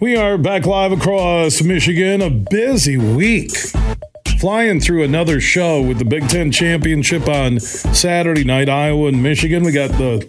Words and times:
We 0.00 0.16
are 0.16 0.38
back 0.38 0.64
live 0.64 0.92
across 0.92 1.60
Michigan. 1.60 2.22
A 2.22 2.30
busy 2.30 2.96
week. 2.96 3.54
Flying 4.38 4.80
through 4.80 5.02
another 5.02 5.42
show 5.42 5.82
with 5.82 5.98
the 5.98 6.06
Big 6.06 6.26
Ten 6.26 6.50
Championship 6.50 7.28
on 7.28 7.60
Saturday 7.60 8.42
night, 8.42 8.70
Iowa 8.70 9.08
and 9.08 9.22
Michigan. 9.22 9.62
We 9.62 9.72
got 9.72 9.90
the 9.90 10.26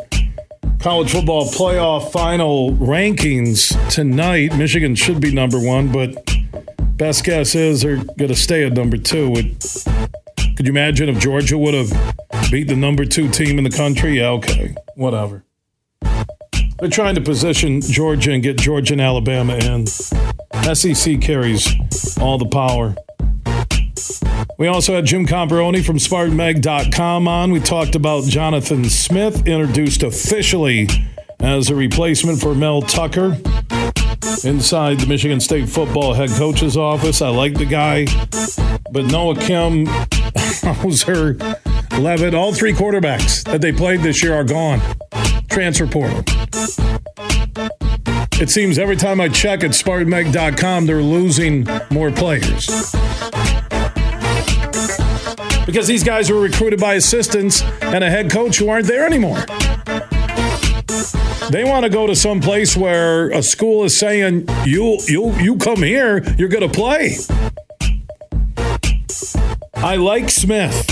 college 0.81 1.13
football 1.13 1.45
playoff 1.45 2.11
final 2.11 2.73
rankings 2.73 3.73
tonight. 3.89 4.57
Michigan 4.57 4.93
should 4.93 5.21
be 5.21 5.33
number 5.33 5.57
one, 5.57 5.89
but 5.89 6.21
best 6.97 7.23
guess 7.23 7.55
is 7.55 7.83
they're 7.83 7.95
going 7.95 8.27
to 8.27 8.35
stay 8.35 8.65
at 8.65 8.73
number 8.73 8.97
two. 8.97 9.33
could 9.33 10.67
you 10.67 10.71
imagine 10.71 11.07
if 11.07 11.17
Georgia 11.17 11.57
would 11.57 11.73
have 11.73 12.51
beat 12.51 12.67
the 12.67 12.75
number 12.75 13.05
two 13.05 13.29
team 13.29 13.57
in 13.57 13.63
the 13.63 13.69
country? 13.69 14.17
Yeah, 14.17 14.31
okay, 14.31 14.75
whatever. 14.95 15.45
They're 16.81 16.89
trying 16.89 17.13
to 17.13 17.21
position 17.21 17.79
Georgia 17.79 18.31
and 18.31 18.41
get 18.41 18.57
Georgia 18.57 18.95
and 18.95 19.01
Alabama 19.01 19.53
in. 19.53 19.85
SEC 19.85 21.21
carries 21.21 21.67
all 22.17 22.39
the 22.39 22.47
power. 22.47 22.95
We 24.57 24.65
also 24.65 24.95
had 24.95 25.05
Jim 25.05 25.27
Comparoni 25.27 25.85
from 25.85 25.97
SpartanMag.com 25.97 27.27
on. 27.27 27.51
We 27.51 27.59
talked 27.59 27.93
about 27.93 28.23
Jonathan 28.23 28.85
Smith, 28.85 29.47
introduced 29.47 30.01
officially 30.01 30.87
as 31.39 31.69
a 31.69 31.75
replacement 31.75 32.41
for 32.41 32.55
Mel 32.55 32.81
Tucker 32.81 33.37
inside 34.43 34.99
the 34.99 35.05
Michigan 35.07 35.39
State 35.39 35.69
football 35.69 36.15
head 36.15 36.31
coach's 36.31 36.77
office. 36.77 37.21
I 37.21 37.29
like 37.29 37.53
the 37.53 37.65
guy, 37.65 38.07
but 38.91 39.05
Noah 39.05 39.35
Kim, 39.35 39.85
Houser, 40.63 41.37
Leavitt, 41.99 42.33
all 42.33 42.55
three 42.55 42.73
quarterbacks 42.73 43.43
that 43.43 43.61
they 43.61 43.71
played 43.71 43.99
this 43.99 44.23
year 44.23 44.33
are 44.33 44.43
gone. 44.43 44.81
Transfer 45.47 45.85
portal. 45.85 46.23
It 48.41 48.49
seems 48.49 48.79
every 48.79 48.95
time 48.95 49.21
I 49.21 49.29
check 49.29 49.63
at 49.63 49.69
SpartanMag.com, 49.69 50.87
they're 50.87 51.03
losing 51.03 51.67
more 51.91 52.09
players. 52.09 52.91
Because 55.67 55.85
these 55.85 56.03
guys 56.03 56.31
were 56.31 56.41
recruited 56.41 56.79
by 56.79 56.95
assistants 56.95 57.61
and 57.83 58.03
a 58.03 58.09
head 58.09 58.31
coach 58.31 58.57
who 58.57 58.67
aren't 58.69 58.87
there 58.87 59.05
anymore. 59.05 59.37
They 61.51 61.63
want 61.63 61.83
to 61.83 61.89
go 61.91 62.07
to 62.07 62.15
some 62.15 62.41
place 62.41 62.75
where 62.75 63.29
a 63.29 63.43
school 63.43 63.83
is 63.83 63.95
saying, 63.95 64.47
you, 64.65 64.97
you, 65.05 65.33
you 65.33 65.57
come 65.57 65.83
here, 65.83 66.23
you're 66.35 66.49
going 66.49 66.67
to 66.67 66.75
play. 66.75 67.17
I 69.75 69.97
like 69.97 70.31
Smith, 70.31 70.87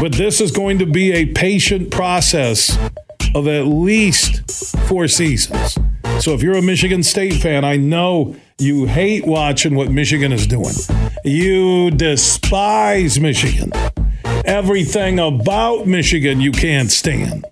but 0.00 0.12
this 0.12 0.40
is 0.40 0.52
going 0.52 0.78
to 0.78 0.86
be 0.86 1.12
a 1.12 1.26
patient 1.26 1.90
process 1.90 2.78
of 3.34 3.46
at 3.46 3.66
least 3.66 4.39
four 4.90 5.06
seasons. 5.06 5.78
So 6.18 6.34
if 6.34 6.42
you're 6.42 6.56
a 6.56 6.62
Michigan 6.62 7.04
State 7.04 7.34
fan, 7.34 7.64
I 7.64 7.76
know 7.76 8.34
you 8.58 8.86
hate 8.86 9.24
watching 9.24 9.76
what 9.76 9.88
Michigan 9.88 10.32
is 10.32 10.48
doing. 10.48 10.74
You 11.24 11.92
despise 11.92 13.20
Michigan. 13.20 13.70
Everything 14.44 15.20
about 15.20 15.86
Michigan 15.86 16.40
you 16.40 16.50
can't 16.50 16.90
stand. 16.90 17.46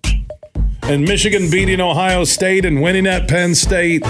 And 0.83 1.03
Michigan 1.05 1.49
beating 1.49 1.81
Ohio 1.81 2.25
State 2.25 2.65
and 2.65 2.83
winning 2.83 3.07
at 3.07 3.29
Penn 3.29 3.55
State, 3.55 4.05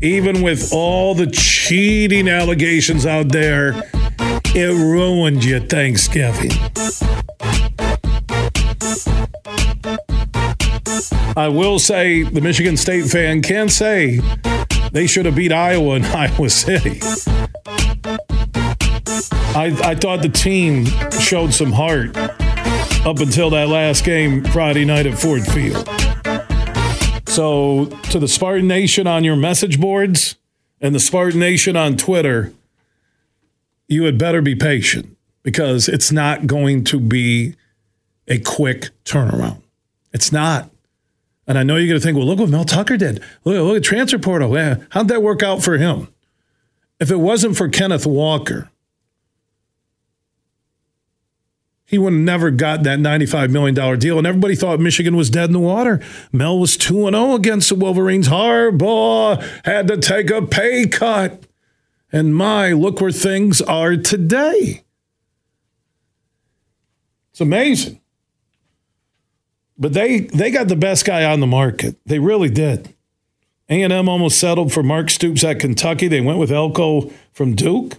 even 0.00 0.40
with 0.40 0.72
all 0.72 1.14
the 1.14 1.26
cheating 1.26 2.26
allegations 2.26 3.04
out 3.04 3.28
there, 3.28 3.74
it 4.54 4.72
ruined 4.72 5.44
your 5.44 5.60
Thanksgiving. 5.60 6.52
I 11.36 11.48
will 11.48 11.78
say 11.78 12.22
the 12.22 12.40
Michigan 12.40 12.78
State 12.78 13.04
fan 13.10 13.42
can 13.42 13.68
say 13.68 14.20
they 14.92 15.06
should 15.06 15.26
have 15.26 15.34
beat 15.34 15.52
Iowa 15.52 15.96
in 15.96 16.04
Iowa 16.06 16.48
City. 16.48 16.98
I, 19.54 19.78
I 19.84 19.94
thought 19.94 20.22
the 20.22 20.30
team 20.32 20.86
showed 21.20 21.52
some 21.52 21.72
heart 21.72 22.16
up 23.06 23.18
until 23.18 23.50
that 23.50 23.68
last 23.68 24.02
game 24.02 24.44
Friday 24.44 24.86
night 24.86 25.06
at 25.06 25.18
Ford 25.18 25.46
Field. 25.46 25.86
So, 27.28 27.86
to 28.10 28.18
the 28.18 28.28
Spartan 28.28 28.66
Nation 28.66 29.06
on 29.06 29.22
your 29.22 29.36
message 29.36 29.78
boards 29.78 30.36
and 30.80 30.94
the 30.94 31.00
Spartan 31.00 31.38
Nation 31.38 31.76
on 31.76 31.98
Twitter, 31.98 32.54
you 33.88 34.04
had 34.04 34.16
better 34.16 34.40
be 34.40 34.54
patient 34.54 35.14
because 35.42 35.86
it's 35.86 36.10
not 36.10 36.46
going 36.46 36.82
to 36.84 36.98
be 36.98 37.56
a 38.26 38.38
quick 38.38 38.88
turnaround. 39.04 39.60
It's 40.14 40.32
not. 40.32 40.70
And 41.46 41.58
I 41.58 41.62
know 41.62 41.76
you're 41.76 41.88
going 41.88 42.00
to 42.00 42.04
think, 42.04 42.16
well, 42.16 42.26
look 42.26 42.40
what 42.40 42.48
Mel 42.48 42.64
Tucker 42.64 42.96
did. 42.96 43.22
Look, 43.44 43.54
look 43.54 43.76
at 43.76 43.84
transfer 43.84 44.18
portal. 44.18 44.54
Yeah, 44.56 44.76
how'd 44.90 45.08
that 45.08 45.22
work 45.22 45.42
out 45.42 45.62
for 45.62 45.78
him? 45.78 46.08
If 46.98 47.10
it 47.10 47.16
wasn't 47.16 47.56
for 47.56 47.68
Kenneth 47.68 48.06
Walker, 48.06 48.70
he 51.84 51.98
would 51.98 52.12
have 52.12 52.22
never 52.22 52.50
got 52.50 52.82
that 52.82 52.98
$95 52.98 53.50
million 53.50 53.98
deal. 53.98 54.18
And 54.18 54.26
everybody 54.26 54.56
thought 54.56 54.80
Michigan 54.80 55.14
was 55.16 55.30
dead 55.30 55.50
in 55.50 55.52
the 55.52 55.60
water. 55.60 56.02
Mel 56.32 56.58
was 56.58 56.76
2 56.76 57.10
0 57.10 57.34
against 57.34 57.68
the 57.68 57.76
Wolverines. 57.76 58.28
Harbaugh 58.28 59.40
had 59.64 59.86
to 59.88 59.96
take 59.96 60.30
a 60.30 60.42
pay 60.42 60.88
cut. 60.88 61.44
And 62.12 62.34
my, 62.34 62.72
look 62.72 63.00
where 63.00 63.12
things 63.12 63.60
are 63.62 63.96
today. 63.96 64.82
It's 67.30 67.40
amazing. 67.40 68.00
But 69.78 69.92
they 69.92 70.20
they 70.20 70.50
got 70.50 70.68
the 70.68 70.76
best 70.76 71.04
guy 71.04 71.24
on 71.24 71.40
the 71.40 71.46
market. 71.46 71.96
They 72.06 72.18
really 72.18 72.48
did. 72.48 72.94
A&M 73.68 74.08
almost 74.08 74.38
settled 74.38 74.72
for 74.72 74.82
Mark 74.82 75.10
Stoops 75.10 75.42
at 75.42 75.58
Kentucky. 75.58 76.06
They 76.06 76.20
went 76.20 76.38
with 76.38 76.52
Elko 76.52 77.10
from 77.32 77.56
Duke. 77.56 77.94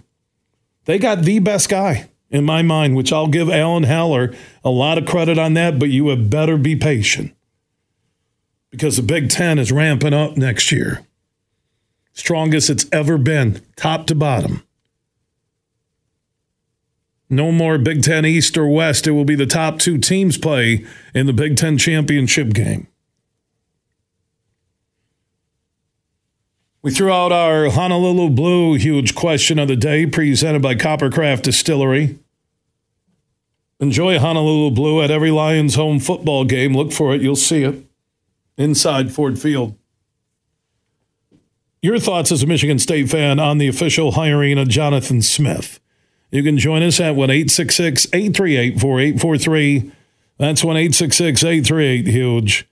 They 0.86 0.98
got 0.98 1.22
the 1.22 1.40
best 1.40 1.68
guy 1.68 2.08
in 2.30 2.44
my 2.44 2.62
mind, 2.62 2.96
which 2.96 3.12
I'll 3.12 3.28
give 3.28 3.50
Alan 3.50 3.84
Haller 3.84 4.34
a 4.64 4.70
lot 4.70 4.96
of 4.96 5.06
credit 5.06 5.38
on 5.38 5.54
that, 5.54 5.78
but 5.78 5.90
you 5.90 6.08
had 6.08 6.30
better 6.30 6.56
be 6.56 6.74
patient 6.74 7.34
because 8.70 8.96
the 8.96 9.02
Big 9.02 9.28
Ten 9.28 9.58
is 9.58 9.70
ramping 9.72 10.14
up 10.14 10.36
next 10.36 10.72
year. 10.72 11.04
Strongest 12.12 12.70
it's 12.70 12.86
ever 12.90 13.16
been, 13.18 13.60
top 13.76 14.06
to 14.06 14.14
bottom. 14.14 14.62
No 17.30 17.52
more 17.52 17.76
Big 17.78 18.02
Ten 18.02 18.24
East 18.24 18.56
or 18.56 18.66
West. 18.66 19.06
It 19.06 19.10
will 19.12 19.24
be 19.24 19.34
the 19.34 19.46
top 19.46 19.78
two 19.78 19.98
teams 19.98 20.38
play 20.38 20.84
in 21.14 21.26
the 21.26 21.32
Big 21.32 21.56
Ten 21.56 21.76
championship 21.76 22.54
game. 22.54 22.88
We 26.80 26.90
threw 26.92 27.12
out 27.12 27.32
our 27.32 27.68
Honolulu 27.68 28.30
Blue 28.30 28.74
huge 28.74 29.14
question 29.14 29.58
of 29.58 29.68
the 29.68 29.76
day 29.76 30.06
presented 30.06 30.62
by 30.62 30.74
Coppercraft 30.74 31.42
Distillery. 31.42 32.18
Enjoy 33.80 34.18
Honolulu 34.18 34.70
Blue 34.70 35.02
at 35.02 35.10
every 35.10 35.30
Lions 35.30 35.74
home 35.74 36.00
football 36.00 36.44
game. 36.44 36.74
Look 36.74 36.92
for 36.92 37.14
it, 37.14 37.20
you'll 37.20 37.36
see 37.36 37.64
it 37.64 37.84
inside 38.56 39.12
Ford 39.12 39.38
Field. 39.38 39.74
Your 41.82 41.98
thoughts 41.98 42.32
as 42.32 42.42
a 42.42 42.46
Michigan 42.46 42.78
State 42.78 43.08
fan 43.10 43.38
on 43.38 43.58
the 43.58 43.68
official 43.68 44.12
hiring 44.12 44.58
of 44.58 44.68
Jonathan 44.68 45.20
Smith? 45.20 45.78
You 46.30 46.42
can 46.42 46.58
join 46.58 46.82
us 46.82 47.00
at 47.00 47.16
1 47.16 47.30
838 47.30 48.80
4843. 48.80 49.92
That's 50.38 50.62
1 50.62 50.76
838 50.76 52.06
HUGE. 52.06 52.68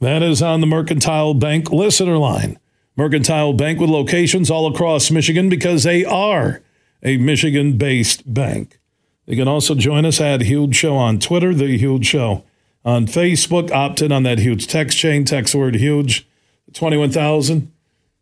That 0.00 0.22
is 0.22 0.40
on 0.40 0.60
the 0.60 0.66
Mercantile 0.66 1.34
Bank 1.34 1.70
listener 1.70 2.16
line. 2.16 2.58
Mercantile 2.96 3.52
Bank 3.52 3.80
with 3.80 3.90
locations 3.90 4.50
all 4.50 4.72
across 4.72 5.10
Michigan 5.10 5.48
because 5.48 5.82
they 5.82 6.04
are 6.04 6.62
a 7.02 7.16
Michigan 7.16 7.76
based 7.76 8.32
bank. 8.32 8.78
You 9.26 9.36
can 9.36 9.48
also 9.48 9.74
join 9.74 10.04
us 10.04 10.20
at 10.20 10.40
Huge 10.42 10.74
Show 10.74 10.96
on 10.96 11.18
Twitter, 11.18 11.54
The 11.54 11.78
Huge 11.78 12.06
Show 12.06 12.44
on 12.84 13.06
Facebook. 13.06 13.70
Opt 13.70 14.02
in 14.02 14.12
on 14.12 14.22
that 14.24 14.38
huge 14.38 14.66
text 14.66 14.98
chain, 14.98 15.24
text 15.24 15.54
word 15.54 15.76
huge, 15.76 16.26
21,000. 16.72 17.70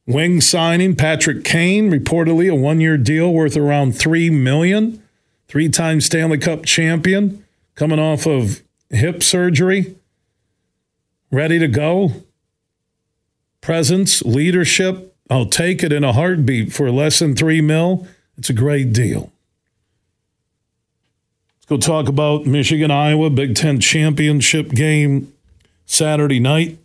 Wing 0.08 0.40
signing 0.40 0.96
Patrick 0.96 1.44
Kane, 1.44 1.90
reportedly 1.90 2.50
a 2.50 2.54
one 2.54 2.80
year 2.80 2.96
deal 2.96 3.30
worth 3.30 3.58
around 3.58 3.92
3 3.92 4.30
million. 4.30 5.02
Three 5.48 5.68
time 5.68 6.00
Stanley 6.00 6.38
Cup 6.38 6.64
champion, 6.64 7.44
coming 7.74 7.98
off 7.98 8.26
of 8.26 8.62
hip 8.90 9.22
surgery, 9.22 9.96
ready 11.30 11.58
to 11.58 11.68
go 11.68 12.22
presence, 13.60 14.22
leadership. 14.22 15.14
I'll 15.30 15.46
take 15.46 15.82
it 15.82 15.92
in 15.92 16.04
a 16.04 16.14
heartbeat 16.14 16.72
for 16.72 16.90
less 16.90 17.18
than 17.18 17.36
three 17.36 17.60
mil. 17.60 18.06
It's 18.38 18.48
a 18.48 18.54
great 18.54 18.94
deal. 18.94 19.30
Let's 21.56 21.66
go 21.66 21.76
talk 21.76 22.08
about 22.08 22.46
Michigan 22.46 22.90
Iowa 22.90 23.28
Big 23.28 23.54
Ten 23.54 23.78
championship 23.78 24.70
game 24.70 25.32
Saturday 25.84 26.40
night. 26.40 26.78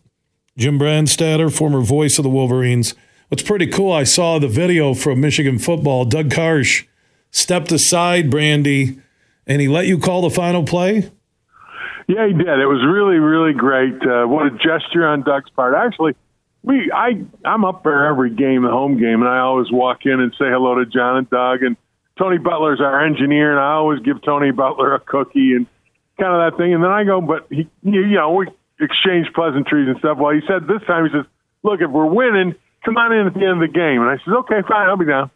Jim 0.57 0.77
Brandstatter, 0.77 1.53
former 1.53 1.81
voice 1.81 2.17
of 2.17 2.23
the 2.23 2.29
Wolverines. 2.29 2.95
What's 3.33 3.41
pretty 3.41 3.65
cool, 3.65 3.91
I 3.91 4.03
saw 4.03 4.37
the 4.37 4.47
video 4.47 4.93
from 4.93 5.19
Michigan 5.19 5.57
football. 5.57 6.05
Doug 6.05 6.29
Karsch 6.29 6.85
stepped 7.31 7.71
aside, 7.71 8.29
Brandy, 8.29 8.99
and 9.47 9.59
he 9.59 9.67
let 9.67 9.87
you 9.87 9.97
call 9.97 10.21
the 10.21 10.29
final 10.29 10.63
play. 10.63 11.09
Yeah, 12.07 12.27
he 12.27 12.33
did. 12.33 12.59
It 12.59 12.67
was 12.67 12.85
really, 12.85 13.15
really 13.15 13.53
great. 13.53 13.95
Uh, 14.05 14.27
what 14.27 14.45
a 14.45 14.51
gesture 14.51 15.07
on 15.07 15.23
Doug's 15.23 15.49
part. 15.49 15.73
Actually, 15.73 16.13
we 16.61 16.91
I 16.93 17.25
I'm 17.43 17.65
up 17.65 17.83
there 17.83 18.05
every 18.05 18.29
game, 18.29 18.61
the 18.61 18.69
home 18.69 18.99
game, 18.99 19.23
and 19.23 19.27
I 19.27 19.39
always 19.39 19.71
walk 19.71 20.05
in 20.05 20.19
and 20.19 20.31
say 20.33 20.45
hello 20.45 20.75
to 20.75 20.85
John 20.85 21.17
and 21.17 21.27
Doug 21.27 21.63
and 21.63 21.75
Tony 22.19 22.37
Butler's 22.37 22.81
our 22.81 23.03
engineer, 23.03 23.49
and 23.49 23.59
I 23.59 23.71
always 23.71 23.99
give 24.01 24.21
Tony 24.21 24.51
Butler 24.51 24.93
a 24.93 24.99
cookie 24.99 25.53
and 25.55 25.65
kind 26.19 26.35
of 26.35 26.51
that 26.51 26.57
thing. 26.61 26.71
And 26.71 26.83
then 26.83 26.91
I 26.91 27.03
go, 27.03 27.19
but 27.19 27.47
he, 27.49 27.67
you 27.81 28.13
know, 28.13 28.33
we 28.33 28.47
exchange 28.79 29.25
pleasantries 29.33 29.87
and 29.87 29.97
stuff. 29.97 30.19
Well, 30.19 30.35
he 30.35 30.41
said 30.47 30.67
this 30.67 30.85
time 30.85 31.05
he 31.07 31.11
says, 31.11 31.25
"Look, 31.63 31.81
if 31.81 31.89
we're 31.89 32.05
winning, 32.05 32.53
come 32.85 32.97
on 32.97 33.11
in 33.13 33.27
at 33.27 33.33
the 33.33 33.41
end 33.41 33.61
of 33.61 33.67
the 33.67 33.73
game." 33.73 34.01
And 34.01 34.09
I 34.09 34.17
said, 34.23 34.33
"Okay, 34.45 34.61
fine, 34.67 34.89
I'll 34.89 34.97
be 34.97 35.05
down." 35.05 35.31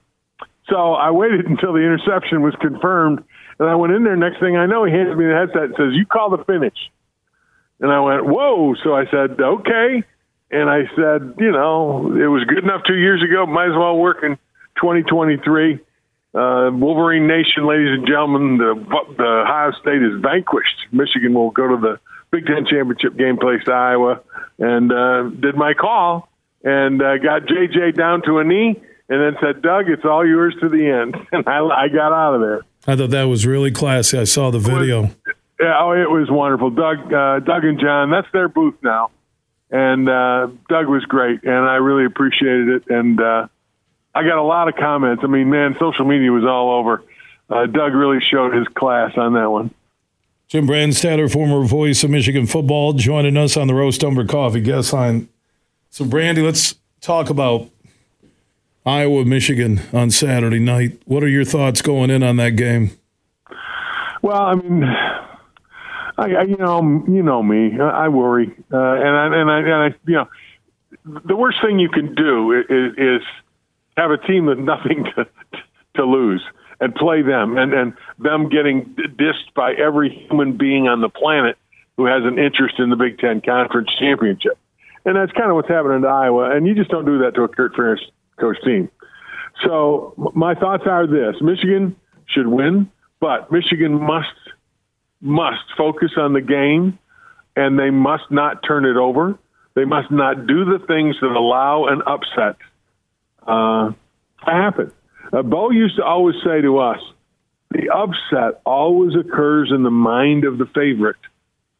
So 0.69 0.93
I 0.93 1.11
waited 1.11 1.45
until 1.51 1.73
the 1.73 1.79
interception 1.79 2.41
was 2.41 2.55
confirmed, 2.59 3.23
and 3.59 3.69
I 3.69 3.75
went 3.75 3.93
in 3.93 4.03
there. 4.03 4.15
Next 4.15 4.39
thing 4.39 4.57
I 4.57 4.65
know, 4.65 4.83
he 4.85 4.91
hands 4.91 5.15
me 5.17 5.25
the 5.25 5.35
headset 5.35 5.63
and 5.63 5.75
says, 5.77 5.93
"You 5.93 6.05
call 6.05 6.29
the 6.29 6.43
finish." 6.43 6.77
And 7.79 7.91
I 7.91 7.99
went, 7.99 8.25
"Whoa!" 8.25 8.75
So 8.83 8.95
I 8.95 9.05
said, 9.05 9.39
"Okay." 9.39 10.03
And 10.49 10.69
I 10.69 10.83
said, 10.95 11.35
you 11.39 11.51
know, 11.51 12.07
it 12.15 12.27
was 12.27 12.45
good 12.45 12.63
enough 12.63 12.81
two 12.87 12.95
years 12.95 13.21
ago. 13.21 13.45
Might 13.45 13.67
as 13.67 13.75
well 13.75 13.97
work 13.97 14.23
in 14.23 14.37
2023. 14.77 15.79
Uh, 16.33 16.69
Wolverine 16.71 17.27
Nation, 17.27 17.65
ladies 17.67 17.91
and 17.91 18.07
gentlemen, 18.07 18.57
the, 18.57 18.75
the 19.17 19.23
Ohio 19.23 19.71
State 19.81 20.01
is 20.01 20.21
vanquished. 20.21 20.87
Michigan 20.91 21.33
will 21.33 21.51
go 21.51 21.67
to 21.67 21.77
the 21.77 21.99
Big 22.31 22.45
Ten 22.45 22.65
championship 22.65 23.17
game, 23.17 23.37
place 23.37 23.67
Iowa, 23.67 24.21
and 24.59 24.91
uh, 24.91 25.23
did 25.23 25.55
my 25.55 25.73
call 25.73 26.29
and 26.67 27.01
uh, 27.01 27.17
got 27.17 27.43
JJ 27.43 27.95
down 27.95 28.21
to 28.23 28.39
a 28.39 28.43
knee, 28.43 28.81
and 29.09 29.21
then 29.21 29.37
said, 29.41 29.61
"Doug, 29.61 29.89
it's 29.89 30.05
all 30.05 30.25
yours 30.25 30.55
to 30.61 30.69
the 30.69 30.89
end." 30.89 31.15
And 31.31 31.47
I, 31.47 31.59
I 31.59 31.87
got 31.87 32.11
out 32.13 32.35
of 32.35 32.41
there. 32.41 32.61
I 32.85 32.95
thought 32.95 33.11
that 33.11 33.23
was 33.23 33.45
really 33.45 33.71
classy. 33.71 34.17
I 34.17 34.23
saw 34.23 34.51
the 34.51 34.59
video. 34.59 35.03
It 35.03 35.09
was, 35.25 35.35
yeah, 35.59 35.79
oh, 35.79 35.91
it 35.91 36.09
was 36.09 36.29
wonderful. 36.29 36.69
Doug, 36.69 37.11
uh, 37.11 37.39
Doug 37.39 37.65
and 37.65 37.79
John, 37.79 38.11
that's 38.11 38.27
their 38.31 38.47
booth 38.47 38.75
now 38.81 39.11
and 39.69 40.07
uh, 40.07 40.47
Doug 40.69 40.87
was 40.87 41.03
great, 41.05 41.43
and 41.43 41.53
I 41.53 41.75
really 41.75 42.05
appreciated 42.05 42.69
it. 42.69 42.83
And 42.89 43.19
uh, 43.19 43.47
I 44.15 44.23
got 44.23 44.37
a 44.37 44.43
lot 44.43 44.67
of 44.69 44.75
comments. 44.75 45.23
I 45.23 45.27
mean, 45.27 45.49
man, 45.49 45.75
social 45.79 46.05
media 46.05 46.31
was 46.31 46.45
all 46.45 46.79
over. 46.79 47.03
Uh, 47.49 47.65
Doug 47.65 47.93
really 47.93 48.19
showed 48.21 48.53
his 48.53 48.67
class 48.69 49.13
on 49.17 49.33
that 49.33 49.49
one. 49.49 49.73
Jim 50.47 50.65
Brandstatter, 50.65 51.31
former 51.31 51.65
voice 51.65 52.03
of 52.03 52.09
Michigan 52.09 52.47
football, 52.47 52.93
joining 52.93 53.35
us 53.35 53.57
on 53.57 53.67
the 53.67 53.73
Roast 53.73 54.03
Umber 54.03 54.25
Coffee 54.25 54.61
guest 54.61 54.93
line. 54.93 55.27
So, 55.89 56.05
Brandy, 56.05 56.41
let's 56.41 56.75
talk 57.01 57.29
about 57.29 57.69
Iowa, 58.85 59.25
Michigan 59.25 59.81
on 59.91 60.11
Saturday 60.11 60.59
night. 60.59 61.01
What 61.05 61.23
are 61.23 61.27
your 61.27 61.45
thoughts 61.45 61.81
going 61.81 62.09
in 62.09 62.23
on 62.23 62.37
that 62.37 62.51
game? 62.51 62.91
Well, 64.21 64.41
I 64.41 64.55
mean, 64.55 64.83
I, 66.17 66.43
you 66.43 66.57
know, 66.57 67.03
you 67.07 67.21
know 67.21 67.43
me. 67.43 67.79
I, 67.79 68.05
I 68.05 68.07
worry, 68.07 68.47
uh, 68.71 68.77
and 68.77 69.15
I, 69.15 69.25
and 69.25 69.51
I, 69.51 69.59
and 69.59 69.73
I, 69.73 69.95
you 70.07 70.15
know, 70.15 70.27
the 71.25 71.35
worst 71.35 71.59
thing 71.61 71.79
you 71.79 71.89
can 71.89 72.15
do 72.15 72.51
is, 72.51 72.93
is 72.97 73.27
have 73.97 74.11
a 74.11 74.17
team 74.17 74.45
with 74.45 74.59
nothing 74.59 75.05
to 75.15 75.27
to 75.95 76.05
lose 76.05 76.43
and 76.79 76.93
play 76.95 77.21
them, 77.21 77.57
and 77.57 77.73
and 77.73 77.93
them 78.19 78.49
getting 78.49 78.95
dissed 79.17 79.53
by 79.55 79.73
every 79.73 80.27
human 80.29 80.57
being 80.57 80.87
on 80.87 81.01
the 81.01 81.09
planet 81.09 81.57
who 81.97 82.05
has 82.05 82.23
an 82.23 82.39
interest 82.39 82.79
in 82.79 82.89
the 82.89 82.95
Big 82.95 83.17
Ten 83.19 83.41
Conference 83.41 83.89
Championship, 83.99 84.57
and 85.07 85.15
that's 85.15 85.31
kind 85.31 85.49
of 85.49 85.55
what's 85.55 85.69
happening 85.69 86.01
to 86.01 86.07
Iowa. 86.07 86.55
And 86.55 86.67
you 86.67 86.75
just 86.75 86.91
don't 86.91 87.05
do 87.05 87.19
that 87.19 87.33
to 87.35 87.43
a 87.43 87.47
Kirk 87.47 87.75
Ferentz 87.75 88.01
coach 88.39 88.57
team. 88.63 88.91
So 89.65 90.13
my 90.35 90.53
thoughts 90.53 90.83
are 90.85 91.07
this: 91.07 91.41
Michigan 91.41 91.95
should 92.27 92.47
win, 92.47 92.91
but 93.19 93.51
Michigan 93.51 93.93
must 93.93 94.27
must 95.21 95.63
focus 95.77 96.11
on 96.17 96.33
the 96.33 96.41
game 96.41 96.99
and 97.55 97.79
they 97.79 97.89
must 97.89 98.29
not 98.29 98.61
turn 98.61 98.85
it 98.85 98.97
over. 98.97 99.39
They 99.73 99.85
must 99.85 100.11
not 100.11 100.45
do 100.45 100.65
the 100.65 100.79
things 100.85 101.15
that 101.21 101.31
allow 101.31 101.87
an 101.87 102.03
upset 102.05 102.57
uh, 103.47 103.93
to 104.45 104.51
happen. 104.51 104.91
Uh, 105.33 105.41
Bo 105.41 105.71
used 105.71 105.95
to 105.95 106.03
always 106.03 106.35
say 106.45 106.61
to 106.61 106.77
us, 106.77 106.99
the 107.71 107.89
upset 107.89 108.61
always 108.65 109.15
occurs 109.15 109.71
in 109.73 109.83
the 109.83 109.89
mind 109.89 110.45
of 110.45 110.59
the 110.59 110.67
favorite. 110.67 111.17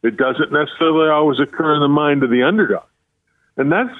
It 0.02 0.16
doesn't 0.16 0.52
necessarily 0.52 1.10
always 1.10 1.38
occur 1.38 1.74
in 1.74 1.80
the 1.80 1.88
mind 1.88 2.24
of 2.24 2.30
the 2.30 2.42
underdog. 2.42 2.87
And 3.58 3.70
that's 3.70 3.94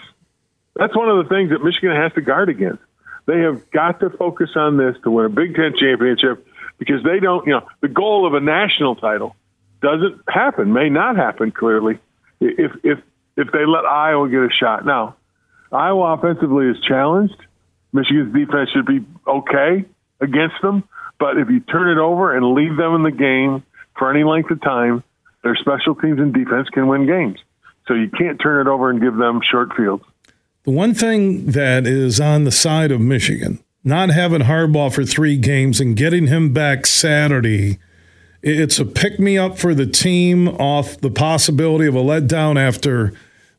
that's 0.74 0.96
one 0.96 1.10
of 1.10 1.22
the 1.22 1.28
things 1.28 1.50
that 1.50 1.62
Michigan 1.62 1.94
has 1.94 2.12
to 2.14 2.22
guard 2.22 2.48
against. 2.48 2.82
They 3.26 3.40
have 3.40 3.70
got 3.70 4.00
to 4.00 4.10
focus 4.10 4.50
on 4.56 4.78
this 4.78 4.96
to 5.02 5.10
win 5.10 5.26
a 5.26 5.28
Big 5.28 5.54
Ten 5.54 5.74
championship 5.76 6.46
because 6.78 7.02
they 7.02 7.18
don't, 7.18 7.46
you 7.46 7.52
know, 7.52 7.66
the 7.82 7.88
goal 7.88 8.26
of 8.26 8.34
a 8.34 8.40
national 8.40 8.94
title 8.94 9.36
doesn't 9.82 10.22
happen, 10.28 10.72
may 10.72 10.88
not 10.88 11.16
happen 11.16 11.50
clearly 11.50 11.98
if 12.40 12.72
if 12.84 12.98
if 13.36 13.52
they 13.52 13.66
let 13.66 13.84
Iowa 13.84 14.28
get 14.28 14.40
a 14.40 14.50
shot. 14.50 14.86
Now, 14.86 15.16
Iowa 15.70 16.14
offensively 16.14 16.66
is 16.68 16.76
challenged. 16.80 17.36
Michigan's 17.92 18.32
defense 18.32 18.70
should 18.70 18.86
be 18.86 19.04
okay 19.26 19.84
against 20.20 20.60
them, 20.62 20.84
but 21.18 21.38
if 21.38 21.48
you 21.50 21.60
turn 21.60 21.90
it 21.90 22.00
over 22.00 22.36
and 22.36 22.54
leave 22.54 22.76
them 22.76 22.94
in 22.94 23.02
the 23.02 23.10
game 23.10 23.62
for 23.96 24.10
any 24.10 24.24
length 24.24 24.50
of 24.50 24.60
time, 24.60 25.02
their 25.42 25.56
special 25.56 25.94
teams 25.94 26.18
and 26.18 26.32
defense 26.32 26.68
can 26.68 26.86
win 26.86 27.06
games. 27.06 27.38
So 27.88 27.94
you 27.94 28.08
can't 28.10 28.38
turn 28.38 28.66
it 28.66 28.70
over 28.70 28.90
and 28.90 29.00
give 29.00 29.16
them 29.16 29.40
short 29.42 29.74
fields. 29.74 30.04
The 30.64 30.70
one 30.70 30.94
thing 30.94 31.46
that 31.46 31.86
is 31.86 32.20
on 32.20 32.44
the 32.44 32.52
side 32.52 32.92
of 32.92 33.00
Michigan 33.00 33.58
not 33.84 34.10
having 34.10 34.42
Harbaugh 34.42 34.92
for 34.92 35.04
three 35.04 35.36
games 35.36 35.80
and 35.80 35.96
getting 35.96 36.26
him 36.26 36.52
back 36.52 36.86
Saturday, 36.86 37.78
it's 38.42 38.78
a 38.78 38.84
pick 38.84 39.18
me 39.18 39.38
up 39.38 39.58
for 39.58 39.74
the 39.74 39.86
team 39.86 40.48
off 40.48 41.00
the 41.00 41.10
possibility 41.10 41.86
of 41.86 41.94
a 41.94 42.02
letdown 42.02 42.58
after 42.58 43.12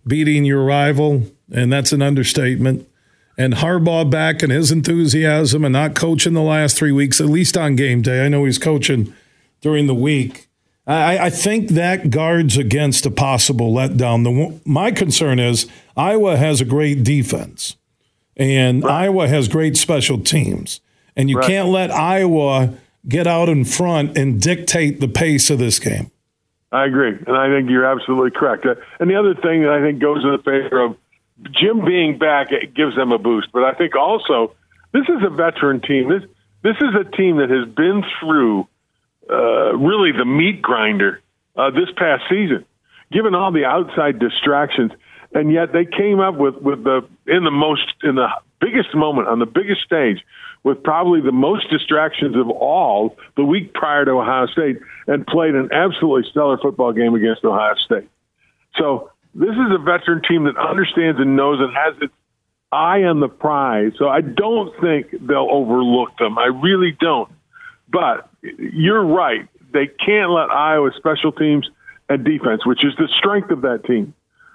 beating 0.06 0.46
your 0.46 0.64
rival, 0.64 1.24
and 1.52 1.72
that's 1.72 1.92
an 1.92 2.02
understatement. 2.02 2.88
And 3.38 3.56
Harbaugh 3.56 4.10
back 4.10 4.44
and 4.44 4.52
his 4.52 4.72
enthusiasm 4.72 5.64
and 5.64 5.74
not 5.74 5.96
coaching 5.96 6.34
the 6.34 6.42
last 6.42 6.78
three 6.78 6.92
weeks, 6.92 7.22
at 7.22 7.28
least 7.28 7.58
on 7.58 7.76
game 7.76 8.02
day. 8.02 8.26
I 8.26 8.28
know 8.28 8.46
he's 8.46 8.58
coaching 8.58 9.14
during 9.62 9.88
the 9.88 9.96
week. 9.96 10.49
I, 10.90 11.26
I 11.26 11.30
think 11.30 11.70
that 11.70 12.10
guards 12.10 12.58
against 12.58 13.06
a 13.06 13.12
possible 13.12 13.72
letdown. 13.72 14.24
The, 14.24 14.60
my 14.66 14.92
concern 14.92 15.38
is 15.38 15.68
Iowa 15.96 16.36
has 16.36 16.62
a 16.62 16.66
great 16.66 17.04
defense 17.04 17.78
and 18.36 18.84
right. 18.84 19.04
Iowa 19.04 19.28
has 19.28 19.48
great 19.48 19.78
special 19.78 20.18
teams. 20.18 20.82
And 21.16 21.30
you 21.30 21.38
right. 21.38 21.48
can't 21.48 21.70
let 21.70 21.92
Iowa 21.92 22.74
get 23.08 23.28
out 23.28 23.50
in 23.50 23.66
front 23.66 24.18
and 24.18 24.42
dictate 24.42 25.00
the 25.00 25.08
pace 25.08 25.50
of 25.50 25.60
this 25.60 25.78
game. 25.78 26.12
I 26.72 26.86
agree. 26.86 27.18
And 27.28 27.36
I 27.36 27.50
think 27.50 27.70
you're 27.70 27.86
absolutely 27.86 28.32
correct. 28.32 28.66
Uh, 28.66 28.76
and 29.00 29.10
the 29.10 29.16
other 29.16 29.36
thing 29.36 29.64
that 29.64 29.72
I 29.72 29.82
think 29.82 30.00
goes 30.00 30.24
in 30.24 30.32
the 30.32 30.38
favor 30.38 30.86
of 30.86 30.98
Jim 31.52 31.86
being 31.86 32.18
back, 32.18 32.52
it 32.52 32.74
gives 32.74 32.96
them 32.96 33.12
a 33.12 33.18
boost. 33.18 33.50
But 33.52 33.64
I 33.64 33.74
think 33.74 33.96
also 33.96 34.56
this 34.92 35.04
is 35.04 35.24
a 35.24 35.30
veteran 35.30 35.82
team. 35.82 36.10
This 36.10 36.24
this 36.62 36.76
is 36.78 36.96
a 36.96 37.04
team 37.16 37.38
that 37.38 37.50
has 37.50 37.68
been 37.74 38.04
through 38.20 38.68
uh, 39.30 39.76
really 39.78 40.12
the 40.12 40.26
meat 40.26 40.62
grinder 40.62 41.22
uh, 41.56 41.72
this 41.72 41.90
past 41.96 42.24
season, 42.30 42.66
given 43.12 43.36
all 43.36 43.52
the 43.52 43.66
outside 43.66 44.20
distractions 44.20 44.92
and 45.34 45.52
yet 45.52 45.74
they 45.74 45.86
came 45.86 46.20
up 46.20 46.36
with 46.36 46.56
with 46.56 46.84
the 46.84 47.08
in 47.28 47.44
the 47.44 47.52
most 47.52 47.94
in 48.04 48.16
the 48.16 48.28
biggest 48.60 48.94
moment 48.96 49.28
on 49.28 49.40
the 49.40 49.46
biggest 49.46 49.82
stage 49.82 50.20
with 50.64 50.84
probably 50.84 51.22
the 51.22 51.32
most 51.32 51.70
distractions 51.70 52.36
of 52.36 52.50
all 52.50 53.16
the 53.38 53.46
week 53.46 53.74
prior 53.74 54.04
to 54.04 54.12
Ohio 54.12 54.48
State 54.48 54.78
and 55.08 55.26
played 55.26 55.56
an 55.56 55.70
absolutely 55.72 56.30
stellar 56.30 56.58
football 56.58 56.92
game 56.92 57.16
against 57.16 57.46
Ohio 57.46 57.76
State. 57.76 58.10
So 58.76 59.12
this 59.34 59.52
is 59.52 59.72
a 59.72 59.78
veteran 59.78 60.22
team 60.28 60.44
that 60.46 60.58
understands 60.58 61.20
and 61.20 61.38
knows 61.38 61.62
and 61.62 61.74
has 61.74 61.96
its 62.02 62.14
eye 62.74 63.04
on 63.04 63.22
the 63.22 63.30
prize. 63.30 63.94
So 63.98 64.10
I 64.10 64.20
don't 64.20 64.74
think 64.82 65.12
they'll 65.12 65.48
overlook 65.50 66.18
them. 66.18 66.38
I 66.38 66.48
really 66.48 66.96
don't. 67.00 67.32
But 67.88 68.29
you're 68.42 69.06
right. 69.06 69.48
They 69.72 69.88
can't 69.88 70.32
let 70.32 70.50
Iowa 70.50 70.92
special 70.98 71.32
teams 71.32 71.70
and 72.08 72.24
defense, 72.24 72.66
which 72.66 72.84
is 72.84 72.94
the 72.98 73.08
strength 73.18 73.52
of 73.52 73.62
that 73.62 73.86
team, 73.86 74.14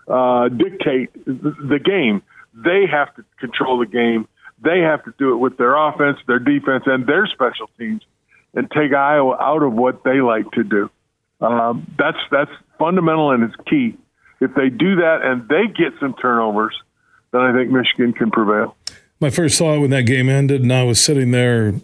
uh, 0.09 0.49
dictate 0.49 1.13
the 1.25 1.81
game. 1.83 2.23
They 2.53 2.87
have 2.91 3.15
to 3.17 3.25
control 3.39 3.79
the 3.79 3.87
game. 3.87 4.29
They 4.63 4.81
have 4.81 5.05
to 5.05 5.15
do 5.19 5.33
it 5.33 5.37
with 5.37 5.57
their 5.57 5.77
offense, 5.77 6.19
their 6.27 6.39
defense, 6.39 6.85
and 6.87 7.07
their 7.07 7.27
special 7.27 7.69
teams, 7.79 8.03
and 8.55 8.71
take 8.71 8.93
Iowa 8.93 9.37
out 9.41 9.63
of 9.63 9.73
what 9.73 10.05
they 10.05 10.21
like 10.21 10.51
to 10.53 10.65
do. 10.65 10.91
Um, 11.41 11.93
that's 11.99 12.19
that's 12.31 12.51
fundamental 12.79 13.31
and 13.31 13.45
it's 13.45 13.57
key. 13.69 13.97
If 14.41 14.55
they 14.55 14.69
do 14.69 14.97
that 14.97 15.21
and 15.23 15.49
they 15.49 15.67
get 15.67 15.93
some 16.01 16.15
turnovers, 16.15 16.75
then 17.33 17.43
I 17.43 17.53
think 17.53 17.71
Michigan 17.71 18.13
can 18.13 18.31
prevail. 18.31 18.77
My 19.21 19.31
first 19.31 19.59
thought 19.59 19.81
when 19.81 19.91
that 19.91 20.03
game 20.03 20.29
ended, 20.29 20.63
and 20.63 20.73
I 20.73 20.83
was 20.85 21.01
sitting 21.01 21.31
there 21.31 21.75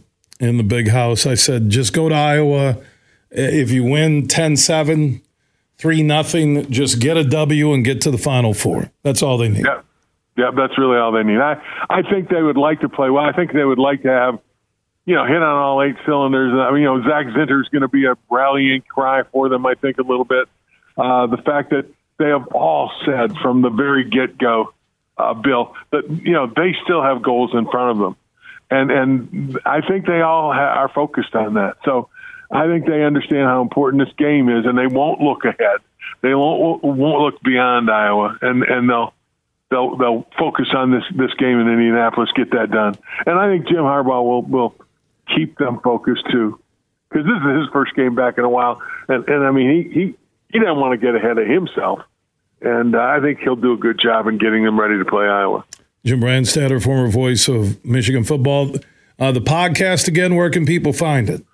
in 0.41 0.57
the 0.57 0.65
big 0.65 0.89
house, 0.89 1.27
I 1.27 1.35
said, 1.35 1.69
just 1.71 1.93
go 1.93 2.09
to 2.09 2.15
Iowa. 2.15 2.79
If 3.31 3.71
you 3.71 3.85
win 3.85 4.27
10 4.27 4.57
7, 4.57 5.23
3 5.77 6.03
nothing, 6.03 6.71
just 6.71 6.99
get 6.99 7.17
a 7.17 7.25
W 7.25 7.73
and 7.73 7.85
get 7.85 8.01
to 8.03 8.11
the 8.11 8.19
Final 8.19 8.55
Four. 8.55 8.91
That's 9.03 9.23
all 9.23 9.39
they 9.39 9.49
need. 9.49 9.65
Yeah. 9.65 9.83
Yeah, 10.37 10.53
that's 10.57 10.79
really 10.79 10.97
all 10.97 11.13
they 11.13 11.23
need. 11.23 11.39
I, 11.39 11.61
I 11.91 12.03
think 12.03 12.31
they 12.31 12.41
would 12.41 12.57
like 12.57 12.81
to 12.81 12.89
play 12.89 13.11
well. 13.11 13.25
I 13.25 13.33
think 13.33 13.53
they 13.53 13.65
would 13.65 13.79
like 13.79 14.03
to 14.05 14.09
have, 14.09 14.39
you 15.05 15.15
know, 15.15 15.27
hit 15.27 15.37
on 15.37 15.43
all 15.43 15.83
eight 15.83 15.97
cylinders. 16.07 16.55
I 16.55 16.71
mean, 16.71 16.83
you 16.83 16.87
know, 16.87 17.03
Zach 17.03 17.27
Zinter 17.27 17.61
is 17.61 17.69
going 17.69 17.83
to 17.83 17.89
be 17.89 18.07
a 18.07 18.15
rallying 18.31 18.81
cry 18.83 19.25
for 19.33 19.51
them, 19.51 19.67
I 19.67 19.75
think, 19.75 19.99
a 19.99 20.03
little 20.03 20.25
bit. 20.25 20.49
Uh, 20.97 21.27
the 21.27 21.37
fact 21.39 21.71
that 21.71 21.87
they 22.19 22.29
have 22.29 22.47
all 22.49 22.91
said 23.05 23.37
from 23.43 23.61
the 23.61 23.69
very 23.69 24.09
get 24.09 24.39
go, 24.39 24.73
uh, 25.19 25.35
Bill, 25.35 25.75
that, 25.91 26.09
you 26.09 26.33
know, 26.33 26.47
they 26.47 26.75
still 26.85 27.03
have 27.03 27.23
goals 27.23 27.51
in 27.53 27.67
front 27.67 27.91
of 27.91 27.99
them. 27.99 28.17
And, 28.71 28.91
and 28.91 29.59
I 29.67 29.81
think 29.81 30.07
they 30.07 30.21
all 30.21 30.53
ha- 30.53 30.75
are 30.81 30.89
focused 30.89 31.35
on 31.35 31.55
that. 31.55 31.77
So 31.85 32.09
I 32.51 32.67
think 32.67 32.87
they 32.87 33.03
understand 33.03 33.47
how 33.49 33.63
important 33.63 34.05
this 34.05 34.15
game 34.17 34.49
is, 34.49 34.65
and 34.67 34.79
they 34.79 34.87
won't 34.87 35.21
look 35.21 35.45
ahead. 35.45 35.81
They 36.23 36.35
won't, 36.35 36.83
won't 36.83 37.21
look 37.23 37.43
beyond 37.43 37.91
Iowa, 37.91 38.39
and, 38.43 38.63
and 38.63 38.89
they'll, 38.89 39.13
they'll 39.71 39.97
they'll 39.97 40.27
focus 40.39 40.69
on 40.75 40.91
this 40.91 41.05
this 41.17 41.33
game 41.35 41.59
in 41.61 41.69
Indianapolis, 41.69 42.31
get 42.35 42.51
that 42.51 42.71
done. 42.71 42.95
And 43.25 43.39
I 43.39 43.49
think 43.49 43.69
Jim 43.69 43.79
Harbaugh 43.79 44.23
will 44.25 44.43
will 44.43 44.75
keep 45.35 45.57
them 45.59 45.81
focused 45.81 46.25
too, 46.31 46.61
because 47.09 47.25
this 47.25 47.37
is 47.37 47.61
his 47.61 47.69
first 47.73 47.95
game 47.95 48.15
back 48.15 48.37
in 48.39 48.45
a 48.45 48.49
while. 48.49 48.83
And 49.09 49.27
and 49.29 49.45
I 49.45 49.51
mean 49.51 49.71
he 49.71 49.95
he 49.95 50.15
he 50.53 50.59
doesn't 50.59 50.79
want 50.79 51.01
to 51.01 51.07
get 51.07 51.15
ahead 51.15 51.39
of 51.39 51.47
himself, 51.47 52.01
and 52.61 52.95
uh, 52.95 53.01
I 53.01 53.21
think 53.21 53.41
he'll 53.41 53.57
do 53.57 53.73
a 53.73 53.79
good 53.79 53.99
job 53.99 54.27
in 54.27 54.39
getting 54.39 54.65
them 54.65 54.79
ready 54.79 54.99
to 54.99 55.05
play 55.05 55.27
Iowa. 55.27 55.65
Jim 56.05 56.21
Brandstatter, 56.21 56.83
former 56.83 57.09
voice 57.09 57.49
of 57.49 57.85
Michigan 57.85 58.25
football. 58.25 58.75
Uh, 59.19 59.33
the 59.33 59.41
podcast 59.41 60.09
again. 60.09 60.35
Where 60.35 60.49
can 60.49 60.65
people 60.65 60.93
find 60.93 61.29
it? 61.29 61.45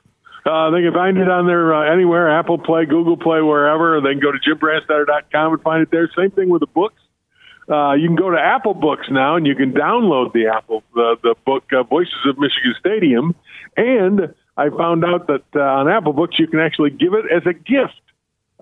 Uh, 0.44 0.70
they 0.70 0.82
can 0.82 0.92
find 0.92 1.18
it 1.18 1.28
on 1.28 1.46
there 1.46 1.74
uh, 1.74 1.92
anywhere, 1.92 2.30
Apple 2.30 2.58
Play, 2.58 2.86
Google 2.86 3.16
Play, 3.16 3.40
wherever. 3.42 4.00
They 4.00 4.12
can 4.12 4.20
go 4.20 4.30
to 4.30 4.38
jimbrandstatter.com 4.38 5.52
and 5.54 5.62
find 5.62 5.82
it 5.82 5.90
there. 5.90 6.08
Same 6.16 6.30
thing 6.30 6.48
with 6.48 6.60
the 6.60 6.68
books. 6.68 7.02
Uh, 7.68 7.94
you 7.94 8.06
can 8.06 8.14
go 8.14 8.30
to 8.30 8.38
Apple 8.38 8.74
Books 8.74 9.08
now, 9.10 9.34
and 9.34 9.44
you 9.44 9.56
can 9.56 9.72
download 9.72 10.32
the 10.32 10.46
Apple 10.46 10.84
the, 10.94 11.16
the 11.20 11.34
book 11.44 11.64
uh, 11.72 11.82
Voices 11.82 12.14
of 12.24 12.38
Michigan 12.38 12.76
Stadium. 12.78 13.34
And 13.76 14.32
I 14.56 14.70
found 14.70 15.04
out 15.04 15.26
that 15.26 15.42
uh, 15.56 15.60
on 15.60 15.88
Apple 15.88 16.12
Books 16.12 16.38
you 16.38 16.46
can 16.46 16.60
actually 16.60 16.90
give 16.90 17.14
it 17.14 17.24
as 17.34 17.42
a 17.44 17.52
gift, 17.52 18.00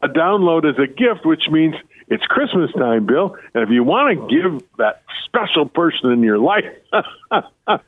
a 0.03 0.09
download 0.09 0.65
as 0.65 0.79
a 0.79 0.87
gift, 0.87 1.27
which 1.27 1.51
means 1.51 1.75
it's 2.09 2.25
Christmas 2.25 2.71
time, 2.73 3.07
Bill. 3.07 3.37
And 3.55 3.63
if 3.63 3.71
you 3.71 3.83
want 3.85 4.19
to 4.19 4.35
give 4.35 4.63
that 4.79 5.03
special 5.25 5.67
person 5.67 6.11
in 6.11 6.23
your 6.23 6.39
life, 6.39 6.65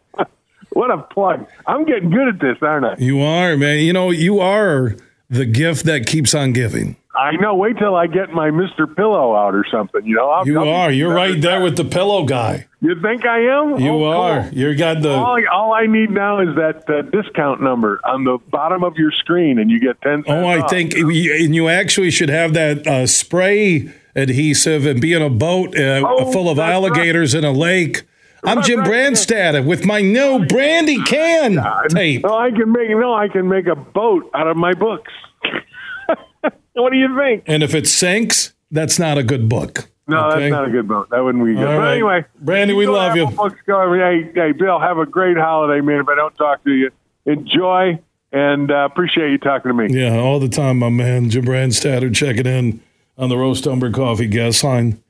what 0.71 0.91
a 0.91 0.99
plug! 0.99 1.47
I'm 1.67 1.85
getting 1.85 2.11
good 2.11 2.29
at 2.29 2.41
this, 2.41 2.57
aren't 2.63 2.87
I? 2.87 2.95
You 2.99 3.21
are, 3.23 3.57
man. 3.57 3.79
You 3.79 3.93
know, 3.93 4.11
you 4.11 4.41
are 4.41 4.97
the 5.29 5.45
gift 5.45 5.85
that 5.87 6.07
keeps 6.07 6.35
on 6.35 6.53
giving. 6.53 6.97
I 7.17 7.33
know. 7.37 7.55
Wait 7.55 7.79
till 7.79 7.95
I 7.95 8.07
get 8.07 8.31
my 8.31 8.51
Mister 8.51 8.87
Pillow 8.87 9.35
out 9.35 9.55
or 9.55 9.65
something. 9.71 10.05
You 10.05 10.17
know, 10.17 10.29
I'll, 10.29 10.47
you 10.47 10.61
I'll 10.61 10.69
are. 10.69 10.93
You're 10.93 11.15
right 11.15 11.41
there 11.41 11.63
with 11.63 11.77
the 11.77 11.85
pillow 11.85 12.25
guy. 12.25 12.67
You 12.83 13.01
think 13.01 13.25
I 13.25 13.39
am? 13.39 13.81
You 13.81 13.91
oh, 13.91 14.05
are. 14.05 14.43
Cool. 14.43 14.59
You 14.59 14.75
got 14.77 15.01
the. 15.01 15.13
All, 15.13 15.39
all, 15.51 15.73
I 15.73 15.87
need 15.87 16.11
now 16.11 16.41
is 16.41 16.55
that 16.57 16.89
uh, 16.89 17.03
discount 17.03 17.63
number 17.63 18.01
on 18.05 18.25
the 18.25 18.39
bottom 18.51 18.85
of 18.85 18.97
your 18.97 19.13
screen, 19.13 19.59
and 19.59 19.71
you 19.71 19.81
get 19.81 20.01
ten. 20.03 20.25
Oh, 20.27 20.45
I 20.45 20.61
off. 20.61 20.71
think, 20.71 20.95
and 20.95 21.55
you 21.55 21.69
actually 21.69 22.11
should 22.11 22.29
have 22.29 22.53
that 22.53 22.87
uh, 22.87 23.07
spray 23.07 23.93
adhesive 24.17 24.87
and 24.87 25.01
be 25.01 25.13
in 25.13 25.23
a 25.23 25.31
boat 25.31 25.79
uh, 25.79 26.03
oh, 26.05 26.33
full 26.33 26.49
of 26.49 26.59
alligators 26.59 27.35
right. 27.35 27.45
in 27.45 27.49
a 27.49 27.53
lake. 27.53 28.05
I'm 28.45 28.63
Jim 28.63 28.81
Brandstad 28.81 29.67
with 29.67 29.85
my 29.85 30.01
new 30.01 30.47
brandy 30.47 31.03
can 31.03 31.59
tape. 31.89 32.23
No, 32.23 32.37
I 32.37 32.51
can 32.51 32.71
make 32.73 32.91
no. 32.91 33.15
I 33.15 33.29
can 33.29 33.49
make 33.49 33.67
a 33.67 33.75
boat 33.75 34.31
out 34.35 34.47
of 34.47 34.57
my 34.57 34.73
books. 34.73 35.13
what 36.75 36.91
do 36.91 36.97
you 36.97 37.17
think? 37.19 37.45
And 37.47 37.63
if 37.63 37.75
it 37.75 37.89
sinks, 37.89 38.55
that's 38.71 38.99
not 38.99 39.19
a 39.19 39.23
good 39.23 39.49
book. 39.49 39.91
No, 40.07 40.29
okay? 40.29 40.41
that's 40.41 40.51
not 40.53 40.69
a 40.69 40.71
good 40.71 40.87
book. 40.87 41.09
That 41.11 41.25
wouldn't 41.25 41.45
be 41.45 41.55
good. 41.55 41.67
All 41.67 41.77
but 41.77 41.79
right. 41.79 41.93
anyway, 41.95 42.25
Brandy, 42.41 42.75
we 42.75 42.87
love 42.87 43.17
you. 43.17 43.27
Books 43.27 43.61
go, 43.67 43.93
hey, 43.93 44.31
hey, 44.33 44.53
Bill, 44.53 44.79
have 44.79 44.99
a 44.99 45.07
great 45.07 45.37
holiday, 45.37 45.81
man. 45.81 46.01
If 46.01 46.09
I 46.09 46.15
don't 46.15 46.37
talk 46.37 46.63
to 46.63 46.73
you, 46.73 46.91
enjoy 47.25 47.99
and 48.31 48.71
uh, 48.71 48.89
appreciate 48.91 49.31
you 49.31 49.39
talking 49.39 49.71
to 49.71 49.75
me. 49.75 49.89
Yeah, 49.91 50.19
all 50.19 50.39
the 50.39 50.49
time, 50.49 50.79
my 50.79 50.91
man. 50.91 51.31
Jim 51.31 51.45
Brandstatter 51.45 52.15
checking 52.15 52.47
in 52.47 52.81
on 53.19 53.29
the 53.29 53.37
Roast 53.37 53.67
Umber 53.67 53.91
Coffee 53.91 54.27
guest 54.29 54.63
line. 54.63 55.03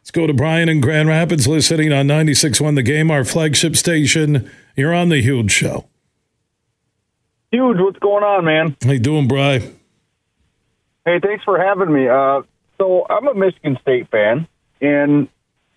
Let's 0.00 0.10
go 0.10 0.26
to 0.26 0.34
Brian 0.34 0.68
in 0.68 0.80
Grand 0.80 1.08
Rapids, 1.08 1.46
listening 1.46 1.92
on 1.92 2.06
96.1 2.06 2.74
The 2.74 2.82
Game, 2.82 3.10
our 3.10 3.24
flagship 3.24 3.76
station. 3.76 4.50
You're 4.76 4.94
on 4.94 5.08
The 5.08 5.20
Huge 5.20 5.50
Show. 5.50 5.86
Huge, 7.52 7.78
what's 7.78 7.98
going 7.98 8.24
on, 8.24 8.44
man? 8.44 8.76
How 8.82 8.92
you 8.92 8.98
doing, 8.98 9.28
Brian? 9.28 9.62
Hey, 11.04 11.18
thanks 11.20 11.44
for 11.44 11.58
having 11.58 11.92
me. 11.92 12.08
Uh, 12.08 12.42
so 12.78 13.06
I'm 13.10 13.26
a 13.26 13.34
Michigan 13.34 13.76
State 13.82 14.08
fan, 14.10 14.46
and 14.80 15.28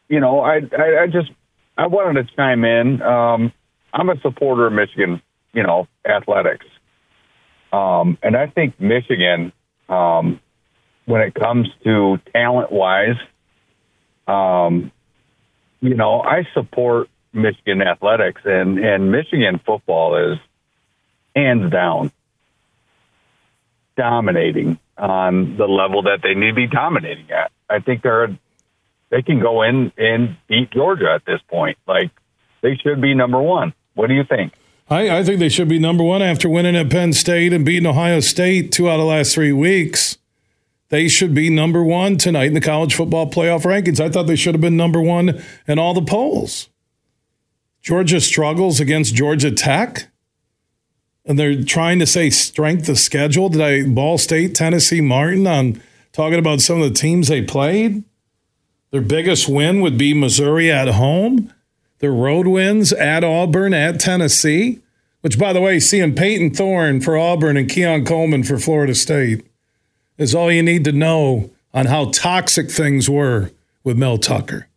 you 0.08 0.20
know, 0.20 0.40
I, 0.42 0.62
I, 0.78 1.04
I 1.04 1.08
just 1.08 1.32
I 1.78 1.88
wanted 1.88 2.28
to 2.28 2.36
chime 2.36 2.64
in. 2.64 3.02
Um, 3.02 3.52
I'm 3.92 4.10
a 4.10 4.20
supporter 4.22 4.68
of 4.68 4.74
Michigan, 4.74 5.22
you 5.54 5.64
know, 5.64 5.88
athletics, 6.06 6.66
um, 7.72 8.18
and 8.22 8.38
I 8.38 8.48
think 8.48 8.80
Michigan, 8.80 9.52
um, 9.90 10.40
when 11.06 11.22
it 11.22 11.34
comes 11.34 11.68
to 11.84 12.20
talent 12.32 12.72
wise, 12.72 13.18
um, 14.28 14.92
you 15.82 15.96
know, 15.96 16.22
I 16.22 16.48
support 16.54 17.10
Michigan 17.34 17.82
athletics, 17.82 18.42
and 18.46 18.80
and 18.80 19.12
Michigan 19.12 19.60
football 19.66 20.32
is 20.32 20.40
hands 21.36 21.72
down 21.72 22.12
dominating 23.98 24.80
on 24.98 25.58
the 25.58 25.66
level 25.66 26.04
that 26.04 26.20
they 26.24 26.34
need 26.34 26.50
to 26.50 26.56
be 26.56 26.68
dominating 26.68 27.30
at. 27.32 27.52
I 27.70 27.80
think 27.80 28.04
they're 28.04 28.38
they 29.10 29.22
can 29.22 29.40
go 29.40 29.62
in 29.62 29.92
and 29.98 30.38
beat 30.48 30.72
Georgia 30.72 31.12
at 31.14 31.26
this 31.26 31.42
point. 31.50 31.78
Like 31.88 32.12
they 32.62 32.76
should 32.76 33.02
be 33.02 33.14
number 33.14 33.42
one. 33.42 33.74
What 33.96 34.08
do 34.08 34.14
you 34.14 34.24
think? 34.24 34.54
I, 34.90 35.20
I 35.20 35.24
think 35.24 35.40
they 35.40 35.50
should 35.50 35.70
be 35.70 35.80
number 35.80 36.04
one 36.04 36.22
after 36.22 36.50
winning 36.50 36.76
at 36.76 36.90
Penn 36.90 37.14
State 37.14 37.54
and 37.54 37.66
beating 37.66 37.88
Ohio 37.88 38.20
State 38.20 38.72
two 38.72 38.90
out 38.90 38.96
of 38.96 39.02
the 39.02 39.06
last 39.06 39.34
three 39.34 39.52
weeks. 39.52 40.18
They 40.94 41.08
should 41.08 41.34
be 41.34 41.50
number 41.50 41.84
one 41.84 42.20
tonight 42.20 42.50
in 42.50 42.54
the 42.54 42.62
college 42.62 42.94
football 42.94 43.28
playoff 43.28 43.64
rankings. 43.64 44.00
I 44.00 44.10
thought 44.10 44.28
they 44.28 44.36
should 44.36 44.54
have 44.54 44.62
been 44.62 44.78
number 44.78 45.02
one 45.02 45.44
in 45.68 45.80
all 45.80 45.96
the 45.96 46.04
polls. 46.04 46.70
Georgia 47.82 48.22
struggles 48.22 48.80
against 48.80 49.16
Georgia 49.16 49.50
Tech 49.50 50.12
and 51.26 51.40
they're 51.40 51.64
trying 51.64 51.98
to 51.98 52.06
say 52.06 52.30
strength 52.30 52.88
of 52.90 53.00
schedule. 53.00 53.50
Did 53.50 53.62
I 53.62 53.90
Ball 53.90 54.20
State, 54.20 54.54
Tennessee, 54.54 55.02
Martin 55.02 55.48
on 55.48 55.82
talking 56.12 56.38
about 56.38 56.62
some 56.62 56.80
of 56.80 56.88
the 56.88 56.96
teams 56.96 57.28
they 57.28 57.42
played? 57.42 58.04
Their 58.92 59.02
biggest 59.02 59.50
win 59.50 59.82
would 59.82 59.98
be 59.98 60.14
Missouri 60.14 60.72
at 60.72 60.90
home. 60.90 61.52
Their 62.02 62.14
road 62.14 62.46
wins 62.46 62.94
at 62.94 63.24
Auburn, 63.24 63.74
at 63.74 64.00
Tennessee, 64.00 64.84
which, 65.22 65.40
by 65.40 65.54
the 65.54 65.62
way, 65.62 65.80
seeing 65.80 66.14
Peyton 66.14 66.54
Thorne 66.54 67.02
for 67.02 67.18
Auburn 67.18 67.58
and 67.58 67.68
Keon 67.68 68.06
Coleman 68.06 68.44
for 68.44 68.60
Florida 68.60 68.94
State 68.94 69.44
is 70.18 70.36
all 70.36 70.52
you 70.52 70.64
need 70.64 70.84
to 70.86 70.92
know 70.92 71.52
on 71.74 71.88
how 71.88 72.12
toxic 72.12 72.70
things 72.70 73.10
were 73.10 73.52
with 73.84 73.98
Mel 73.98 74.18
Tucker. 74.18 74.68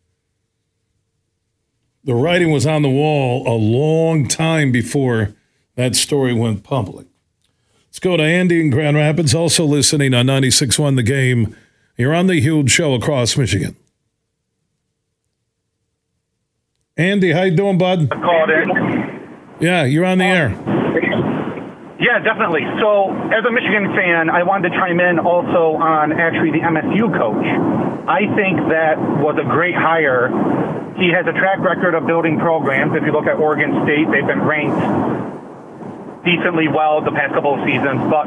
The 2.03 2.15
writing 2.15 2.51
was 2.51 2.65
on 2.65 2.81
the 2.81 2.89
wall 2.89 3.47
a 3.47 3.53
long 3.57 4.27
time 4.27 4.71
before 4.71 5.33
that 5.75 5.95
story 5.95 6.33
went 6.33 6.63
public. 6.63 7.07
Let's 7.87 7.99
go 7.99 8.15
to 8.15 8.23
Andy 8.23 8.61
in 8.61 8.69
Grand 8.69 8.95
Rapids, 8.95 9.35
also 9.35 9.65
listening 9.65 10.13
on 10.13 10.25
96.1 10.27 10.95
The 10.95 11.03
Game. 11.03 11.55
You're 11.97 12.13
on 12.13 12.27
the 12.27 12.39
huge 12.39 12.71
show 12.71 12.93
across 12.93 13.35
Michigan. 13.35 13.75
Andy, 16.95 17.31
how 17.31 17.43
you 17.43 17.55
doing, 17.55 17.77
bud? 17.77 18.07
I 18.11 18.15
called 18.15 18.49
in. 18.49 19.27
Yeah, 19.59 19.83
you're 19.83 20.05
on 20.05 20.19
the 20.19 20.25
um, 20.25 20.31
air. 20.31 20.86
Yeah, 21.99 22.19
definitely. 22.21 22.61
So, 22.79 23.09
as 23.33 23.41
a 23.43 23.51
Michigan 23.51 23.93
fan, 23.97 24.29
I 24.29 24.43
wanted 24.43 24.69
to 24.69 24.75
chime 24.77 24.99
in 24.99 25.17
also 25.17 25.81
on 25.81 26.13
actually 26.13 26.51
the 26.51 26.61
MSU 26.61 27.09
coach. 27.09 27.45
I 28.07 28.29
think 28.37 28.69
that 28.69 29.01
was 29.19 29.35
a 29.41 29.43
great 29.43 29.73
hire 29.73 30.29
he 30.97 31.13
has 31.13 31.29
a 31.29 31.33
track 31.37 31.61
record 31.61 31.93
of 31.93 32.07
building 32.07 32.39
programs. 32.39 32.93
If 32.97 33.05
you 33.05 33.13
look 33.13 33.27
at 33.29 33.37
Oregon 33.37 33.85
State, 33.85 34.09
they've 34.09 34.25
been 34.25 34.41
ranked 34.41 34.81
decently 36.25 36.67
well 36.67 37.05
the 37.05 37.13
past 37.13 37.37
couple 37.37 37.53
of 37.53 37.61
seasons. 37.61 38.01
But 38.09 38.25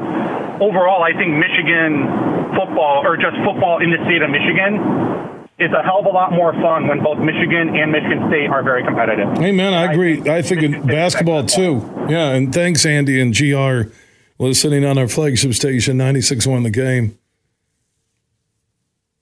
overall, 0.62 1.03
I 1.03 1.11
think 1.12 1.35
Michigan 1.35 2.07
football, 2.55 3.03
or 3.03 3.19
just 3.19 3.37
football 3.43 3.83
in 3.83 3.91
the 3.91 3.99
state 4.07 4.23
of 4.23 4.31
Michigan, 4.31 5.39
is 5.61 5.71
a 5.73 5.83
hell 5.83 6.00
of 6.00 6.07
a 6.07 6.09
lot 6.09 6.33
more 6.33 6.55
fun 6.55 6.88
when 6.88 7.02
both 7.02 7.19
Michigan 7.19 7.76
and 7.76 7.93
Michigan 7.93 8.29
State 8.29 8.49
are 8.49 8.62
very 8.62 8.83
competitive. 8.83 9.37
Hey, 9.37 9.52
man, 9.52 9.75
I 9.75 9.93
agree. 9.93 10.29
I 10.29 10.40
think 10.40 10.62
in 10.62 10.87
basketball, 10.87 11.45
too. 11.45 11.88
Yeah, 12.09 12.31
and 12.31 12.52
thanks, 12.52 12.87
Andy 12.87 13.21
and 13.21 13.37
GR, 13.37 13.93
listening 14.38 14.87
on 14.87 14.97
our 14.97 15.07
flagship 15.07 15.52
station, 15.52 15.99
96.1 15.99 16.62
The 16.62 16.71
Game. 16.71 17.19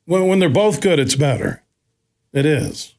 When, 0.05 0.29
when 0.29 0.39
they're 0.39 0.49
both 0.49 0.81
good, 0.81 1.01
it's 1.01 1.17
better. 1.17 1.63
It 2.33 2.47
is. 2.47 2.95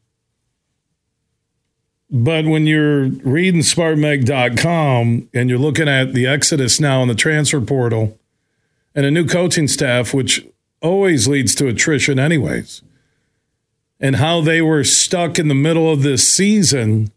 But 2.12 2.46
when 2.46 2.68
you're 2.68 3.06
reading 3.08 3.62
SpartanMag.com 3.62 5.30
and 5.34 5.50
you're 5.50 5.60
looking 5.60 5.88
at 5.88 6.14
the 6.14 6.28
exodus 6.28 6.80
now 6.80 7.02
in 7.04 7.08
the 7.08 7.16
transfer 7.16 7.62
portal 7.62 8.20
and 8.94 9.06
a 9.06 9.12
new 9.12 9.26
coaching 9.26 9.68
staff, 9.68 10.14
which 10.14 10.46
always 10.82 11.28
leads 11.28 11.56
to 11.56 11.68
attrition, 11.68 12.20
anyways, 12.20 12.82
and 14.00 14.16
how 14.16 14.42
they 14.42 14.62
were 14.62 14.84
stuck 14.84 15.38
in 15.38 15.48
the 15.48 15.56
middle 15.56 15.92
of 15.92 16.04
this 16.04 16.32
season 16.32 17.12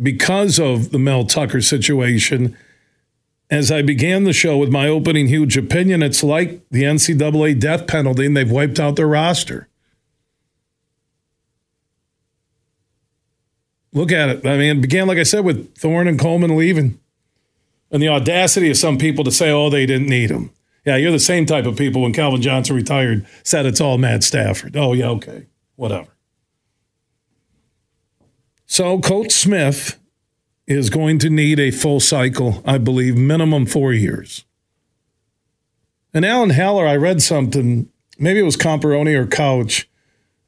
because 0.00 0.58
of 0.58 0.90
the 0.90 0.98
Mel 0.98 1.24
Tucker 1.24 1.60
situation. 1.60 2.56
As 3.50 3.72
I 3.72 3.82
began 3.82 4.24
the 4.24 4.32
show 4.32 4.58
with 4.58 4.70
my 4.70 4.88
opening 4.88 5.28
huge 5.28 5.56
opinion, 5.56 6.02
it's 6.02 6.22
like 6.22 6.60
the 6.70 6.82
NCAA 6.82 7.58
death 7.58 7.86
penalty 7.86 8.26
and 8.26 8.36
they've 8.36 8.50
wiped 8.50 8.78
out 8.78 8.96
their 8.96 9.08
roster. 9.08 9.68
Look 13.92 14.12
at 14.12 14.28
it. 14.28 14.46
I 14.46 14.58
mean, 14.58 14.78
it 14.78 14.82
began, 14.82 15.08
like 15.08 15.18
I 15.18 15.22
said, 15.22 15.44
with 15.44 15.74
Thorne 15.76 16.08
and 16.08 16.18
Coleman 16.18 16.56
leaving. 16.56 17.00
And 17.90 18.02
the 18.02 18.08
audacity 18.08 18.70
of 18.70 18.76
some 18.76 18.98
people 18.98 19.24
to 19.24 19.30
say, 19.30 19.50
oh, 19.50 19.70
they 19.70 19.86
didn't 19.86 20.10
need 20.10 20.30
him. 20.30 20.50
Yeah, 20.84 20.96
you're 20.96 21.10
the 21.10 21.18
same 21.18 21.46
type 21.46 21.64
of 21.64 21.76
people 21.76 22.02
when 22.02 22.12
Calvin 22.12 22.42
Johnson 22.42 22.76
retired, 22.76 23.26
said 23.42 23.66
it's 23.66 23.80
all 23.80 23.98
Matt 23.98 24.22
Stafford. 24.24 24.76
Oh, 24.76 24.92
yeah, 24.92 25.08
okay, 25.08 25.46
whatever. 25.78 26.08
So, 28.66 28.98
Coach 28.98 29.32
Smith 29.32 29.98
is 30.66 30.90
going 30.90 31.18
to 31.20 31.30
need 31.30 31.58
a 31.58 31.70
full 31.70 32.00
cycle, 32.00 32.62
I 32.66 32.76
believe, 32.76 33.16
minimum 33.16 33.64
four 33.64 33.94
years. 33.94 34.44
And 36.12 36.26
Alan 36.26 36.50
Haller, 36.50 36.86
I 36.86 36.96
read 36.96 37.22
something, 37.22 37.88
maybe 38.18 38.40
it 38.40 38.42
was 38.42 38.56
Comparoni 38.56 39.16
or 39.16 39.26
Couch, 39.26 39.88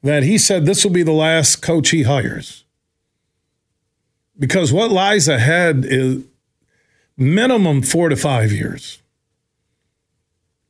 that 0.03 0.23
he 0.23 0.37
said 0.37 0.65
this 0.65 0.83
will 0.83 0.91
be 0.91 1.03
the 1.03 1.11
last 1.11 1.61
coach 1.61 1.89
he 1.89 2.03
hires 2.03 2.65
because 4.41 4.73
what 4.73 4.91
lies 4.91 5.27
ahead 5.27 5.85
is 5.87 6.23
minimum 7.15 7.83
four 7.83 8.09
to 8.09 8.15
five 8.15 8.51
years. 8.51 9.01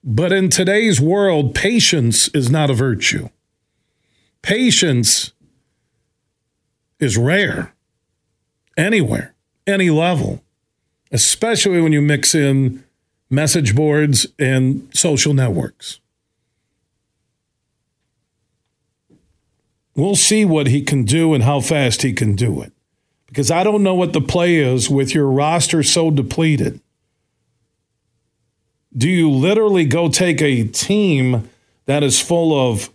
But 0.04 0.34
in 0.34 0.50
today's 0.50 1.00
world, 1.00 1.56
patience 1.56 2.28
is 2.30 2.50
not 2.50 2.70
a 2.70 2.74
virtue. 2.74 3.30
Patience 4.42 5.34
is 7.00 7.18
rare 7.18 7.74
anywhere, 8.78 9.34
any 9.68 9.90
level, 9.90 10.44
especially 11.12 11.82
when 11.82 11.92
you 11.92 12.02
mix 12.02 12.34
in 12.34 12.84
message 13.30 13.76
boards 13.76 14.28
and 14.40 14.90
social 14.94 15.34
networks. 15.34 16.00
We'll 19.96 20.16
see 20.16 20.46
what 20.46 20.68
he 20.68 20.82
can 20.82 21.04
do 21.04 21.34
and 21.34 21.44
how 21.44 21.60
fast 21.60 22.02
he 22.02 22.14
can 22.14 22.36
do 22.36 22.62
it 22.62 22.72
because 23.28 23.50
I 23.50 23.64
don't 23.64 23.84
know 23.84 23.96
what 23.96 24.12
the 24.12 24.22
play 24.22 24.58
is 24.58 24.90
with 24.90 25.16
your 25.16 25.28
roster 25.28 25.84
so 25.84 26.12
depleted. 26.12 26.82
Do 28.96 29.10
you 29.10 29.30
literally 29.32 29.86
go 29.86 30.10
take 30.10 30.42
a 30.42 30.66
team 30.66 31.50
that 31.86 32.04
is 32.04 32.20
full 32.20 32.54
of 32.54 32.90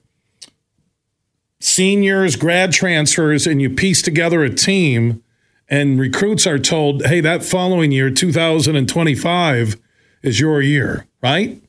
seniors, 1.61 2.37
grad 2.37 2.73
transfers, 2.73 3.47
and 3.47 3.61
you 3.61 3.71
piece 3.71 4.03
together 4.03 4.45
a 4.45 4.51
team, 4.51 5.23
and 5.69 5.99
recruits 5.99 6.47
are 6.47 6.59
told, 6.59 7.07
hey, 7.07 7.21
that 7.21 7.43
following 7.43 7.93
year, 7.93 8.11
2025, 8.11 9.77
is 10.23 10.41
your 10.41 10.63
year, 10.63 11.07
right? 11.23 11.61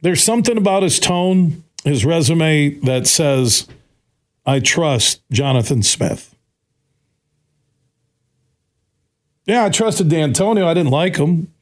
There's 0.00 0.22
something 0.22 0.58
about 0.58 0.82
his 0.82 0.98
tone, 0.98 1.64
his 1.84 2.04
resume 2.04 2.70
that 2.80 3.06
says, 3.06 3.66
I 4.44 4.60
trust 4.60 5.22
Jonathan 5.30 5.82
Smith. 5.82 6.34
Yeah, 9.46 9.64
I 9.64 9.70
trusted 9.70 10.08
Dantonio. 10.08 10.66
I 10.66 10.74
didn't 10.74 10.90
like 10.90 11.16
him. 11.16 11.53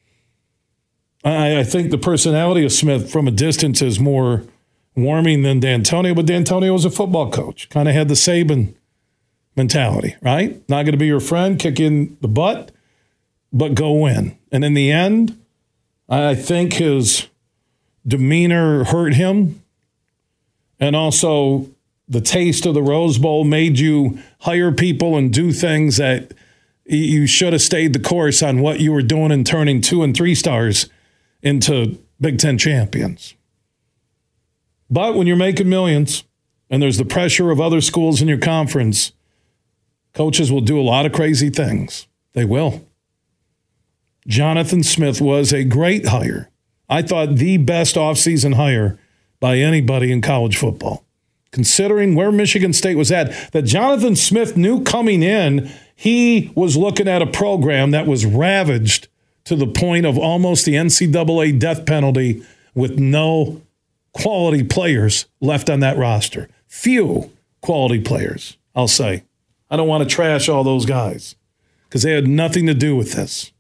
I, 1.25 1.61
I, 1.61 1.65
think 1.65 1.91
the 1.91 1.99
personality 1.99 2.65
of 2.65 2.73
Smith 2.73 3.11
from 3.11 3.29
a 3.29 3.31
distance 3.31 3.81
is 3.81 4.01
more 4.01 4.45
warming 4.97 5.43
than 5.43 5.61
Dantonio, 5.61 6.15
but 6.15 6.27
Dantonio 6.27 6.73
was 6.73 6.85
a 6.85 6.91
football 6.91 7.31
coach, 7.31 7.69
kind 7.69 7.89
of 7.89 7.95
had 7.95 8.09
the 8.09 8.15
Saban 8.15 8.75
mentality, 9.57 10.17
right? 10.21 10.69
Not 10.69 10.83
going 10.83 10.93
to 10.93 10.99
be 10.99 11.07
your 11.07 11.21
friend, 11.21 11.59
kick 11.59 11.79
in 11.79 12.17
the 12.21 12.29
butt, 12.29 12.73
but 13.53 13.75
go 13.75 13.93
win. 13.93 14.37
And 14.51 14.65
in 14.65 14.75
the 14.75 14.91
end, 14.91 15.39
I 16.09 16.35
think 16.35 16.75
his 16.75 17.29
demeanor 18.07 18.85
hurt 18.85 19.15
him. 19.15 19.63
And 20.81 20.97
also, 20.97 21.71
the 22.09 22.21
taste 22.21 22.67
of 22.67 22.75
the 22.75 22.83
Rose 22.83 23.19
Bowl 23.19 23.45
made 23.45 23.79
you 23.79 24.19
hire 24.41 24.73
people 24.73 25.17
and 25.17 25.33
do 25.33 25.53
things 25.53 25.99
that 25.99 26.33
you 26.85 27.27
should 27.27 27.53
have 27.53 27.63
stayed 27.63 27.93
the 27.93 28.01
course 28.01 28.43
on 28.43 28.61
what 28.61 28.81
you 28.81 28.93
were 28.93 29.03
doing 29.03 29.31
and 29.31 29.47
turning 29.47 29.81
two 29.81 30.03
and 30.03 30.15
three 30.17 30.35
stars 30.35 30.91
into 31.43 31.99
Big 32.21 32.39
Ten 32.39 32.59
champions. 32.59 33.35
But 34.91 35.15
when 35.15 35.27
you're 35.27 35.37
making 35.37 35.69
millions 35.69 36.25
and 36.71 36.83
there's 36.83 36.99
the 36.99 37.05
pressure 37.05 37.51
of 37.51 37.61
other 37.61 37.81
schools 37.81 38.23
in 38.23 38.29
your 38.29 38.39
conference, 38.39 39.13
coaches 40.13 40.53
will 40.53 40.61
do 40.61 40.81
a 40.81 40.83
lot 40.83 41.07
of 41.07 41.13
crazy 41.13 41.51
things. 41.51 42.07
They 42.35 42.45
will. 42.45 42.87
Jonathan 44.27 44.83
Smith 44.83 45.21
was 45.21 45.53
a 45.53 45.65
great 45.65 46.07
hire. 46.07 46.51
I 46.89 47.03
thought 47.03 47.37
the 47.37 47.57
best 47.57 47.97
offseason 47.97 48.55
hire 48.55 48.99
by 49.41 49.59
anybody 49.59 50.13
in 50.13 50.21
college 50.21 50.57
football 50.57 51.05
considering 51.53 52.15
where 52.15 52.33
Michigan 52.33 52.73
State 52.73 52.97
was 52.97 53.13
at, 53.13 53.53
that 53.53 53.63
Jonathan 53.63 54.17
Smith 54.17 54.57
knew 54.57 54.83
coming 54.83 55.23
in, 55.23 55.71
he 55.95 56.51
was 56.57 56.77
looking 56.77 57.07
at 57.07 57.23
a 57.23 57.27
program 57.27 57.93
that 57.93 58.07
was 58.07 58.27
ravaged 58.27 59.09
to 59.45 59.57
the 59.57 59.67
point 59.67 60.07
of 60.07 60.19
almost 60.19 60.65
the 60.65 60.75
NCAA 60.75 61.59
death 61.59 61.85
penalty 61.87 62.43
with 62.75 62.99
no 62.99 63.63
quality 64.13 64.63
players 64.63 65.27
left 65.41 65.69
on 65.69 65.81
that 65.81 65.97
roster. 65.97 66.49
Few 66.69 67.31
quality 67.61 68.01
players, 68.01 68.57
I'll 68.75 68.89
say. 68.89 69.25
I 69.71 69.77
don't 69.77 69.89
want 69.89 70.09
to 70.09 70.15
trash 70.15 70.49
all 70.49 70.65
those 70.65 70.87
guys 70.87 71.35
because 71.85 72.03
they 72.03 72.13
had 72.13 72.29
nothing 72.29 72.67
to 72.67 72.75
do 72.75 72.95
with 72.95 73.13
this. 73.13 73.53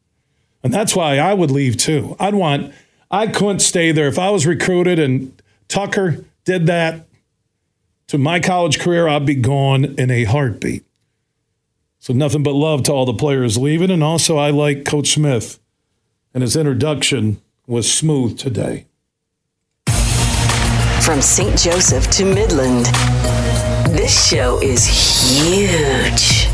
And 0.62 0.73
that's 0.73 0.95
why 0.95 1.18
I 1.18 1.35
would 1.35 1.51
leave 1.51 1.77
too. 1.77 2.16
I'd 2.21 2.35
want, 2.35 2.73
I 3.11 3.27
couldn't 3.27 3.61
stay 3.61 3.92
there. 3.92 4.09
If 4.09 4.18
I 4.18 4.31
was 4.31 4.47
recruited 4.47 4.99
and 4.99 5.40
Tucker 5.68 6.25
did 6.45 6.66
that, 6.66 7.07
to 8.09 8.18
my 8.18 8.40
college 8.40 8.79
career, 8.79 9.09
I'd 9.09 9.25
be 9.25 9.35
gone 9.35 9.87
in 9.97 10.11
a 10.11 10.25
heartbeat. 10.25 10.85
So 11.99 12.12
nothing 12.12 12.42
but 12.42 12.53
love 12.53 12.83
to 12.83 12.92
all 12.92 13.07
the 13.07 13.14
players 13.14 13.57
leaving. 13.57 13.90
And 13.90 14.05
also, 14.05 14.37
I 14.37 14.51
like 14.51 14.85
Coach 14.85 15.14
Smith, 15.14 15.59
and 16.35 16.42
his 16.42 16.57
introduction 16.57 17.40
was 17.66 17.92
smooth 17.92 18.38
today. 18.38 18.87
From 21.03 21.21
St. 21.21 21.59
Joseph 21.59 22.09
to 22.11 22.25
Midland, 22.25 22.87
this 23.97 24.29
show 24.29 24.61
is 24.62 24.87
huge. 24.87 26.52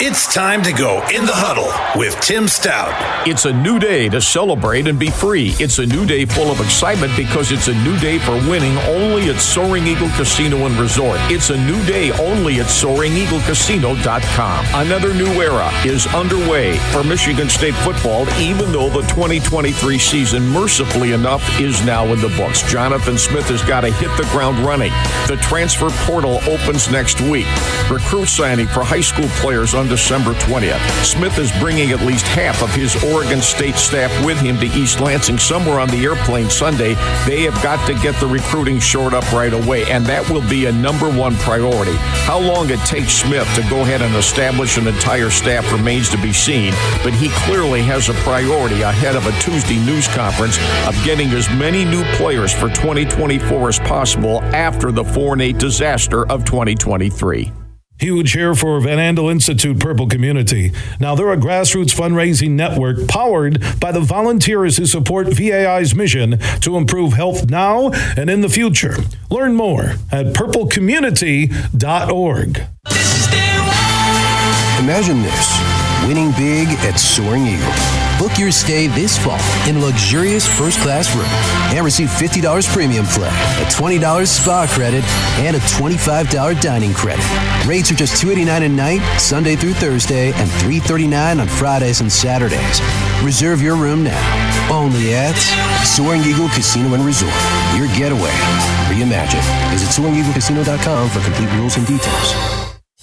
It's 0.00 0.34
time 0.34 0.60
to 0.64 0.72
go 0.72 1.06
in 1.14 1.24
the 1.24 1.32
huddle 1.32 1.70
with 1.96 2.18
Tim 2.20 2.48
Staudt. 2.48 3.28
It's 3.28 3.44
a 3.44 3.52
new 3.52 3.78
day 3.78 4.08
to 4.08 4.20
celebrate 4.20 4.88
and 4.88 4.98
be 4.98 5.08
free. 5.08 5.54
It's 5.60 5.78
a 5.78 5.86
new 5.86 6.04
day 6.04 6.24
full 6.24 6.50
of 6.50 6.60
excitement 6.60 7.16
because 7.16 7.52
it's 7.52 7.68
a 7.68 7.74
new 7.84 7.96
day 8.00 8.18
for 8.18 8.32
winning 8.50 8.76
only 8.90 9.30
at 9.30 9.40
Soaring 9.40 9.86
Eagle 9.86 10.08
Casino 10.16 10.66
and 10.66 10.76
Resort. 10.76 11.20
It's 11.30 11.50
a 11.50 11.56
new 11.56 11.80
day 11.86 12.10
only 12.10 12.58
at 12.58 12.66
SoaringEagleCasino.com. 12.66 14.64
Another 14.74 15.14
new 15.14 15.28
era 15.40 15.70
is 15.86 16.12
underway 16.12 16.76
for 16.90 17.04
Michigan 17.04 17.48
State 17.48 17.76
football, 17.76 18.28
even 18.40 18.72
though 18.72 18.90
the 18.90 19.02
2023 19.02 19.96
season, 19.96 20.48
mercifully 20.48 21.12
enough, 21.12 21.60
is 21.60 21.86
now 21.86 22.04
in 22.06 22.20
the 22.20 22.34
books. 22.36 22.62
Jonathan 22.68 23.16
Smith 23.16 23.46
has 23.46 23.62
got 23.62 23.82
to 23.82 23.92
hit 23.92 24.10
the 24.16 24.24
ground 24.32 24.58
running. 24.58 24.90
The 25.28 25.38
transfer 25.40 25.90
portal 26.04 26.40
opens 26.50 26.90
next 26.90 27.20
week. 27.20 27.46
Recruit 27.88 28.26
signing 28.26 28.66
for 28.66 28.82
high 28.82 29.00
school 29.00 29.28
players 29.38 29.72
on 29.72 29.83
December 29.88 30.32
20th. 30.34 31.04
Smith 31.04 31.38
is 31.38 31.52
bringing 31.58 31.90
at 31.90 32.00
least 32.00 32.26
half 32.26 32.62
of 32.62 32.74
his 32.74 33.02
Oregon 33.04 33.40
State 33.40 33.76
staff 33.76 34.10
with 34.24 34.38
him 34.40 34.58
to 34.58 34.66
East 34.66 35.00
Lansing 35.00 35.38
somewhere 35.38 35.80
on 35.80 35.88
the 35.88 36.04
airplane 36.04 36.48
Sunday. 36.48 36.94
They 37.26 37.42
have 37.42 37.60
got 37.62 37.84
to 37.86 37.94
get 37.94 38.18
the 38.20 38.26
recruiting 38.26 38.78
shored 38.78 39.14
up 39.14 39.30
right 39.32 39.52
away, 39.52 39.84
and 39.90 40.06
that 40.06 40.28
will 40.30 40.46
be 40.48 40.66
a 40.66 40.72
number 40.72 41.10
one 41.10 41.34
priority. 41.36 41.96
How 42.24 42.38
long 42.38 42.70
it 42.70 42.80
takes 42.80 43.12
Smith 43.12 43.48
to 43.54 43.62
go 43.68 43.80
ahead 43.82 44.02
and 44.02 44.14
establish 44.14 44.78
an 44.78 44.86
entire 44.86 45.30
staff 45.30 45.70
remains 45.72 46.08
to 46.10 46.16
be 46.18 46.32
seen, 46.32 46.72
but 47.02 47.12
he 47.12 47.28
clearly 47.46 47.82
has 47.82 48.08
a 48.08 48.14
priority 48.24 48.82
ahead 48.82 49.16
of 49.16 49.26
a 49.26 49.40
Tuesday 49.40 49.78
news 49.84 50.08
conference 50.08 50.58
of 50.86 50.94
getting 51.04 51.28
as 51.30 51.48
many 51.50 51.84
new 51.84 52.04
players 52.14 52.52
for 52.52 52.68
2024 52.68 53.68
as 53.68 53.78
possible 53.80 54.42
after 54.54 54.92
the 54.92 55.04
4 55.04 55.40
8 55.40 55.58
disaster 55.58 56.26
of 56.30 56.44
2023. 56.44 57.63
Huge 58.00 58.32
here 58.32 58.56
for 58.56 58.80
Van 58.80 58.98
Andel 58.98 59.30
Institute 59.30 59.78
Purple 59.78 60.08
Community. 60.08 60.72
Now, 60.98 61.14
they're 61.14 61.32
a 61.32 61.36
grassroots 61.36 61.94
fundraising 61.94 62.50
network 62.50 63.06
powered 63.06 63.62
by 63.78 63.92
the 63.92 64.00
volunteers 64.00 64.78
who 64.78 64.86
support 64.86 65.28
VAI's 65.28 65.94
mission 65.94 66.40
to 66.60 66.76
improve 66.76 67.12
health 67.12 67.48
now 67.48 67.92
and 68.16 68.28
in 68.28 68.40
the 68.40 68.48
future. 68.48 68.96
Learn 69.30 69.54
more 69.54 69.94
at 70.10 70.34
purplecommunity.org. 70.34 72.62
Imagine 74.80 75.22
this 75.22 75.60
winning 76.08 76.32
big 76.32 76.66
at 76.80 76.98
Soaring 76.98 77.46
Eagle. 77.46 78.03
Book 78.18 78.38
your 78.38 78.52
stay 78.52 78.86
this 78.86 79.18
fall 79.18 79.40
in 79.68 79.80
luxurious 79.80 80.46
first 80.46 80.78
class 80.80 81.14
room 81.16 81.26
and 81.74 81.84
receive 81.84 82.08
$50 82.08 82.66
premium 82.72 83.04
play, 83.06 83.28
a 83.28 83.66
$20 83.66 84.26
spa 84.26 84.66
credit, 84.70 85.04
and 85.38 85.56
a 85.56 85.60
$25 85.60 86.60
dining 86.60 86.94
credit. 86.94 87.24
Rates 87.66 87.90
are 87.90 87.94
just 87.94 88.22
$289 88.22 88.66
a 88.66 88.68
night, 88.68 89.18
Sunday 89.18 89.56
through 89.56 89.74
Thursday, 89.74 90.32
and 90.32 90.50
339 90.62 91.40
on 91.40 91.48
Fridays 91.48 92.00
and 92.00 92.10
Saturdays. 92.10 92.80
Reserve 93.22 93.60
your 93.60 93.76
room 93.76 94.04
now. 94.04 94.70
Only 94.70 95.14
at 95.14 95.36
Soaring 95.84 96.22
Eagle 96.22 96.48
Casino 96.48 96.94
and 96.94 97.04
Resort. 97.04 97.34
Your 97.76 97.88
getaway. 97.96 98.32
Reimagine. 98.88 99.42
Visit 99.70 99.90
SoaringEagleCasino.com 99.90 101.08
for 101.10 101.20
complete 101.20 101.50
rules 101.58 101.76
and 101.76 101.86
details. 101.86 102.53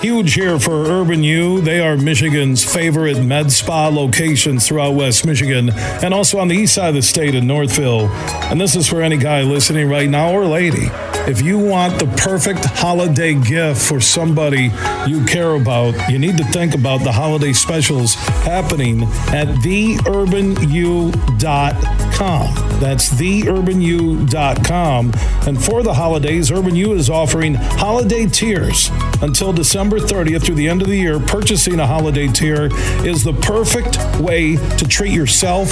Huge 0.02 0.34
here 0.34 0.60
for 0.60 0.88
Urban 0.88 1.24
U. 1.24 1.62
They 1.62 1.80
are 1.80 1.96
Michigan's 1.96 2.64
favorite 2.64 3.24
med 3.24 3.52
spa 3.52 3.88
locations 3.88 4.68
throughout 4.68 4.96
West 4.96 5.28
Michigan 5.28 5.70
and 5.70 6.12
also 6.12 6.40
on 6.40 6.48
the 6.48 6.56
east 6.56 6.74
side 6.74 6.90
of 6.90 6.96
the 6.96 7.04
state 7.04 7.36
in 7.36 7.46
Northville. 7.46 8.08
And 8.50 8.60
this 8.60 8.76
is 8.76 8.88
for 8.88 9.04
any 9.04 9.18
guy 9.18 9.44
listening 9.44 9.88
right 9.88 10.10
now 10.10 10.32
or 10.32 10.48
lady. 10.48 10.88
If 11.28 11.44
you 11.44 11.60
want 11.60 12.00
the 12.00 12.08
perfect 12.18 12.66
holiday 12.66 13.36
gift 13.36 13.80
for 13.80 14.02
somebody 14.02 14.72
you 15.06 15.24
care 15.26 15.54
about, 15.54 15.94
you 16.10 16.18
need 16.18 16.36
to 16.38 16.44
think 16.46 16.74
about 16.74 17.04
the 17.04 17.12
holiday 17.12 17.54
specials 17.54 18.16
happening 18.16 19.04
at 19.32 19.48
theurbanu.com. 19.62 21.12
That's 22.80 23.10
theurbanu.com. 23.10 25.12
And 25.48 25.64
for 25.64 25.84
the 25.84 25.94
holidays, 25.94 26.50
Urban 26.52 26.76
U 26.76 26.94
is 26.94 27.12
offering 27.12 27.54
holiday 27.54 28.26
tiers 28.26 28.90
until 29.22 29.54
December 29.54 29.91
30th 29.98 30.46
through 30.46 30.56
the 30.56 30.68
end 30.68 30.82
of 30.82 30.88
the 30.88 30.98
year. 30.98 31.20
Purchasing 31.20 31.80
a 31.80 31.88
holiday 31.88 32.28
tier 32.28 32.70
is 33.06 33.24
the 33.24 33.34
perfect 33.34 33.98
way 34.20 34.56
to 34.78 34.88
treat 34.88 35.12
yourself 35.12 35.70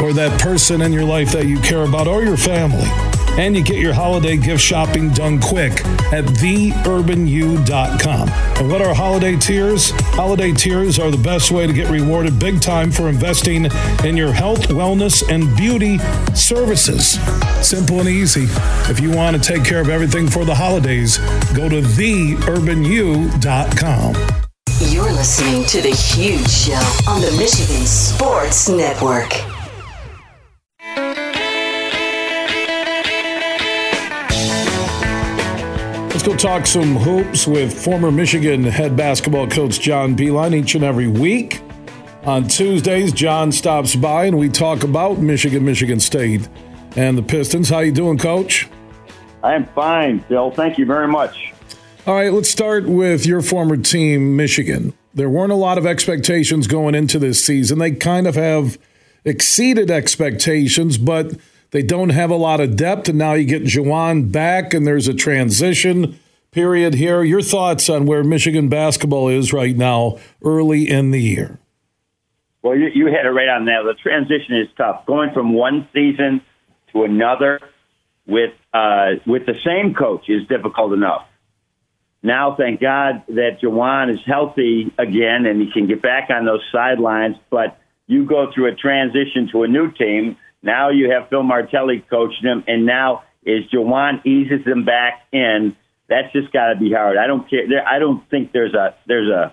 or 0.00 0.12
that 0.12 0.40
person 0.40 0.82
in 0.82 0.92
your 0.92 1.04
life 1.04 1.32
that 1.32 1.46
you 1.46 1.58
care 1.60 1.82
about 1.82 2.08
or 2.08 2.22
your 2.22 2.36
family. 2.36 3.11
And 3.38 3.56
you 3.56 3.62
get 3.62 3.78
your 3.78 3.94
holiday 3.94 4.36
gift 4.36 4.62
shopping 4.62 5.10
done 5.10 5.40
quick 5.40 5.72
at 6.12 6.24
theurbanu.com. 6.24 8.28
And 8.28 8.70
what 8.70 8.82
are 8.82 8.94
holiday 8.94 9.36
tiers? 9.36 9.90
Holiday 10.14 10.52
tiers 10.52 10.98
are 10.98 11.10
the 11.10 11.16
best 11.16 11.50
way 11.50 11.66
to 11.66 11.72
get 11.72 11.88
rewarded 11.90 12.38
big 12.38 12.60
time 12.60 12.90
for 12.90 13.08
investing 13.08 13.68
in 14.04 14.16
your 14.16 14.32
health, 14.32 14.68
wellness, 14.68 15.22
and 15.28 15.54
beauty 15.56 15.98
services. 16.34 17.18
Simple 17.66 18.00
and 18.00 18.08
easy. 18.08 18.46
If 18.90 19.00
you 19.00 19.10
want 19.10 19.36
to 19.36 19.42
take 19.42 19.64
care 19.64 19.80
of 19.80 19.88
everything 19.88 20.28
for 20.28 20.44
the 20.44 20.54
holidays, 20.54 21.18
go 21.54 21.68
to 21.68 21.80
theurbanu.com. 21.80 24.14
You're 24.90 25.12
listening 25.12 25.64
to 25.66 25.80
The 25.80 25.90
Huge 25.90 26.50
Show 26.50 26.72
on 27.08 27.20
the 27.20 27.30
Michigan 27.38 27.86
Sports 27.86 28.68
Network. 28.68 29.51
Let's 36.22 36.34
go 36.34 36.50
talk 36.50 36.66
some 36.68 36.94
hoops 36.94 37.48
with 37.48 37.84
former 37.84 38.12
Michigan 38.12 38.62
head 38.62 38.96
basketball 38.96 39.48
coach 39.48 39.80
John 39.80 40.14
Beilein 40.14 40.54
each 40.54 40.76
and 40.76 40.84
every 40.84 41.08
week. 41.08 41.60
On 42.22 42.46
Tuesdays, 42.46 43.12
John 43.12 43.50
stops 43.50 43.96
by 43.96 44.26
and 44.26 44.38
we 44.38 44.48
talk 44.48 44.84
about 44.84 45.18
Michigan, 45.18 45.64
Michigan 45.64 45.98
State, 45.98 46.48
and 46.94 47.18
the 47.18 47.24
Pistons. 47.24 47.68
How 47.70 47.80
you 47.80 47.90
doing, 47.90 48.18
Coach? 48.18 48.68
I 49.42 49.54
am 49.54 49.66
fine, 49.74 50.18
Bill. 50.28 50.52
Thank 50.52 50.78
you 50.78 50.86
very 50.86 51.08
much. 51.08 51.52
All 52.06 52.14
right, 52.14 52.32
let's 52.32 52.48
start 52.48 52.86
with 52.86 53.26
your 53.26 53.42
former 53.42 53.76
team, 53.76 54.36
Michigan. 54.36 54.92
There 55.12 55.28
weren't 55.28 55.50
a 55.50 55.56
lot 55.56 55.76
of 55.76 55.86
expectations 55.86 56.68
going 56.68 56.94
into 56.94 57.18
this 57.18 57.44
season. 57.44 57.80
They 57.80 57.90
kind 57.90 58.28
of 58.28 58.36
have 58.36 58.78
exceeded 59.24 59.90
expectations, 59.90 60.98
but 60.98 61.32
they 61.72 61.82
don't 61.82 62.10
have 62.10 62.30
a 62.30 62.36
lot 62.36 62.60
of 62.60 62.76
depth, 62.76 63.08
and 63.08 63.18
now 63.18 63.32
you 63.32 63.44
get 63.44 63.64
Juwan 63.64 64.30
back, 64.30 64.72
and 64.72 64.86
there's 64.86 65.08
a 65.08 65.14
transition 65.14 66.20
period 66.50 66.94
here. 66.94 67.24
Your 67.24 67.42
thoughts 67.42 67.88
on 67.88 68.04
where 68.06 68.22
Michigan 68.22 68.68
basketball 68.68 69.28
is 69.28 69.52
right 69.52 69.74
now, 69.74 70.18
early 70.44 70.88
in 70.88 71.10
the 71.10 71.20
year? 71.20 71.58
Well, 72.62 72.76
you, 72.76 72.88
you 72.94 73.06
hit 73.06 73.24
it 73.24 73.30
right 73.30 73.48
on 73.48 73.64
there. 73.64 73.82
The 73.82 73.94
transition 73.94 74.56
is 74.56 74.68
tough. 74.76 75.06
Going 75.06 75.32
from 75.32 75.54
one 75.54 75.88
season 75.92 76.42
to 76.92 77.04
another 77.04 77.58
with 78.26 78.52
uh, 78.72 79.14
with 79.26 79.46
the 79.46 79.54
same 79.64 79.94
coach 79.94 80.28
is 80.28 80.46
difficult 80.46 80.92
enough. 80.92 81.26
Now, 82.22 82.54
thank 82.54 82.80
God 82.80 83.24
that 83.28 83.60
Juwan 83.60 84.14
is 84.14 84.20
healthy 84.24 84.92
again 84.96 85.44
and 85.46 85.60
he 85.60 85.72
can 85.72 85.88
get 85.88 86.02
back 86.02 86.30
on 86.30 86.44
those 86.44 86.62
sidelines. 86.70 87.36
But 87.50 87.78
you 88.06 88.24
go 88.24 88.52
through 88.52 88.66
a 88.66 88.74
transition 88.74 89.48
to 89.50 89.64
a 89.64 89.68
new 89.68 89.90
team 89.90 90.36
now 90.62 90.90
you 90.90 91.10
have 91.10 91.28
Phil 91.28 91.42
Martelli 91.42 92.04
coaching 92.08 92.42
him, 92.44 92.64
and 92.66 92.86
now 92.86 93.24
is 93.44 93.64
Juwan 93.72 94.24
eases 94.24 94.64
him 94.66 94.84
back 94.84 95.22
in. 95.32 95.76
That's 96.08 96.32
just 96.32 96.52
got 96.52 96.72
to 96.72 96.78
be 96.78 96.92
hard. 96.92 97.16
I 97.16 97.26
don't 97.26 97.48
care. 97.48 97.64
I 97.86 97.98
don't 97.98 98.28
think 98.30 98.52
there's 98.52 98.74
a 98.74 98.94
there's 99.06 99.28
a 99.28 99.52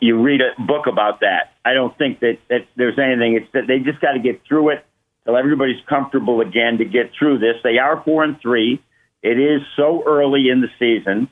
you 0.00 0.20
read 0.20 0.40
a 0.40 0.60
book 0.60 0.86
about 0.86 1.20
that. 1.20 1.52
I 1.64 1.74
don't 1.74 1.96
think 1.96 2.20
that, 2.20 2.38
that 2.48 2.66
there's 2.76 2.98
anything. 2.98 3.34
It's 3.34 3.52
that 3.52 3.66
they 3.68 3.78
just 3.78 4.00
got 4.00 4.12
to 4.12 4.18
get 4.18 4.42
through 4.46 4.70
it 4.70 4.84
till 5.24 5.36
everybody's 5.36 5.80
comfortable 5.88 6.40
again 6.40 6.78
to 6.78 6.84
get 6.84 7.12
through 7.16 7.38
this. 7.38 7.56
They 7.62 7.78
are 7.78 8.02
four 8.02 8.24
and 8.24 8.40
three. 8.40 8.82
It 9.22 9.38
is 9.38 9.62
so 9.76 10.02
early 10.06 10.48
in 10.48 10.60
the 10.60 10.68
season, 10.78 11.28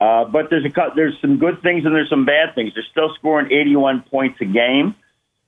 uh, 0.00 0.24
but 0.26 0.48
there's 0.48 0.64
a 0.64 0.70
there's 0.94 1.18
some 1.20 1.38
good 1.38 1.60
things 1.62 1.84
and 1.84 1.94
there's 1.94 2.10
some 2.10 2.24
bad 2.24 2.54
things. 2.54 2.72
They're 2.74 2.84
still 2.90 3.14
scoring 3.18 3.46
81 3.52 4.04
points 4.10 4.40
a 4.40 4.44
game 4.44 4.94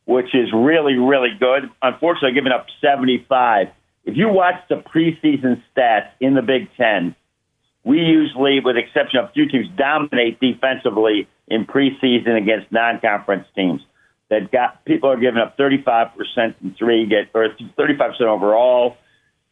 which 0.06 0.34
is 0.34 0.52
really, 0.52 0.94
really 0.94 1.30
good. 1.38 1.70
Unfortunately, 1.82 2.32
giving 2.32 2.52
up 2.52 2.66
75. 2.80 3.68
If 4.04 4.16
you 4.16 4.28
watch 4.28 4.56
the 4.68 4.76
preseason 4.76 5.62
stats 5.74 6.10
in 6.20 6.34
the 6.34 6.42
Big 6.42 6.68
Ten, 6.76 7.14
we 7.84 7.98
usually, 7.98 8.60
with 8.60 8.76
exception 8.76 9.20
of 9.20 9.26
a 9.26 9.32
few 9.32 9.48
teams, 9.48 9.66
dominate 9.76 10.40
defensively 10.40 11.28
in 11.48 11.66
preseason 11.66 12.36
against 12.40 12.70
non-conference 12.72 13.46
teams. 13.54 13.82
That 14.30 14.50
got 14.50 14.84
people 14.86 15.10
are 15.10 15.18
giving 15.18 15.40
up 15.40 15.56
35% 15.58 16.12
from 16.58 16.74
three, 16.78 17.06
get 17.06 17.28
or 17.34 17.50
35% 17.78 18.20
overall. 18.22 18.96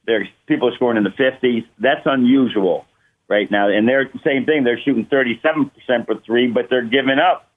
There's 0.07 0.27
people 0.47 0.69
are 0.69 0.75
scoring 0.75 0.97
in 0.97 1.05
the 1.05 1.11
50s. 1.11 1.67
That's 1.79 2.01
unusual 2.07 2.87
right 3.29 3.51
now. 3.51 3.69
And 3.69 3.87
they're 3.87 4.05
the 4.05 4.21
same 4.25 4.47
thing. 4.47 4.65
They're 4.65 4.81
shooting 4.81 5.07
37% 5.07 5.71
for 6.07 6.21
three, 6.25 6.49
but 6.49 6.69
they're 6.71 6.87
giving 6.87 7.19
up 7.19 7.49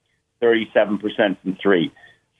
37% 0.42 1.00
from 1.42 1.56
three. 1.60 1.90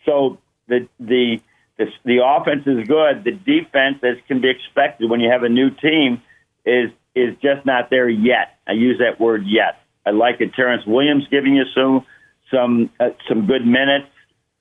So 0.04 0.38
the 0.68 0.88
the 0.98 1.40
the, 1.78 1.86
the 2.04 2.18
offense 2.24 2.66
is 2.66 2.86
good. 2.86 3.24
The 3.24 3.32
defense, 3.32 3.98
as 4.02 4.16
can 4.26 4.40
be 4.40 4.48
expected 4.48 5.10
when 5.10 5.20
you 5.20 5.30
have 5.30 5.42
a 5.42 5.48
new 5.48 5.70
team, 5.70 6.22
is 6.64 6.90
is 7.14 7.34
just 7.42 7.64
not 7.64 7.90
there 7.90 8.08
yet. 8.08 8.58
I 8.66 8.72
use 8.72 8.98
that 8.98 9.20
word 9.20 9.44
yet. 9.46 9.80
I 10.04 10.10
like 10.10 10.40
it. 10.40 10.54
Terrance 10.54 10.86
Williams 10.86 11.26
giving 11.30 11.56
you 11.56 11.64
some 11.74 12.06
some 12.50 12.90
uh, 13.00 13.10
some 13.28 13.46
good 13.46 13.66
minutes, 13.66 14.08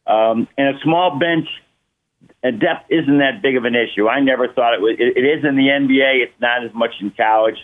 um, 0.08 0.48
and 0.58 0.76
a 0.76 0.80
small 0.84 1.18
bench. 1.20 1.48
And 2.42 2.60
depth 2.60 2.86
isn't 2.90 3.18
that 3.20 3.42
big 3.42 3.56
of 3.56 3.66
an 3.66 3.76
issue. 3.76 4.08
I 4.08 4.20
never 4.20 4.48
thought 4.48 4.74
it 4.74 4.82
was. 4.82 4.96
It, 5.00 5.18
it 5.18 5.26
is 5.26 5.46
in 5.46 5.56
the 5.56 5.68
NBA. 5.68 6.24
It's 6.24 6.40
not 6.40 6.64
as 6.64 6.74
much 6.74 6.92
in 7.00 7.12
college. 7.12 7.58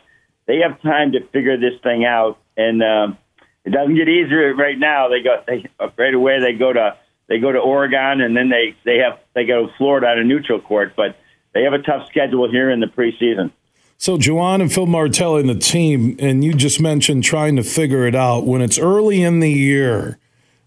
They 0.48 0.60
have 0.60 0.82
time 0.82 1.12
to 1.14 1.26
figure 1.28 1.58
this 1.58 1.80
thing 1.82 2.04
out, 2.06 2.38
and 2.58 2.82
um, 2.84 3.18
it 3.64 3.72
doesn't 3.72 3.96
get 3.96 4.10
easier 4.10 4.54
right 4.56 4.78
now. 4.78 5.08
They 5.08 5.22
go 5.22 5.44
they, 5.48 5.68
right 5.98 6.14
away. 6.14 6.40
They 6.40 6.54
go 6.54 6.74
to 6.74 6.98
they 7.32 7.40
go 7.40 7.50
to 7.50 7.60
Oregon, 7.60 8.20
and 8.20 8.36
then 8.36 8.50
they 8.50 8.76
they 8.84 8.98
have 8.98 9.18
they 9.34 9.46
go 9.46 9.68
to 9.68 9.74
Florida 9.78 10.08
on 10.08 10.20
a 10.20 10.24
neutral 10.26 10.60
court. 10.60 10.94
But 10.98 11.16
they 11.54 11.64
have 11.64 11.72
a 11.72 11.82
tough 11.82 12.08
schedule 12.08 12.52
here 12.52 12.70
in 12.70 12.82
the 12.82 12.88
preseason. 12.88 13.52
So, 13.98 14.18
Juwan 14.18 14.62
and 14.62 14.74
Phil 14.74 14.86
Martelli 14.86 15.40
and 15.40 15.50
the 15.50 15.56
team, 15.56 16.18
and 16.20 16.44
you 16.44 16.54
just 16.54 16.82
mentioned 16.82 17.24
trying 17.24 17.56
to 17.56 17.64
figure 17.64 18.06
it 18.06 18.16
out 18.16 18.46
when 18.46 18.62
it's 18.62 18.78
early 18.78 19.24
in 19.24 19.40
the 19.40 19.52
year. 19.52 20.18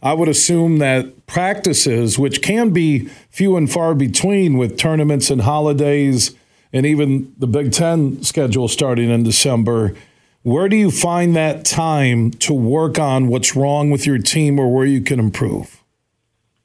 I 0.03 0.15
would 0.15 0.29
assume 0.29 0.79
that 0.79 1.27
practices, 1.27 2.19
which 2.19 2.41
can 2.41 2.71
be 2.71 3.09
few 3.31 3.57
and 3.57 3.71
far 3.71 3.95
between 3.95 4.57
with 4.57 4.79
tournaments 4.79 5.31
and 5.31 5.43
holidays, 5.43 6.35
and 6.73 6.87
even 6.87 7.35
the 7.39 7.47
Big 7.47 7.73
Ten 7.73 8.23
schedule 8.23 8.69
starting 8.69 9.11
in 9.11 9.23
December, 9.23 9.95
where 10.43 10.69
do 10.69 10.77
you 10.77 10.91
find 10.91 11.37
that 11.37 11.65
time 11.65 12.31
to 12.33 12.55
work 12.55 12.99
on 12.99 13.29
what's 13.29 13.55
wrong 13.55 13.91
with 13.91 14.07
your 14.07 14.19
team 14.19 14.59
or 14.59 14.73
where 14.73 14.87
you 14.87 15.01
can 15.01 15.19
improve? 15.19 15.84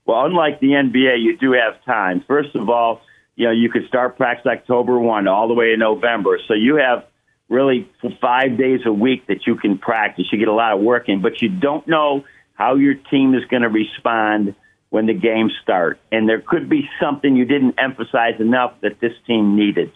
Well, 0.09 0.25
unlike 0.25 0.59
the 0.59 0.69
NBA, 0.69 1.21
you 1.21 1.37
do 1.37 1.51
have 1.51 1.85
time. 1.85 2.23
First 2.27 2.55
of 2.55 2.67
all, 2.67 3.01
you 3.35 3.45
know, 3.45 3.51
you 3.51 3.69
could 3.69 3.87
start 3.87 4.17
practice 4.17 4.47
October 4.47 4.97
1 4.97 5.27
all 5.27 5.47
the 5.47 5.53
way 5.53 5.67
to 5.67 5.77
November. 5.77 6.39
So 6.47 6.55
you 6.55 6.77
have 6.77 7.05
really 7.47 7.87
five 8.19 8.57
days 8.57 8.79
a 8.87 8.91
week 8.91 9.27
that 9.27 9.45
you 9.45 9.53
can 9.53 9.77
practice. 9.77 10.25
You 10.31 10.39
get 10.39 10.47
a 10.47 10.51
lot 10.51 10.73
of 10.73 10.79
work 10.79 11.09
in, 11.09 11.21
but 11.21 11.43
you 11.43 11.49
don't 11.49 11.87
know 11.87 12.25
how 12.55 12.73
your 12.73 12.95
team 12.95 13.35
is 13.35 13.45
going 13.51 13.61
to 13.61 13.69
respond 13.69 14.55
when 14.89 15.05
the 15.05 15.13
games 15.13 15.53
start. 15.61 15.99
And 16.11 16.27
there 16.27 16.41
could 16.41 16.69
be 16.69 16.89
something 16.99 17.35
you 17.35 17.45
didn't 17.45 17.75
emphasize 17.77 18.39
enough 18.39 18.81
that 18.81 18.99
this 18.99 19.13
team 19.27 19.55
needed. 19.55 19.91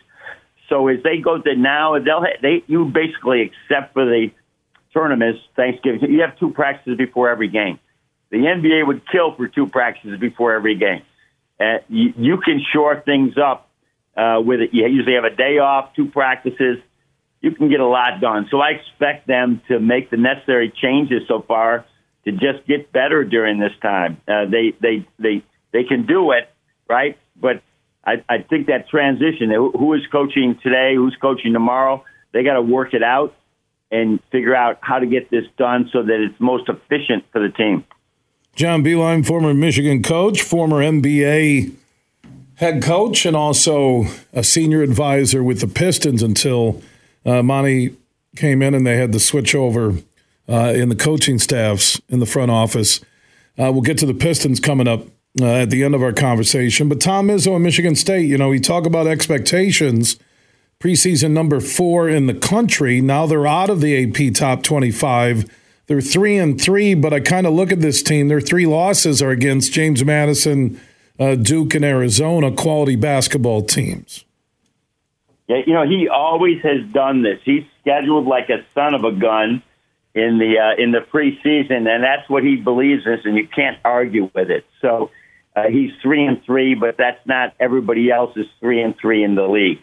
So 0.69 0.89
as 0.89 1.01
they 1.01 1.17
go 1.17 1.39
to 1.39 1.55
now, 1.55 1.97
they'll 1.97 2.23
they 2.39 2.63
you 2.67 2.85
basically 2.85 3.49
except 3.49 3.93
for 3.93 4.05
the 4.05 4.27
tournaments, 4.93 5.39
Thanksgiving, 5.55 6.11
you 6.11 6.21
have 6.21 6.37
two 6.37 6.51
practices 6.51 6.99
before 6.99 7.31
every 7.31 7.47
game. 7.47 7.79
The 8.33 8.39
NBA 8.39 8.87
would 8.87 9.03
kill 9.11 9.35
for 9.35 9.47
two 9.47 9.67
practices 9.67 10.19
before 10.19 10.55
every 10.55 10.75
game. 10.75 11.03
Uh, 11.59 11.85
you, 11.87 12.13
you 12.17 12.37
can 12.43 12.59
shore 12.73 12.99
things 13.05 13.35
up 13.37 13.69
uh, 14.17 14.41
with 14.43 14.59
it. 14.59 14.71
You 14.73 14.87
usually 14.87 15.13
have 15.13 15.23
a 15.23 15.35
day 15.35 15.59
off, 15.59 15.93
two 15.95 16.07
practices. 16.07 16.79
You 17.41 17.51
can 17.51 17.69
get 17.69 17.79
a 17.79 17.85
lot 17.85 18.21
done. 18.21 18.47
So 18.49 18.59
I 18.59 18.71
expect 18.71 19.27
them 19.27 19.61
to 19.67 19.79
make 19.79 20.09
the 20.09 20.17
necessary 20.17 20.73
changes 20.81 21.21
so 21.27 21.45
far 21.47 21.85
to 22.25 22.31
just 22.31 22.65
get 22.67 22.91
better 22.91 23.23
during 23.23 23.59
this 23.59 23.73
time. 23.83 24.19
Uh, 24.27 24.45
they 24.49 24.73
they 24.81 25.07
they 25.19 25.43
they 25.71 25.83
can 25.83 26.07
do 26.07 26.31
it, 26.31 26.49
right? 26.89 27.19
But 27.39 27.61
I, 28.03 28.23
I 28.27 28.37
think 28.39 28.65
that 28.65 28.89
transition, 28.89 29.51
who 29.51 29.93
is 29.93 30.01
coaching 30.11 30.57
today, 30.63 30.95
who's 30.95 31.15
coaching 31.21 31.53
tomorrow, 31.53 32.03
they 32.31 32.43
got 32.43 32.55
to 32.55 32.63
work 32.63 32.95
it 32.95 33.03
out 33.03 33.35
and 33.91 34.19
figure 34.31 34.55
out 34.55 34.79
how 34.81 34.97
to 34.97 35.05
get 35.05 35.29
this 35.29 35.43
done 35.55 35.91
so 35.93 36.01
that 36.01 36.27
it's 36.27 36.39
most 36.39 36.67
efficient 36.67 37.25
for 37.31 37.39
the 37.39 37.49
team. 37.49 37.85
John 38.55 38.83
Beilein, 38.83 39.25
former 39.25 39.53
Michigan 39.53 40.03
coach, 40.03 40.43
former 40.43 40.77
NBA 40.77 41.73
head 42.55 42.83
coach, 42.83 43.25
and 43.25 43.35
also 43.35 44.05
a 44.31 44.43
senior 44.43 44.83
advisor 44.83 45.43
with 45.43 45.59
the 45.59 45.67
Pistons 45.67 46.21
until 46.21 46.81
uh, 47.25 47.41
Monty 47.41 47.95
came 48.35 48.61
in 48.61 48.75
and 48.75 48.85
they 48.85 48.97
had 48.97 49.11
to 49.13 49.19
switch 49.19 49.55
over 49.55 49.95
uh, 50.47 50.73
in 50.75 50.89
the 50.89 50.95
coaching 50.95 51.39
staffs 51.39 51.99
in 52.09 52.19
the 52.19 52.25
front 52.27 52.51
office. 52.51 52.99
Uh, 53.57 53.71
we'll 53.71 53.81
get 53.81 53.97
to 53.99 54.05
the 54.05 54.13
Pistons 54.13 54.59
coming 54.59 54.87
up 54.87 55.07
uh, 55.41 55.45
at 55.45 55.71
the 55.71 55.83
end 55.83 55.95
of 55.95 56.03
our 56.03 56.13
conversation. 56.13 56.87
But 56.89 57.01
Tom 57.01 57.29
Izzo 57.29 57.55
and 57.55 57.63
Michigan 57.63 57.95
State, 57.95 58.27
you 58.27 58.37
know, 58.37 58.49
we 58.49 58.59
talk 58.59 58.85
about 58.85 59.07
expectations. 59.07 60.17
Preseason 60.79 61.31
number 61.31 61.59
four 61.59 62.07
in 62.07 62.27
the 62.27 62.33
country. 62.33 63.01
Now 63.01 63.25
they're 63.25 63.47
out 63.47 63.69
of 63.69 63.81
the 63.81 64.03
AP 64.03 64.33
top 64.35 64.61
25. 64.61 65.49
They're 65.87 66.01
three 66.01 66.37
and 66.37 66.59
three, 66.59 66.93
but 66.95 67.13
I 67.13 67.19
kind 67.19 67.45
of 67.45 67.53
look 67.53 67.71
at 67.71 67.81
this 67.81 68.01
team. 68.01 68.27
Their 68.29 68.41
three 68.41 68.65
losses 68.65 69.21
are 69.21 69.31
against 69.31 69.73
James 69.73 70.03
Madison, 70.03 70.79
uh, 71.19 71.35
Duke, 71.35 71.75
and 71.75 71.83
Arizona, 71.83 72.51
quality 72.51 72.95
basketball 72.95 73.63
teams. 73.63 74.23
Yeah, 75.47 75.57
you 75.67 75.73
know, 75.73 75.85
he 75.85 76.07
always 76.07 76.61
has 76.63 76.81
done 76.93 77.21
this. 77.21 77.39
He's 77.43 77.63
scheduled 77.81 78.25
like 78.25 78.49
a 78.49 78.65
son 78.73 78.93
of 78.93 79.03
a 79.03 79.11
gun 79.11 79.61
in 80.15 80.37
the 80.37 80.57
uh, 80.57 80.81
in 80.81 80.91
the 80.91 80.99
preseason, 80.99 81.87
and 81.87 82.03
that's 82.03 82.29
what 82.29 82.43
he 82.43 82.55
believes 82.55 83.05
in, 83.05 83.19
and 83.25 83.37
you 83.37 83.47
can't 83.47 83.77
argue 83.83 84.29
with 84.33 84.49
it. 84.49 84.65
So 84.81 85.11
uh, 85.55 85.63
he's 85.69 85.91
three 86.01 86.25
and 86.25 86.41
three, 86.45 86.75
but 86.75 86.95
that's 86.97 87.25
not 87.25 87.53
everybody 87.59 88.09
else's 88.09 88.45
three 88.59 88.81
and 88.81 88.95
three 88.97 89.23
in 89.23 89.35
the 89.35 89.47
league. 89.47 89.79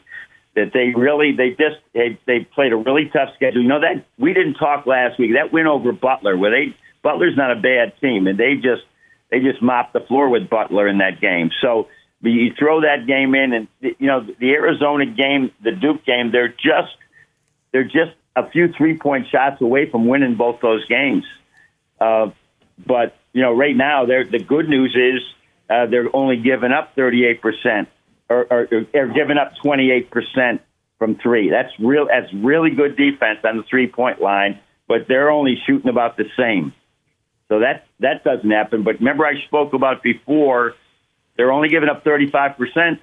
That 0.56 0.72
they 0.74 0.92
really 0.98 1.32
they 1.36 1.50
just 1.50 1.80
they, 1.94 2.18
they 2.26 2.40
played 2.40 2.72
a 2.72 2.76
really 2.76 3.08
tough 3.12 3.34
schedule. 3.36 3.62
You 3.62 3.68
know 3.68 3.80
that 3.80 4.04
we 4.18 4.34
didn't 4.34 4.54
talk 4.54 4.84
last 4.86 5.18
week. 5.18 5.32
That 5.34 5.52
win 5.52 5.66
over 5.66 5.92
Butler, 5.92 6.36
where 6.36 6.50
they 6.50 6.76
Butler's 7.02 7.36
not 7.36 7.52
a 7.52 7.60
bad 7.60 7.92
team, 8.00 8.26
and 8.26 8.38
they 8.38 8.56
just 8.56 8.82
they 9.30 9.40
just 9.40 9.62
mopped 9.62 9.92
the 9.92 10.00
floor 10.00 10.28
with 10.28 10.50
Butler 10.50 10.88
in 10.88 10.98
that 10.98 11.20
game. 11.20 11.50
So 11.62 11.86
you 12.22 12.52
throw 12.58 12.82
that 12.82 13.06
game 13.06 13.34
in, 13.34 13.52
and 13.52 13.68
you 13.80 14.06
know 14.06 14.26
the 14.38 14.50
Arizona 14.50 15.06
game, 15.06 15.52
the 15.62 15.72
Duke 15.72 16.04
game, 16.04 16.32
they're 16.32 16.48
just 16.48 16.96
they're 17.72 17.84
just 17.84 18.12
a 18.36 18.48
few 18.50 18.72
three 18.76 18.98
point 18.98 19.26
shots 19.30 19.60
away 19.60 19.90
from 19.90 20.06
winning 20.06 20.36
both 20.36 20.60
those 20.60 20.84
games. 20.86 21.24
Uh, 22.00 22.30
but 22.84 23.16
you 23.32 23.42
know, 23.42 23.52
right 23.54 23.76
now, 23.76 24.06
the 24.06 24.44
good 24.46 24.68
news 24.68 24.94
is 24.96 25.22
uh, 25.68 25.86
they're 25.86 26.14
only 26.14 26.36
giving 26.36 26.72
up 26.72 26.94
38 26.96 27.40
percent, 27.40 27.88
or, 28.30 28.46
or 28.50 28.68
they're 28.92 29.12
giving 29.12 29.36
up 29.36 29.52
28 29.62 30.10
percent 30.10 30.62
from 30.98 31.16
three. 31.16 31.50
That's 31.50 31.72
real. 31.80 32.06
That's 32.06 32.32
really 32.32 32.70
good 32.70 32.96
defense 32.96 33.40
on 33.44 33.58
the 33.58 33.64
three 33.68 33.88
point 33.88 34.22
line, 34.22 34.60
but 34.86 35.08
they're 35.08 35.30
only 35.30 35.56
shooting 35.66 35.90
about 35.90 36.16
the 36.16 36.26
same. 36.38 36.72
So 37.48 37.58
that 37.60 37.86
that 37.98 38.22
doesn't 38.24 38.50
happen. 38.50 38.84
But 38.84 39.00
remember, 39.00 39.26
I 39.26 39.42
spoke 39.46 39.74
about 39.74 40.02
before. 40.02 40.74
They're 41.36 41.52
only 41.52 41.68
giving 41.68 41.88
up 41.88 42.04
35 42.04 42.56
percent 42.56 43.00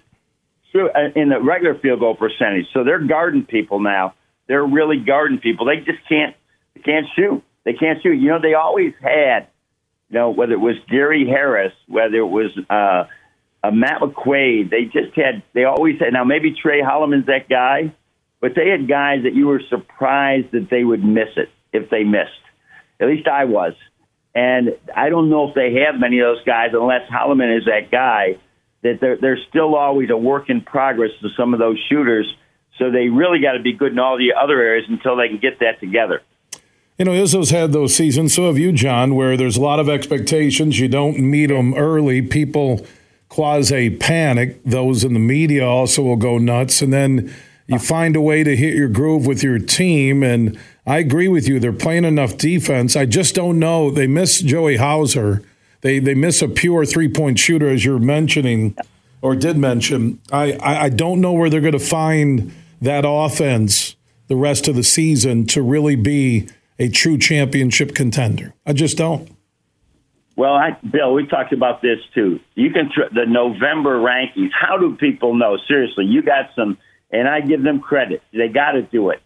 uh, 0.76 1.10
in 1.16 1.30
the 1.30 1.42
regular 1.42 1.78
field 1.80 2.00
goal 2.00 2.16
percentage. 2.16 2.68
So 2.74 2.84
they're 2.84 3.06
guarding 3.06 3.44
people 3.44 3.80
now. 3.80 4.14
They're 4.48 4.66
really 4.66 5.00
guarding 5.00 5.40
people. 5.40 5.66
They 5.66 5.78
just 5.78 6.08
can't 6.08 6.36
they 6.76 6.82
can't 6.82 7.08
shoot. 7.16 7.44
They 7.66 7.74
can't 7.74 8.02
shoot. 8.02 8.14
You 8.14 8.30
know, 8.30 8.40
they 8.42 8.54
always 8.54 8.94
had, 9.02 9.48
you 10.10 10.20
know, 10.20 10.30
whether 10.30 10.54
it 10.54 10.60
was 10.60 10.76
Gary 10.90 11.28
Harris, 11.28 11.74
whether 11.88 12.16
it 12.16 12.28
was 12.28 12.52
uh, 12.70 13.06
uh, 13.68 13.72
Matt 13.72 14.02
McQuaid, 14.02 14.70
they 14.70 14.86
just 14.86 15.16
had. 15.16 15.44
They 15.54 15.64
always 15.64 16.00
had. 16.00 16.14
Now 16.14 16.24
maybe 16.24 16.54
Tre 16.54 16.82
Holloman's 16.82 17.28
that 17.28 17.50
guy, 17.50 17.94
but 18.40 18.52
they 18.56 18.70
had 18.70 18.88
guys 18.88 19.24
that 19.24 19.34
you 19.34 19.48
were 19.48 19.62
surprised 19.70 20.52
that 20.52 20.68
they 20.70 20.84
would 20.84 21.04
miss 21.04 21.30
it 21.36 21.50
if 21.74 21.90
they 21.90 22.04
missed. 22.04 22.32
At 23.00 23.08
least 23.08 23.28
I 23.28 23.46
was. 23.46 23.74
And 24.34 24.78
I 24.96 25.10
don't 25.10 25.30
know 25.30 25.50
if 25.50 25.56
they 25.56 25.84
have 25.86 26.00
many 26.00 26.20
of 26.20 26.36
those 26.36 26.44
guys 26.46 26.70
unless 26.74 27.10
Holloman 27.10 27.58
is 27.58 27.66
that 27.66 27.92
guy. 27.92 28.40
That 28.84 29.00
they're, 29.02 29.18
they're 29.18 29.40
still 29.50 29.76
always 29.76 30.12
a 30.12 30.18
work 30.18 30.50
in 30.50 30.62
progress 30.62 31.10
to 31.22 31.30
some 31.36 31.54
of 31.54 31.60
those 31.60 31.80
shooters 31.90 32.32
so 32.78 32.92
they 32.92 33.10
really 33.10 33.40
got 33.40 33.54
to 33.54 33.62
be 33.62 33.74
good 33.74 33.92
in 33.92 34.00
all 34.00 34.18
the 34.18 34.34
other 34.40 34.62
areas 34.62 34.86
until 34.88 35.16
they 35.16 35.28
can 35.28 35.40
get 35.40 35.60
that 35.60 35.80
together. 35.80 36.22
You 36.98 37.06
know, 37.06 37.12
Izzo's 37.12 37.52
had 37.52 37.74
those 37.74 37.96
seasons. 37.96 38.34
So 38.34 38.48
have 38.48 38.58
you, 38.58 38.72
John, 38.72 39.16
where 39.16 39.38
there's 39.38 39.58
a 39.58 39.62
lot 39.62 39.80
of 39.80 39.88
expectations. 39.88 40.80
You 40.80 40.88
don't 40.88 41.20
meet 41.20 41.48
them 41.48 41.76
early. 41.76 42.22
People 42.22 42.86
quasi 43.30 43.90
panic. 43.90 44.64
Those 44.64 45.04
in 45.04 45.14
the 45.14 45.20
media 45.20 45.68
also 45.68 46.02
will 46.02 46.16
go 46.16 46.38
nuts. 46.38 46.82
And 46.82 46.94
then 46.94 47.34
you 47.68 47.80
find 47.80 48.16
a 48.16 48.22
way 48.22 48.44
to 48.44 48.56
hit 48.56 48.76
your 48.76 48.90
groove 48.90 49.26
with 49.28 49.44
your 49.44 49.60
team. 49.60 50.24
And 50.24 50.58
I 50.86 51.00
agree 51.00 51.28
with 51.28 51.48
you. 51.48 51.60
They're 51.60 51.74
playing 51.74 52.06
enough 52.06 52.38
defense. 52.38 52.96
I 52.96 53.06
just 53.06 53.36
don't 53.36 53.60
know. 53.60 53.92
They 53.92 54.08
miss 54.08 54.42
Joey 54.42 54.78
Hauser. 54.78 55.44
They, 55.82 56.00
they 56.00 56.16
miss 56.16 56.42
a 56.42 56.48
pure 56.48 56.86
three 56.86 57.10
point 57.10 57.40
shooter, 57.40 57.70
as 57.70 57.86
you're 57.86 58.00
mentioning 58.00 58.76
or 59.22 59.36
did 59.36 59.58
mention. 59.58 60.20
I, 60.32 60.54
I, 60.54 60.84
I 60.84 60.90
don't 60.90 61.22
know 61.22 61.34
where 61.34 61.50
they're 61.50 61.62
going 61.62 61.74
to 61.74 61.80
find 61.80 62.54
that 62.82 63.04
offense 63.08 63.96
the 64.28 64.36
rest 64.36 64.68
of 64.68 64.76
the 64.76 64.84
season 64.84 65.46
to 65.48 65.62
really 65.62 65.96
be 65.96 66.48
a 66.80 66.90
true 66.90 67.18
championship 67.18 67.96
contender. 67.96 68.54
I 68.66 68.74
just 68.74 68.98
don't. 68.98 69.30
Well, 70.38 70.54
I, 70.54 70.78
Bill, 70.90 71.14
we 71.14 71.28
talked 71.28 71.52
about 71.52 71.82
this 71.82 72.00
too. 72.14 72.40
You 72.56 72.72
can 72.72 72.90
tr- 72.94 73.14
the 73.14 73.26
November 73.26 73.98
rankings. 74.00 74.52
How 74.58 74.78
do 74.78 74.96
people 74.96 75.36
know? 75.36 75.58
Seriously, 75.68 76.06
you 76.06 76.22
got 76.22 76.52
some, 76.56 76.78
and 77.12 77.28
I 77.28 77.42
give 77.42 77.62
them 77.64 77.82
credit. 77.82 78.22
They 78.32 78.48
got 78.48 78.72
to 78.72 78.84
do 78.84 79.10
it. 79.10 79.22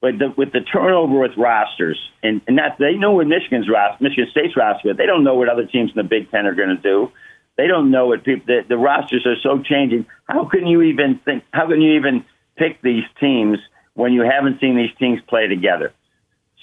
But 0.00 0.18
the, 0.18 0.32
with 0.34 0.52
the 0.52 0.60
turnover 0.60 1.18
with 1.18 1.32
rosters, 1.36 1.98
and, 2.22 2.40
and 2.46 2.56
that 2.56 2.76
they 2.78 2.94
know 2.94 3.12
what 3.12 3.26
Michigan's 3.26 3.68
roster, 3.68 4.02
Michigan 4.02 4.28
State's 4.30 4.56
roster, 4.56 4.94
they 4.94 5.04
don't 5.04 5.24
know 5.24 5.34
what 5.34 5.50
other 5.50 5.66
teams 5.66 5.90
in 5.90 5.96
the 5.96 6.08
Big 6.08 6.30
Ten 6.30 6.46
are 6.46 6.54
going 6.54 6.74
to 6.74 6.80
do. 6.80 7.12
They 7.58 7.66
don't 7.66 7.90
know 7.90 8.06
what 8.06 8.24
people. 8.24 8.44
The, 8.46 8.60
the 8.66 8.78
rosters 8.78 9.26
are 9.26 9.36
so 9.42 9.62
changing. 9.62 10.06
How 10.24 10.46
can 10.46 10.66
you 10.66 10.80
even 10.82 11.20
think? 11.24 11.44
How 11.52 11.68
can 11.68 11.82
you 11.82 11.96
even 11.96 12.24
pick 12.56 12.80
these 12.82 13.04
teams 13.18 13.58
when 13.94 14.12
you 14.12 14.22
haven't 14.22 14.60
seen 14.60 14.76
these 14.76 14.94
teams 14.98 15.20
play 15.28 15.46
together. 15.48 15.92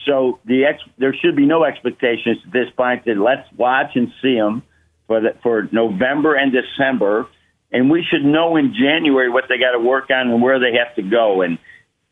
So 0.07 0.39
the 0.45 0.65
ex, 0.65 0.81
there 0.97 1.13
should 1.13 1.35
be 1.35 1.45
no 1.45 1.65
expectations 1.65 2.37
at 2.45 2.53
this 2.53 2.69
point 2.75 3.05
that 3.05 3.17
let's 3.17 3.47
watch 3.57 3.91
and 3.95 4.07
see 4.21 4.35
them 4.35 4.63
for 5.07 5.21
the, 5.21 5.35
for 5.43 5.67
November 5.71 6.35
and 6.35 6.51
December, 6.51 7.27
and 7.71 7.91
we 7.91 8.05
should 8.09 8.23
know 8.23 8.55
in 8.55 8.73
January 8.73 9.29
what 9.29 9.45
they 9.49 9.57
got 9.57 9.71
to 9.71 9.79
work 9.79 10.09
on 10.09 10.29
and 10.29 10.41
where 10.41 10.59
they 10.59 10.77
have 10.77 10.95
to 10.95 11.01
go. 11.01 11.41
And 11.41 11.59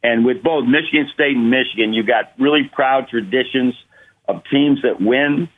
and 0.04 0.26
with 0.26 0.44
both 0.44 0.66
Michigan 0.66 1.10
State 1.14 1.36
and 1.36 1.50
Michigan, 1.50 1.94
you 1.94 2.04
got 2.04 2.34
really 2.38 2.70
proud 2.72 3.08
traditions 3.08 3.74
of 4.28 4.44
teams 4.52 4.82
that 4.84 5.00
win 5.00 5.50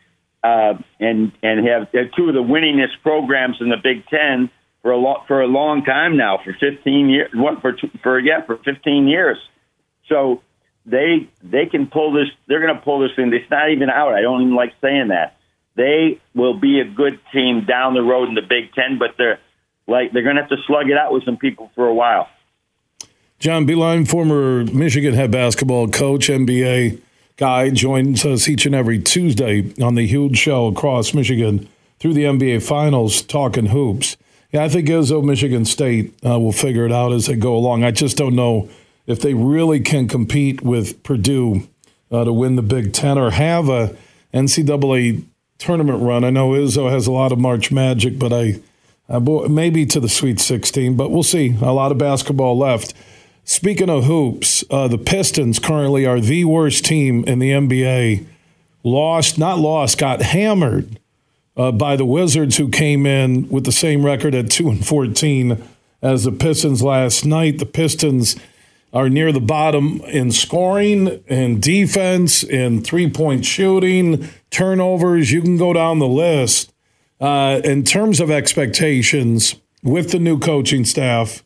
uh, 0.43 0.73
and 0.99 1.31
and 1.41 1.67
have 1.67 1.91
two 2.15 2.29
of 2.29 2.35
the 2.35 2.43
winningest 2.43 3.01
programs 3.01 3.57
in 3.59 3.69
the 3.69 3.77
Big 3.81 4.05
Ten 4.07 4.51
for 4.83 4.91
a 4.91 4.97
long 4.97 5.23
for 5.27 5.41
a 5.41 5.47
long 5.47 5.83
time 5.83 6.17
now, 6.17 6.39
for 6.43 6.53
15 6.53 7.09
years. 7.09 7.31
What 7.33 7.61
for? 7.61 7.73
For 8.03 8.19
yeah, 8.19 8.45
for 8.45 8.57
15 8.57 9.07
years. 9.07 9.37
So 10.07 10.41
they 10.87 11.29
they 11.43 11.65
can 11.67 11.87
pull 11.87 12.13
this. 12.13 12.27
They're 12.47 12.61
going 12.61 12.75
to 12.75 12.81
pull 12.81 12.99
this 12.99 13.11
thing. 13.15 13.31
It's 13.33 13.51
not 13.51 13.69
even 13.69 13.89
out. 13.89 14.13
I 14.13 14.21
don't 14.21 14.41
even 14.41 14.55
like 14.55 14.73
saying 14.81 15.09
that. 15.09 15.37
they 15.75 16.19
will 16.33 16.59
be 16.59 16.79
a 16.79 16.85
good 16.85 17.19
team 17.31 17.65
down 17.65 17.93
the 17.93 18.01
road 18.01 18.29
in 18.29 18.35
the 18.35 18.41
Big 18.41 18.73
Ten, 18.73 18.97
but 18.97 19.15
they're 19.17 19.39
like 19.87 20.11
they're 20.11 20.23
going 20.23 20.35
to 20.35 20.41
have 20.41 20.49
to 20.49 20.57
slug 20.65 20.89
it 20.89 20.97
out 20.97 21.13
with 21.13 21.23
some 21.23 21.37
people 21.37 21.71
for 21.75 21.87
a 21.87 21.93
while. 21.93 22.27
John 23.39 23.67
Beilein, 23.67 24.07
former 24.07 24.63
Michigan 24.65 25.13
head 25.13 25.29
basketball 25.29 25.87
coach, 25.89 26.27
NBA 26.27 26.99
guy, 27.37 27.69
joins 27.69 28.25
us 28.25 28.49
each 28.49 28.65
and 28.65 28.73
every 28.73 28.97
Tuesday 28.99 29.71
on 29.79 29.93
the 29.93 30.07
huge 30.07 30.37
show 30.37 30.67
across 30.67 31.13
Michigan 31.13 31.69
through 31.99 32.15
the 32.15 32.23
NBA 32.23 32.63
Finals, 32.63 33.21
talking 33.21 33.67
hoops. 33.67 34.17
Yeah, 34.51 34.63
I 34.63 34.69
think 34.69 34.87
Izzo, 34.87 35.23
Michigan 35.23 35.65
State 35.65 36.15
uh, 36.25 36.39
will 36.39 36.51
figure 36.51 36.85
it 36.85 36.91
out 36.91 37.11
as 37.11 37.27
they 37.27 37.35
go 37.35 37.55
along. 37.55 37.83
I 37.83 37.91
just 37.91 38.17
don't 38.17 38.35
know 38.35 38.69
if 39.07 39.19
they 39.21 39.33
really 39.33 39.79
can 39.79 40.07
compete 40.07 40.61
with 40.61 41.01
Purdue 41.01 41.67
uh, 42.11 42.25
to 42.25 42.33
win 42.33 42.57
the 42.57 42.61
Big 42.61 42.93
Ten 42.93 43.17
or 43.17 43.31
have 43.31 43.69
a 43.69 43.95
NCAA 44.33 45.23
tournament 45.57 46.03
run. 46.03 46.23
I 46.23 46.29
know 46.29 46.51
Izzo 46.51 46.91
has 46.91 47.07
a 47.07 47.11
lot 47.11 47.31
of 47.31 47.39
March 47.39 47.71
magic, 47.71 48.19
but 48.19 48.31
I 48.31 48.59
uh, 49.09 49.19
maybe 49.19 49.85
to 49.85 49.99
the 49.99 50.09
Sweet 50.09 50.39
16, 50.39 50.95
but 50.95 51.09
we'll 51.09 51.23
see. 51.23 51.55
A 51.61 51.71
lot 51.71 51.91
of 51.91 51.97
basketball 51.97 52.57
left. 52.57 52.93
Speaking 53.45 53.89
of 53.89 54.03
hoops, 54.03 54.65
uh, 54.69 54.89
the 54.89 54.97
Pistons 54.97 55.59
currently 55.59 56.05
are 56.05 56.19
the 56.19 56.43
worst 56.43 56.83
team 56.83 57.23
in 57.23 57.39
the 57.39 57.51
NBA. 57.51 58.25
Lost, 58.83 59.37
not 59.37 59.59
lost, 59.59 59.97
got 59.97 60.21
hammered 60.21 60.99
uh, 61.55 61.71
by 61.71 61.95
the 61.95 62.05
Wizards, 62.05 62.57
who 62.57 62.67
came 62.69 63.05
in 63.05 63.47
with 63.47 63.63
the 63.63 63.71
same 63.71 64.05
record 64.05 64.35
at 64.35 64.51
two 64.51 64.69
and 64.69 64.85
fourteen 64.85 65.63
as 66.01 66.25
the 66.25 66.31
Pistons 66.31 66.83
last 66.83 67.25
night. 67.25 67.59
The 67.59 67.65
Pistons 67.65 68.35
are 68.97 69.09
near 69.09 69.31
the 69.31 69.39
bottom 69.39 70.01
in 70.05 70.31
scoring 70.31 71.23
and 71.27 71.61
defense 71.61 72.41
and 72.41 72.83
three 72.83 73.07
point 73.07 73.45
shooting, 73.45 74.27
turnovers. 74.49 75.31
You 75.31 75.43
can 75.43 75.55
go 75.55 75.71
down 75.71 75.99
the 75.99 76.07
list. 76.07 76.73
Uh, 77.21 77.61
in 77.63 77.83
terms 77.83 78.19
of 78.19 78.31
expectations 78.31 79.55
with 79.83 80.09
the 80.09 80.17
new 80.17 80.39
coaching 80.39 80.83
staff, 80.83 81.43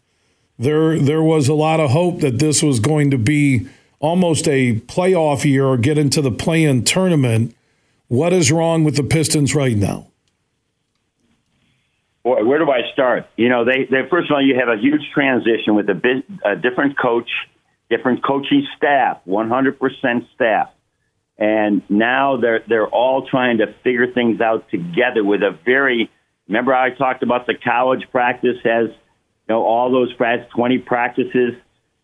there 0.57 0.97
there 0.97 1.21
was 1.21 1.49
a 1.49 1.53
lot 1.53 1.81
of 1.81 1.91
hope 1.91 2.21
that 2.21 2.39
this 2.39 2.63
was 2.63 2.79
going 2.79 3.11
to 3.11 3.17
be 3.17 3.67
almost 3.99 4.47
a 4.47 4.79
playoff 4.87 5.43
year 5.43 5.65
or 5.65 5.75
get 5.75 5.97
into 5.97 6.21
the 6.21 6.31
play-in 6.31 6.85
tournament. 6.85 7.53
What 8.07 8.31
is 8.31 8.49
wrong 8.49 8.85
with 8.85 8.95
the 8.95 9.03
Pistons 9.03 9.53
right 9.53 9.75
now? 9.75 10.10
Boy, 12.23 12.43
where 12.45 12.59
do 12.59 12.69
I 12.69 12.91
start? 12.93 13.27
You 13.35 13.49
know, 13.49 13.65
they, 13.65 13.85
they 13.89 14.07
first 14.09 14.29
of 14.29 14.35
all, 14.35 14.45
you 14.45 14.55
have 14.59 14.69
a 14.69 14.79
huge 14.79 15.01
transition 15.13 15.75
with 15.75 15.89
a, 15.89 15.95
bit, 15.95 16.25
a 16.45 16.55
different 16.55 16.97
coach, 16.99 17.29
different 17.89 18.23
coaching 18.23 18.67
staff, 18.77 19.19
100% 19.27 19.79
staff. 20.35 20.69
And 21.37 21.81
now 21.89 22.37
they're, 22.37 22.63
they're 22.67 22.87
all 22.87 23.27
trying 23.27 23.57
to 23.57 23.73
figure 23.83 24.13
things 24.13 24.39
out 24.41 24.69
together 24.69 25.23
with 25.23 25.41
a 25.41 25.57
very, 25.65 26.11
remember 26.47 26.73
I 26.73 26.91
talked 26.91 27.23
about 27.23 27.47
the 27.47 27.55
college 27.55 28.03
practice 28.11 28.57
has 28.63 28.89
you 28.89 29.55
know, 29.55 29.63
all 29.63 29.91
those 29.91 30.13
practice, 30.13 30.47
20 30.55 30.77
practices, 30.79 31.53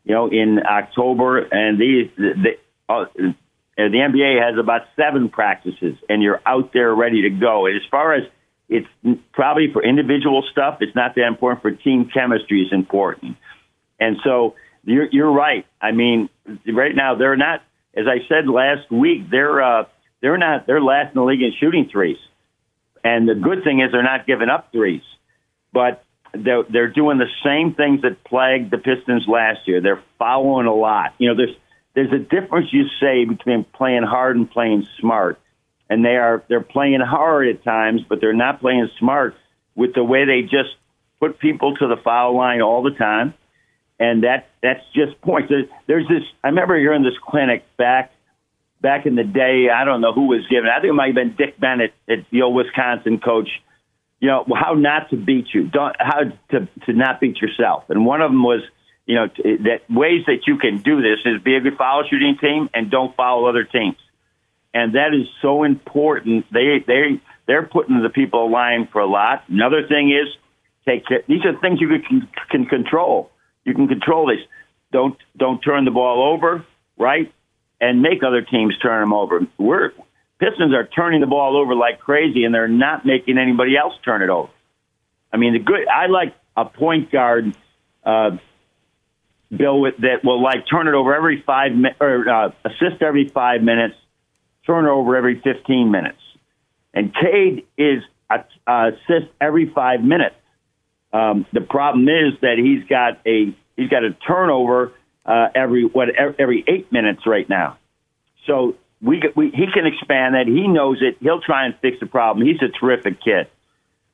you 0.03 0.15
know, 0.15 0.27
in 0.27 0.59
October, 0.65 1.39
and 1.39 1.79
these, 1.79 2.09
the, 2.17 2.57
uh, 2.89 3.05
the 3.13 3.33
NBA 3.77 4.43
has 4.43 4.57
about 4.57 4.81
seven 4.95 5.29
practices, 5.29 5.95
and 6.09 6.23
you're 6.23 6.41
out 6.45 6.73
there 6.73 6.93
ready 6.95 7.23
to 7.23 7.29
go. 7.29 7.67
And 7.67 7.75
as 7.75 7.83
far 7.91 8.15
as 8.15 8.23
it's 8.69 8.87
probably 9.31 9.71
for 9.71 9.83
individual 9.83 10.43
stuff, 10.51 10.77
it's 10.81 10.95
not 10.95 11.15
that 11.15 11.27
important. 11.27 11.61
For 11.61 11.71
team 11.71 12.09
chemistry 12.13 12.61
is 12.61 12.73
important, 12.73 13.37
and 13.99 14.17
so 14.23 14.55
you're, 14.83 15.07
you're 15.11 15.31
right. 15.31 15.65
I 15.81 15.91
mean, 15.91 16.29
right 16.65 16.95
now 16.95 17.15
they're 17.15 17.37
not, 17.37 17.61
as 17.95 18.05
I 18.07 18.27
said 18.27 18.47
last 18.47 18.91
week, 18.91 19.29
they're 19.29 19.61
uh, 19.61 19.83
they're 20.21 20.37
not 20.37 20.67
they're 20.67 20.81
last 20.81 21.09
in 21.09 21.15
the 21.15 21.23
league 21.23 21.41
in 21.41 21.53
shooting 21.59 21.89
threes, 21.91 22.17
and 23.03 23.27
the 23.27 23.35
good 23.35 23.63
thing 23.63 23.79
is 23.79 23.91
they're 23.91 24.03
not 24.03 24.27
giving 24.27 24.49
up 24.49 24.71
threes, 24.71 25.03
but 25.71 26.03
they're, 26.33 26.63
they're 26.69 26.89
doing 26.89 27.17
the 27.17 27.29
same 27.43 27.73
things 27.73 28.01
that 28.01 28.23
plagued 28.23 28.71
the 28.71 28.77
Pistons 28.77 29.25
last 29.27 29.59
year. 29.65 29.81
They're 29.81 30.03
following 30.19 30.67
a 30.67 30.73
lot. 30.73 31.13
You 31.17 31.29
know, 31.29 31.35
there's 31.35 31.55
there's 31.95 32.11
a 32.11 32.19
difference 32.19 32.67
you 32.71 32.85
say 32.99 33.25
between 33.25 33.63
playing 33.63 34.03
hard 34.03 34.35
and 34.35 34.49
playing 34.49 34.87
smart, 34.99 35.39
and 35.89 36.03
they 36.03 36.17
are 36.17 36.43
they're 36.47 36.61
playing 36.61 36.99
hard 37.01 37.47
at 37.47 37.63
times, 37.63 38.01
but 38.07 38.19
they're 38.21 38.33
not 38.33 38.61
playing 38.61 38.89
smart 38.99 39.35
with 39.75 39.93
the 39.93 40.03
way 40.03 40.25
they 40.25 40.41
just 40.41 40.75
put 41.19 41.39
people 41.39 41.75
to 41.75 41.87
the 41.87 41.97
foul 42.03 42.35
line 42.35 42.61
all 42.61 42.83
the 42.83 42.91
time, 42.91 43.33
and 43.99 44.23
that 44.23 44.47
that's 44.61 44.83
just 44.93 45.19
points. 45.21 45.49
There's, 45.49 45.67
there's 45.87 46.07
this. 46.07 46.23
I 46.43 46.47
remember 46.47 46.77
hearing 46.77 47.03
this 47.03 47.17
clinic 47.25 47.63
back 47.77 48.11
back 48.81 49.05
in 49.05 49.15
the 49.15 49.23
day. 49.23 49.67
I 49.73 49.85
don't 49.85 50.01
know 50.01 50.13
who 50.13 50.27
was 50.27 50.45
giving. 50.49 50.69
I 50.69 50.79
think 50.81 50.91
it 50.91 50.93
might 50.93 51.07
have 51.07 51.15
been 51.15 51.35
Dick 51.35 51.59
Bennett, 51.59 51.93
the 52.07 52.41
old 52.41 52.55
Wisconsin 52.55 53.19
coach 53.19 53.49
you 54.19 54.27
know, 54.29 54.45
how 54.55 54.73
not 54.73 55.09
to 55.11 55.17
beat 55.17 55.47
you, 55.53 55.67
don't, 55.67 55.95
how 55.99 56.23
to, 56.51 56.67
to 56.85 56.93
not 56.93 57.19
beat 57.19 57.37
yourself. 57.37 57.83
And 57.89 58.05
one 58.05 58.21
of 58.21 58.31
them 58.31 58.43
was, 58.43 58.61
you 59.05 59.15
know, 59.15 59.27
that 59.27 59.81
ways 59.89 60.25
that 60.25 60.47
you 60.47 60.57
can 60.57 60.81
do 60.81 61.01
this 61.01 61.19
is 61.25 61.41
be 61.41 61.55
a 61.55 61.61
good 61.61 61.77
foul 61.77 62.03
shooting 62.09 62.37
team 62.41 62.69
and 62.73 62.89
don't 62.89 63.15
foul 63.15 63.45
other 63.47 63.63
teams. 63.63 63.95
And 64.77 64.93
that 64.93 65.11
is 65.19 65.27
so 65.41 65.63
important. 65.63 66.45
They, 66.53 66.83
they, 66.85 67.21
they're 67.47 67.65
putting 67.65 68.01
the 68.03 68.09
people 68.09 68.45
in 68.45 68.51
line 68.51 68.87
for 68.91 69.01
a 69.01 69.07
lot. 69.07 69.43
Another 69.49 69.87
thing 69.87 70.11
is 70.11 70.27
take 70.85 71.07
care. 71.07 71.23
These 71.27 71.45
are 71.45 71.59
things 71.59 71.81
you 71.81 71.89
can, 72.07 72.27
can 72.51 72.65
control. 72.65 73.31
You 73.65 73.73
can 73.73 73.87
control 73.87 74.27
this. 74.27 74.45
Don't, 74.91 75.17
don't 75.35 75.59
turn 75.59 75.85
the 75.85 75.91
ball 75.91 76.31
over, 76.31 76.63
right? 76.95 77.33
And 77.81 78.03
make 78.03 78.19
other 78.23 78.43
teams 78.43 78.77
turn 78.77 79.01
them 79.01 79.13
over. 79.13 79.47
We're, 79.57 79.93
Pistons 80.39 80.73
are 80.73 80.85
turning 80.85 81.21
the 81.21 81.27
ball 81.27 81.57
over 81.57 81.73
like 81.73 81.99
crazy, 81.99 82.43
and 82.43 82.53
they're 82.53 82.67
not 82.67 83.05
making 83.05 83.39
anybody 83.39 83.75
else 83.75 83.95
turn 84.05 84.21
it 84.21 84.29
over. 84.29 84.51
I 85.33 85.37
mean, 85.37 85.53
the 85.53 85.59
good. 85.59 85.87
I 85.87 86.05
like 86.07 86.35
a 86.55 86.65
point 86.65 87.11
guard, 87.11 87.57
uh, 88.03 88.37
Bill, 89.49 89.81
that 89.99 90.23
will 90.23 90.41
like 90.41 90.65
turn 90.69 90.87
it 90.87 90.93
over 90.93 91.15
every 91.15 91.41
five 91.41 91.71
mi- 91.73 91.95
or 91.99 92.29
uh, 92.29 92.49
assist 92.63 93.01
every 93.01 93.27
five 93.29 93.63
minutes, 93.63 93.95
turn 94.67 94.85
it 94.85 94.89
over 94.89 95.15
every 95.15 95.41
fifteen 95.41 95.89
minutes, 95.89 96.21
and 96.93 97.13
Cade 97.15 97.65
is 97.77 98.03
a, 98.29 98.43
a 98.67 98.89
assist 98.89 99.31
every 99.41 99.71
five 99.73 100.01
minutes. 100.03 100.35
Um, 101.11 101.45
the 101.53 101.61
problem 101.61 102.07
is 102.07 102.39
that 102.41 102.57
he's 102.57 102.87
got 102.87 103.19
a 103.25 103.55
he's 103.75 103.89
got 103.89 104.03
a 104.03 104.11
turnover 104.11 104.93
uh, 105.25 105.47
every 105.55 105.85
what 105.85 106.09
every 106.15 106.63
eight 106.67 106.91
minutes 106.91 107.25
right 107.25 107.47
now. 107.49 107.77
So 108.45 108.75
we, 109.01 109.21
we 109.35 109.49
he 109.51 109.67
can 109.73 109.85
expand 109.85 110.35
that. 110.35 110.47
He 110.47 110.67
knows 110.67 110.97
it. 111.01 111.17
He'll 111.21 111.41
try 111.41 111.65
and 111.65 111.75
fix 111.81 111.99
the 111.99 112.05
problem. 112.05 112.45
He's 112.45 112.61
a 112.61 112.69
terrific 112.69 113.21
kid, 113.23 113.47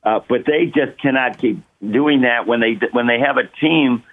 uh, 0.04 0.20
but 0.28 0.46
they 0.46 0.66
just 0.68 1.00
cannot 1.02 1.40
keep 1.40 1.64
doing 1.80 2.22
that 2.22 2.48
when 2.48 2.60
they 2.60 2.78
when 2.92 3.08
they 3.08 3.20
have 3.20 3.38
a 3.38 3.48
team 3.60 4.04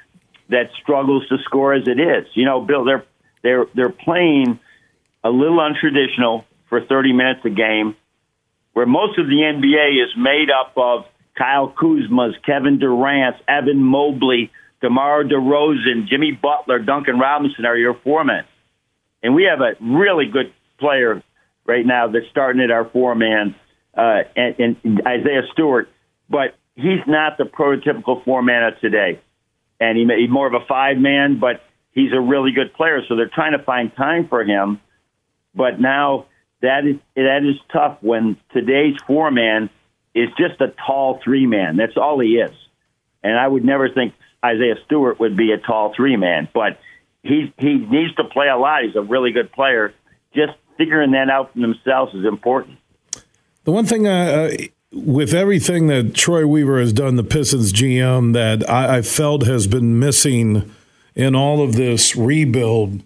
that 0.48 0.70
struggles 0.82 1.26
to 1.28 1.38
score 1.44 1.74
as 1.74 1.86
it 1.86 2.00
is. 2.00 2.26
You 2.34 2.44
know, 2.44 2.60
Bill, 2.60 2.84
they're 2.84 3.04
they're 3.42 3.66
they're 3.74 3.92
playing 3.92 4.58
a 5.22 5.30
little 5.30 5.58
untraditional 5.58 6.44
for 6.68 6.80
30 6.80 7.12
minutes 7.12 7.40
a 7.44 7.50
game, 7.50 7.96
where 8.72 8.86
most 8.86 9.18
of 9.18 9.26
the 9.26 9.36
NBA 9.36 10.04
is 10.04 10.10
made 10.16 10.48
up 10.50 10.72
of 10.76 11.04
Kyle 11.36 11.68
Kuzma's, 11.68 12.34
Kevin 12.44 12.78
Durant's, 12.78 13.40
Evan 13.48 13.82
Mobley, 13.82 14.50
DeMar 14.80 15.24
DeRozan, 15.24 16.06
Jimmy 16.08 16.32
Butler, 16.32 16.78
Duncan 16.78 17.18
Robinson 17.18 17.64
are 17.66 17.76
your 17.76 17.94
four 18.02 18.24
men. 18.24 18.44
And 19.22 19.34
we 19.34 19.44
have 19.44 19.60
a 19.60 19.72
really 19.82 20.26
good 20.26 20.52
player 20.78 21.22
right 21.66 21.84
now 21.84 22.08
that's 22.08 22.26
starting 22.30 22.62
at 22.62 22.70
our 22.70 22.88
four 22.88 23.14
man, 23.14 23.54
uh, 23.96 24.22
and, 24.36 24.76
and 24.84 25.02
Isaiah 25.06 25.42
Stewart, 25.52 25.88
but 26.28 26.56
he's 26.74 27.00
not 27.06 27.36
the 27.36 27.44
prototypical 27.44 28.24
four 28.24 28.42
man 28.42 28.72
of 28.72 28.80
today. 28.80 29.20
And 29.78 29.98
he, 29.98 30.04
may, 30.04 30.20
he's 30.20 30.30
more 30.30 30.46
of 30.46 30.54
a 30.54 30.64
five 30.66 30.96
man, 30.96 31.38
but 31.40 31.62
he's 31.92 32.12
a 32.12 32.20
really 32.20 32.52
good 32.52 32.72
player. 32.74 33.00
So 33.08 33.16
they're 33.16 33.30
trying 33.32 33.56
to 33.56 33.64
find 33.64 33.94
time 33.94 34.28
for 34.28 34.44
him. 34.44 34.80
But 35.54 35.80
now 35.80 36.26
that 36.62 36.86
is 36.86 36.96
that 37.16 37.40
is 37.44 37.56
tough 37.72 37.98
when 38.00 38.36
today's 38.52 38.96
four 39.06 39.30
man 39.30 39.70
is 40.14 40.28
just 40.38 40.60
a 40.60 40.72
tall 40.86 41.20
three 41.22 41.46
man. 41.46 41.76
That's 41.76 41.96
all 41.96 42.20
he 42.20 42.36
is. 42.36 42.52
And 43.22 43.38
I 43.38 43.46
would 43.46 43.64
never 43.64 43.88
think 43.88 44.14
Isaiah 44.44 44.76
Stewart 44.86 45.20
would 45.20 45.36
be 45.36 45.52
a 45.52 45.58
tall 45.58 45.92
three 45.94 46.16
man, 46.16 46.48
but 46.52 46.78
he 47.22 47.52
he 47.58 47.74
needs 47.74 48.14
to 48.16 48.24
play 48.24 48.48
a 48.48 48.56
lot. 48.56 48.82
He's 48.84 48.96
a 48.96 49.02
really 49.02 49.32
good 49.32 49.52
player. 49.52 49.94
Just 50.34 50.52
figuring 50.78 51.12
that 51.12 51.28
out 51.28 51.52
for 51.52 51.60
themselves 51.60 52.14
is 52.14 52.24
important. 52.24 52.78
The 53.64 53.72
one 53.72 53.84
thing, 53.84 54.06
uh, 54.06 54.10
uh, 54.10 54.56
with 54.92 55.34
everything 55.34 55.88
that 55.88 56.14
Troy 56.14 56.46
Weaver 56.46 56.80
has 56.80 56.92
done, 56.92 57.16
the 57.16 57.24
Pistons 57.24 57.72
GM, 57.72 58.32
that 58.32 58.68
I, 58.68 58.98
I 58.98 59.02
felt 59.02 59.46
has 59.46 59.66
been 59.66 59.98
missing 59.98 60.72
in 61.14 61.34
all 61.34 61.62
of 61.62 61.76
this 61.76 62.16
rebuild 62.16 63.02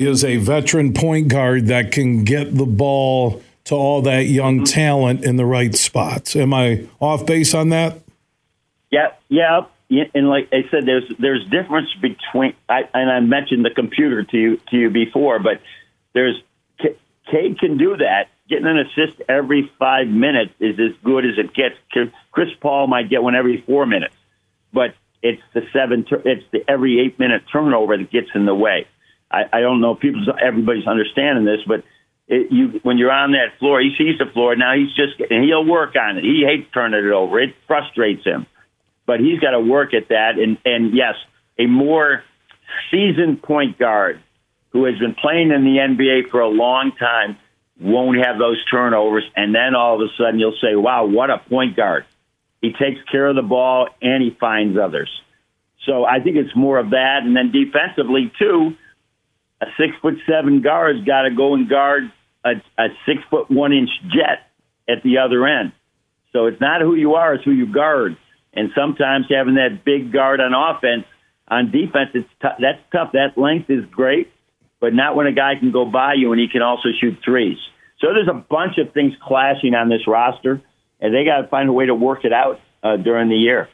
is 0.00 0.24
a 0.24 0.36
veteran 0.36 0.92
point 0.92 1.28
guard 1.28 1.66
that 1.66 1.92
can 1.92 2.24
get 2.24 2.56
the 2.56 2.66
ball 2.66 3.42
to 3.64 3.74
all 3.74 4.02
that 4.02 4.26
young 4.26 4.58
mm-hmm. 4.58 4.64
talent 4.64 5.24
in 5.24 5.36
the 5.36 5.44
right 5.44 5.74
spots. 5.74 6.34
Am 6.34 6.52
I 6.52 6.86
off 6.98 7.26
base 7.26 7.54
on 7.54 7.68
that? 7.70 7.98
Yeah, 8.90 9.12
yeah. 9.28 9.66
And 10.14 10.28
like 10.28 10.48
I 10.52 10.64
said, 10.70 10.86
there's 10.86 11.10
there's 11.18 11.44
difference 11.46 11.88
between 12.00 12.54
I, 12.68 12.88
and 12.94 13.10
I 13.10 13.20
mentioned 13.20 13.64
the 13.64 13.70
computer 13.70 14.22
to 14.22 14.36
you 14.36 14.56
to 14.70 14.76
you 14.76 14.90
before, 14.90 15.38
but 15.38 15.60
there's 16.12 16.36
Cade 17.30 17.58
can 17.60 17.76
do 17.76 17.96
that 17.96 18.28
getting 18.50 18.66
an 18.66 18.78
assist 18.78 19.22
every 19.28 19.70
five 19.78 20.08
minutes 20.08 20.52
is 20.58 20.78
as 20.78 20.92
good 21.04 21.24
as 21.24 21.38
it 21.38 21.54
gets. 21.54 21.76
Chris 22.32 22.48
Paul 22.60 22.88
might 22.88 23.08
get 23.08 23.22
one 23.22 23.36
every 23.36 23.62
four 23.62 23.86
minutes, 23.86 24.14
but 24.72 24.94
it's 25.22 25.40
the 25.54 25.62
seven. 25.72 26.04
It's 26.10 26.44
the 26.50 26.68
every 26.68 27.00
eight 27.00 27.18
minute 27.18 27.44
turnover 27.50 27.96
that 27.96 28.10
gets 28.10 28.28
in 28.34 28.44
the 28.44 28.54
way. 28.54 28.86
I, 29.30 29.44
I 29.52 29.60
don't 29.60 29.80
know 29.80 29.92
if 29.92 30.00
people, 30.00 30.22
everybody's 30.42 30.86
understanding 30.86 31.44
this, 31.44 31.60
but 31.66 31.84
it, 32.26 32.50
you 32.50 32.80
when 32.82 32.98
you're 32.98 33.12
on 33.12 33.32
that 33.32 33.58
floor, 33.58 33.80
he 33.80 33.94
sees 33.98 34.18
the 34.18 34.26
floor. 34.32 34.54
Now 34.56 34.74
he's 34.74 34.94
just 34.94 35.20
and 35.30 35.44
he'll 35.44 35.64
work 35.64 35.96
on 35.96 36.18
it. 36.18 36.24
He 36.24 36.44
hates 36.46 36.70
turning 36.72 37.04
it 37.04 37.12
over. 37.12 37.40
It 37.40 37.54
frustrates 37.66 38.24
him, 38.24 38.46
but 39.06 39.20
he's 39.20 39.40
got 39.40 39.50
to 39.50 39.60
work 39.60 39.94
at 39.94 40.08
that. 40.08 40.38
And 40.38 40.58
and 40.64 40.94
yes, 40.94 41.14
a 41.58 41.66
more 41.66 42.22
seasoned 42.90 43.42
point 43.42 43.78
guard 43.78 44.20
who 44.70 44.84
has 44.84 44.98
been 44.98 45.14
playing 45.14 45.50
in 45.50 45.64
the 45.64 45.78
NBA 45.78 46.30
for 46.30 46.40
a 46.40 46.48
long 46.48 46.92
time 46.92 47.36
won't 47.80 48.24
have 48.24 48.38
those 48.38 48.64
turnovers. 48.66 49.24
And 49.34 49.54
then 49.54 49.74
all 49.74 49.96
of 49.96 50.08
a 50.08 50.12
sudden 50.16 50.38
you'll 50.38 50.58
say, 50.60 50.76
wow, 50.76 51.06
what 51.06 51.30
a 51.30 51.38
point 51.38 51.76
guard. 51.76 52.04
He 52.60 52.72
takes 52.72 53.00
care 53.10 53.26
of 53.26 53.36
the 53.36 53.42
ball 53.42 53.88
and 54.00 54.22
he 54.22 54.30
finds 54.38 54.78
others. 54.78 55.10
So 55.86 56.04
I 56.04 56.20
think 56.20 56.36
it's 56.36 56.54
more 56.54 56.78
of 56.78 56.90
that. 56.90 57.20
And 57.24 57.34
then 57.34 57.50
defensively, 57.50 58.30
too, 58.38 58.76
a 59.60 59.66
six 59.78 59.92
foot 60.00 60.14
seven 60.28 60.62
guard's 60.62 61.04
got 61.04 61.22
to 61.22 61.30
go 61.30 61.54
and 61.54 61.68
guard 61.68 62.10
a, 62.44 62.52
a 62.78 62.88
six 63.06 63.20
foot 63.30 63.50
one 63.50 63.72
inch 63.72 63.90
jet 64.08 64.50
at 64.88 65.02
the 65.02 65.18
other 65.18 65.46
end. 65.46 65.72
So 66.32 66.46
it's 66.46 66.60
not 66.60 66.80
who 66.80 66.94
you 66.94 67.14
are, 67.14 67.34
it's 67.34 67.44
who 67.44 67.52
you 67.52 67.72
guard. 67.72 68.16
And 68.52 68.70
sometimes 68.74 69.26
having 69.30 69.54
that 69.54 69.84
big 69.84 70.12
guard 70.12 70.40
on 70.40 70.54
offense, 70.54 71.04
on 71.48 71.70
defense, 71.70 72.10
it's 72.14 72.28
t- 72.40 72.48
that's 72.60 72.80
tough. 72.92 73.12
That 73.12 73.36
length 73.36 73.70
is 73.70 73.84
great, 73.86 74.32
but 74.80 74.94
not 74.94 75.14
when 75.16 75.26
a 75.26 75.32
guy 75.32 75.54
can 75.58 75.72
go 75.72 75.84
by 75.84 76.14
you 76.14 76.32
and 76.32 76.40
he 76.40 76.48
can 76.48 76.62
also 76.62 76.88
shoot 77.00 77.18
threes. 77.24 77.58
So 78.00 78.08
there's 78.14 78.28
a 78.28 78.34
bunch 78.34 78.78
of 78.78 78.92
things 78.94 79.12
clashing 79.22 79.74
on 79.74 79.88
this 79.88 80.06
roster, 80.06 80.62
and 81.00 81.14
they 81.14 81.24
got 81.24 81.42
to 81.42 81.48
find 81.48 81.68
a 81.68 81.72
way 81.72 81.86
to 81.86 81.94
work 81.94 82.24
it 82.24 82.32
out 82.32 82.60
uh, 82.82 82.96
during 82.96 83.28
the 83.28 83.36
year. 83.36 83.68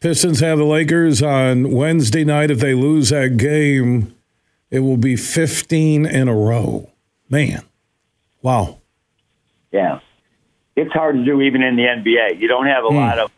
Pistons 0.00 0.40
have 0.40 0.58
the 0.58 0.64
Lakers 0.64 1.22
on 1.22 1.70
Wednesday 1.70 2.24
night. 2.24 2.50
If 2.50 2.58
they 2.58 2.74
lose 2.74 3.10
that 3.10 3.36
game, 3.36 4.14
it 4.72 4.80
will 4.80 4.96
be 4.96 5.16
15 5.16 6.06
in 6.06 6.28
a 6.28 6.34
row. 6.34 6.90
Man, 7.28 7.62
wow. 8.40 8.78
Yeah. 9.70 10.00
It's 10.74 10.92
hard 10.92 11.16
to 11.16 11.24
do 11.24 11.42
even 11.42 11.62
in 11.62 11.76
the 11.76 11.82
NBA. 11.82 12.40
You 12.40 12.48
don't 12.48 12.66
have 12.66 12.84
a 12.84 12.88
mm. 12.88 12.96
lot 12.96 13.18
of 13.18 13.30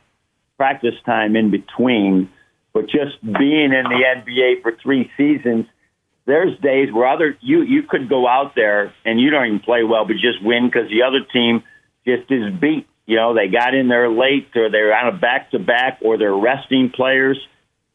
practice 0.57 0.95
time 1.05 1.35
in 1.35 1.51
between, 1.51 2.31
but 2.73 2.85
just 2.85 3.21
being 3.21 3.73
in 3.73 3.85
the 3.85 4.03
NBA 4.17 4.63
for 4.63 4.77
three 4.81 5.11
seasons, 5.17 5.67
there's 6.25 6.57
days 6.61 6.93
where 6.93 7.09
other 7.09 7.37
you 7.41 7.63
you 7.63 7.83
could 7.83 8.09
go 8.09 8.27
out 8.27 8.55
there 8.55 8.95
and 9.05 9.21
you 9.21 9.31
don't 9.31 9.47
even 9.47 9.61
play 9.61 9.83
well, 9.83 10.07
but 10.07 10.15
just 10.15 10.43
win 10.43 10.67
because 10.67 10.89
the 10.89 11.03
other 11.03 11.21
team 11.33 11.65
just 12.07 12.31
is 12.31 12.55
beat. 12.61 12.87
You 13.07 13.17
know, 13.17 13.35
they 13.35 13.49
got 13.49 13.75
in 13.75 13.89
there 13.89 14.09
late, 14.09 14.49
or 14.57 14.71
they're 14.71 14.97
on 14.97 15.15
a 15.15 15.19
back 15.19 15.51
to 15.51 15.59
back, 15.59 15.99
or 16.03 16.17
they're 16.17 16.35
resting 16.35 16.91
players. 16.95 17.39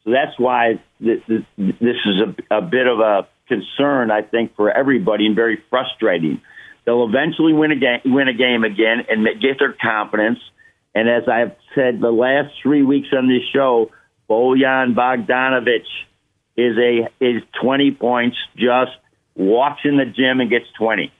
So 0.04 0.10
that's 0.10 0.38
why 0.38 0.80
this, 0.98 1.20
is 1.28 2.22
a, 2.48 2.56
a 2.56 2.62
bit 2.62 2.86
of 2.86 3.00
a 3.00 3.28
concern, 3.48 4.10
I 4.10 4.22
think, 4.22 4.56
for 4.56 4.70
everybody, 4.70 5.26
and 5.26 5.36
very 5.36 5.62
frustrating. 5.68 6.40
They'll 6.84 7.06
eventually 7.06 7.52
win 7.52 7.72
a 7.72 7.76
game, 7.76 8.00
win 8.06 8.28
a 8.28 8.34
game 8.34 8.64
again, 8.64 9.04
and 9.08 9.26
get 9.40 9.58
their 9.58 9.74
confidence. 9.74 10.38
And 10.94 11.08
as 11.08 11.28
I've 11.28 11.56
said 11.74 12.00
the 12.00 12.10
last 12.10 12.54
three 12.62 12.82
weeks 12.82 13.08
on 13.12 13.28
this 13.28 13.42
show, 13.52 13.90
Bojan 14.28 14.94
Bogdanovic 14.94 15.84
is 16.56 16.76
a 16.78 17.08
is 17.24 17.42
20 17.62 17.92
points, 17.92 18.36
just 18.56 18.92
walks 19.34 19.82
in 19.84 19.98
the 19.98 20.04
gym 20.04 20.40
and 20.40 20.50
gets 20.50 20.66
20. 20.78 21.12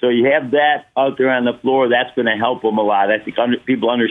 So 0.00 0.08
you 0.08 0.32
have 0.32 0.50
that 0.52 0.86
out 0.96 1.16
there 1.18 1.30
on 1.30 1.44
the 1.44 1.58
floor. 1.60 1.88
That's 1.88 2.14
going 2.16 2.26
to 2.26 2.36
help 2.36 2.64
him 2.64 2.78
a 2.78 2.82
lot. 2.82 3.10
I 3.10 3.22
think 3.22 3.38
under, 3.38 3.58
people 3.58 3.90
under, 3.90 4.08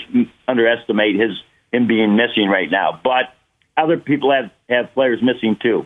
underestimate 0.48 1.20
his 1.20 1.32
him 1.74 1.88
being 1.88 2.16
missing 2.16 2.50
right 2.50 2.70
now, 2.70 3.00
but 3.02 3.34
other 3.82 3.98
people 3.98 4.32
have 4.32 4.52
have 4.70 4.94
players 4.94 5.22
missing 5.22 5.58
too, 5.62 5.86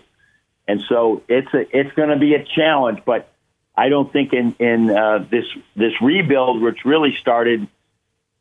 and 0.68 0.82
so 0.90 1.24
it's 1.28 1.54
a, 1.54 1.78
it's 1.78 1.94
going 1.96 2.10
to 2.10 2.18
be 2.18 2.36
a 2.36 2.44
challenge. 2.44 3.00
But 3.06 3.32
I 3.76 3.90
don't 3.90 4.12
think 4.12 4.34
in 4.34 4.56
in 4.60 4.90
uh, 4.90 5.26
this 5.30 5.46
this 5.76 5.94
rebuild, 6.02 6.62
which 6.62 6.80
really 6.86 7.16
started 7.20 7.68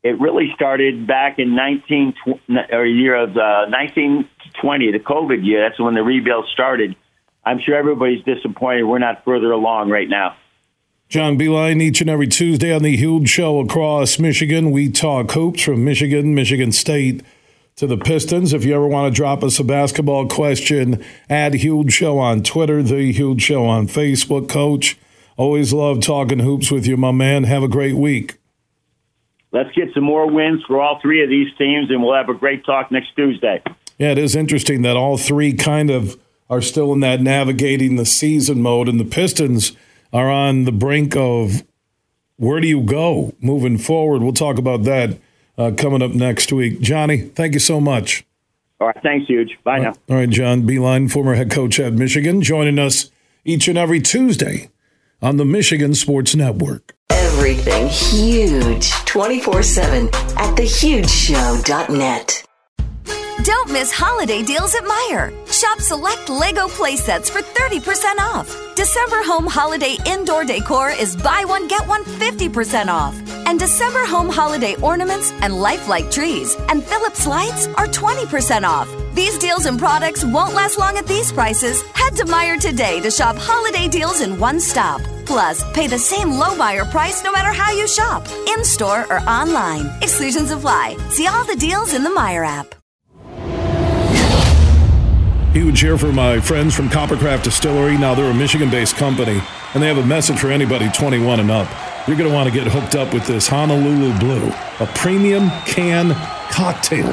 it 0.05 0.21
really 0.21 0.53
started 0.55 1.07
back 1.07 1.39
in 1.39 1.57
19 1.57 2.15
or 2.71 2.85
year 2.85 3.17
of 3.17 3.31
uh, 3.31 3.67
1920, 3.71 4.93
the 4.93 4.99
COVID 4.99 5.45
year. 5.45 5.67
That's 5.67 5.81
when 5.81 5.95
the 5.95 6.03
rebuild 6.03 6.47
started. 6.53 6.95
I'm 7.43 7.59
sure 7.59 7.75
everybody's 7.75 8.23
disappointed 8.23 8.85
we're 8.85 8.99
not 8.99 9.25
further 9.25 9.51
along 9.51 9.89
right 9.89 10.09
now. 10.09 10.37
John 11.09 11.39
Beilein, 11.39 11.81
each 11.81 12.01
and 12.01 12.11
every 12.11 12.27
Tuesday 12.27 12.75
on 12.75 12.83
the 12.83 12.97
Huge 12.97 13.29
Show 13.29 13.61
across 13.61 14.19
Michigan, 14.19 14.71
we 14.71 14.91
talk 14.91 15.31
hoops 15.33 15.63
from 15.63 15.85
Michigan, 15.85 16.35
Michigan 16.35 16.73
State 16.73 17.23
to 17.77 17.87
the 17.87 17.97
Pistons. 17.97 18.53
If 18.53 18.65
you 18.65 18.75
ever 18.75 18.87
want 18.87 19.13
to 19.13 19.17
drop 19.17 19.43
us 19.43 19.59
a 19.59 19.65
basketball 19.65 20.29
question, 20.29 21.05
add 21.29 21.55
Huge 21.55 21.93
Show 21.93 22.19
on 22.19 22.43
Twitter, 22.43 22.83
The 22.83 23.13
Huge 23.13 23.43
Show 23.43 23.65
on 23.67 23.89
Facebook. 23.89 24.49
Coach, 24.49 24.97
always 25.37 25.73
love 25.73 26.01
talking 26.01 26.41
hoops 26.41 26.71
with 26.71 26.87
you, 26.87 26.97
my 26.97 27.13
man. 27.13 27.45
Have 27.45 27.63
a 27.63 27.69
great 27.69 27.97
week 27.97 28.39
let's 29.55 29.71
get 29.75 29.95
some 29.95 30.05
more 30.05 30.31
wins 30.31 30.63
for 30.67 30.83
all 30.83 30.99
three 31.01 31.23
of 31.23 31.31
these 31.31 31.49
teams, 31.57 31.89
and 31.89 32.03
we'll 32.03 32.15
have 32.15 32.29
a 32.29 32.35
great 32.35 32.67
talk 32.67 32.91
next 32.91 33.15
Tuesday. 33.17 33.63
Yeah, 33.97 34.11
it 34.11 34.19
is 34.19 34.37
interesting 34.37 34.83
that 34.83 34.97
all 34.97 35.17
three 35.17 35.55
kind 35.55 35.91
of 35.91 36.21
are 36.51 36.61
still 36.61 36.93
in 36.93 37.01
that 37.01 37.23
navigating 37.23 37.97
the 37.97 38.05
season 38.05 38.61
mode, 38.61 38.89
and 38.89 39.01
the 39.01 39.05
Pistons 39.05 39.73
are 40.13 40.29
on 40.29 40.65
the 40.65 40.73
brink 40.73 41.17
of 41.17 41.63
where 42.37 42.61
do 42.61 42.67
you 42.67 42.83
go 42.83 43.33
moving 43.41 43.79
forward. 43.79 44.23
We'll 44.23 44.33
talk 44.33 44.59
about 44.59 44.83
that 44.83 45.19
uh, 45.59 45.73
coming 45.77 46.03
up 46.03 46.13
next 46.13 46.53
week. 46.53 46.81
Johnny, 46.81 47.19
thank 47.19 47.55
you 47.55 47.61
so 47.61 47.81
much. 47.81 48.25
All 48.81 48.89
right, 48.89 49.03
thanks, 49.03 49.27
huge. 49.27 49.59
Bye 49.65 49.79
now. 49.79 49.95
All 50.11 50.17
right, 50.17 50.29
John 50.29 50.63
Beilein, 50.63 51.11
former 51.11 51.35
head 51.35 51.51
coach 51.51 51.79
at 51.81 51.93
Michigan, 51.93 52.43
joining 52.43 52.79
us 52.79 53.11
each 53.45 53.69
and 53.69 53.79
every 53.79 54.01
Tuesday 54.01 54.71
on 55.23 55.37
the 55.37 55.45
Michigan 55.45 55.95
Sports 55.95 56.35
Network. 56.35 56.95
Everything 57.11 57.89
huge 57.89 58.91
24 59.05 59.63
7 59.63 60.07
at 60.09 60.57
thehugeshow.net. 60.57 62.45
Don't 63.43 63.73
miss 63.73 63.93
holiday 63.93 64.43
deals 64.43 64.75
at 64.75 64.85
Meijer. 64.85 65.31
Shop 65.53 65.79
select 65.81 66.29
Lego 66.29 66.67
playsets 66.69 67.29
for 67.29 67.41
30% 67.41 68.19
off. 68.19 68.75
December 68.75 69.23
home 69.23 69.47
holiday 69.47 69.97
indoor 70.07 70.45
decor 70.45 70.91
is 70.91 71.17
buy 71.17 71.45
one, 71.45 71.69
get 71.69 71.87
one 71.87 72.05
50% 72.05 72.87
off. 72.89 73.15
And 73.55 73.61
December 73.61 74.05
home 74.05 74.29
holiday 74.31 74.75
ornaments 74.83 75.31
and 75.41 75.55
lifelike 75.55 76.11
trees 76.11 76.57
and 76.71 76.83
Philips 76.83 77.25
lights 77.25 77.69
are 77.77 77.87
20% 77.87 78.65
off. 78.65 78.89
These 79.15 79.39
deals 79.39 79.67
and 79.67 79.79
products 79.79 80.25
won't 80.25 80.55
last 80.55 80.77
long 80.77 80.97
at 80.97 81.07
these 81.07 81.31
prices. 81.31 81.81
Head 81.95 82.17
to 82.17 82.25
Meijer 82.25 82.61
today 82.61 83.01
to 83.01 83.13
shop 83.13 83.37
holiday 83.39 83.87
deals 83.87 84.23
in 84.23 84.41
one 84.41 84.59
stop. 84.59 85.01
Plus, 85.25 85.63
pay 85.73 85.87
the 85.87 85.97
same 85.97 86.33
low 86.33 86.57
Meijer 86.57 86.91
price 86.91 87.23
no 87.23 87.31
matter 87.31 87.53
how 87.53 87.71
you 87.71 87.87
shop, 87.87 88.27
in 88.49 88.65
store 88.65 89.07
or 89.09 89.21
online. 89.21 89.87
Exclusions 90.03 90.51
apply. 90.51 90.97
See 91.11 91.29
all 91.29 91.45
the 91.45 91.55
deals 91.55 91.95
in 91.95 92.03
the 92.03 92.11
Meijer 92.11 92.45
app. 92.45 92.75
Huge 95.55 95.79
here 95.79 95.97
for 95.97 96.13
my 96.13 96.41
friends 96.41 96.75
from 96.75 96.89
Coppercraft 96.89 97.45
Distillery. 97.45 97.97
Now 97.99 98.17
they're 98.17 98.33
a 98.33 98.35
Michigan-based 98.35 98.97
company, 98.97 99.41
and 99.75 99.81
they 99.81 99.87
have 99.87 99.99
a 99.99 100.05
message 100.05 100.41
for 100.41 100.51
anybody 100.51 100.89
21 100.89 101.39
and 101.39 101.53
up. 101.53 101.94
You're 102.07 102.17
going 102.17 102.29
to 102.29 102.35
want 102.35 102.53
to 102.53 102.55
get 102.55 102.67
hooked 102.67 102.95
up 102.95 103.15
with 103.15 103.27
this 103.27 103.49
Honolulu 103.49 104.19
Blue, 104.19 104.49
a 104.81 104.87
premium 104.95 105.51
can 105.67 106.15
cocktail, 106.51 107.09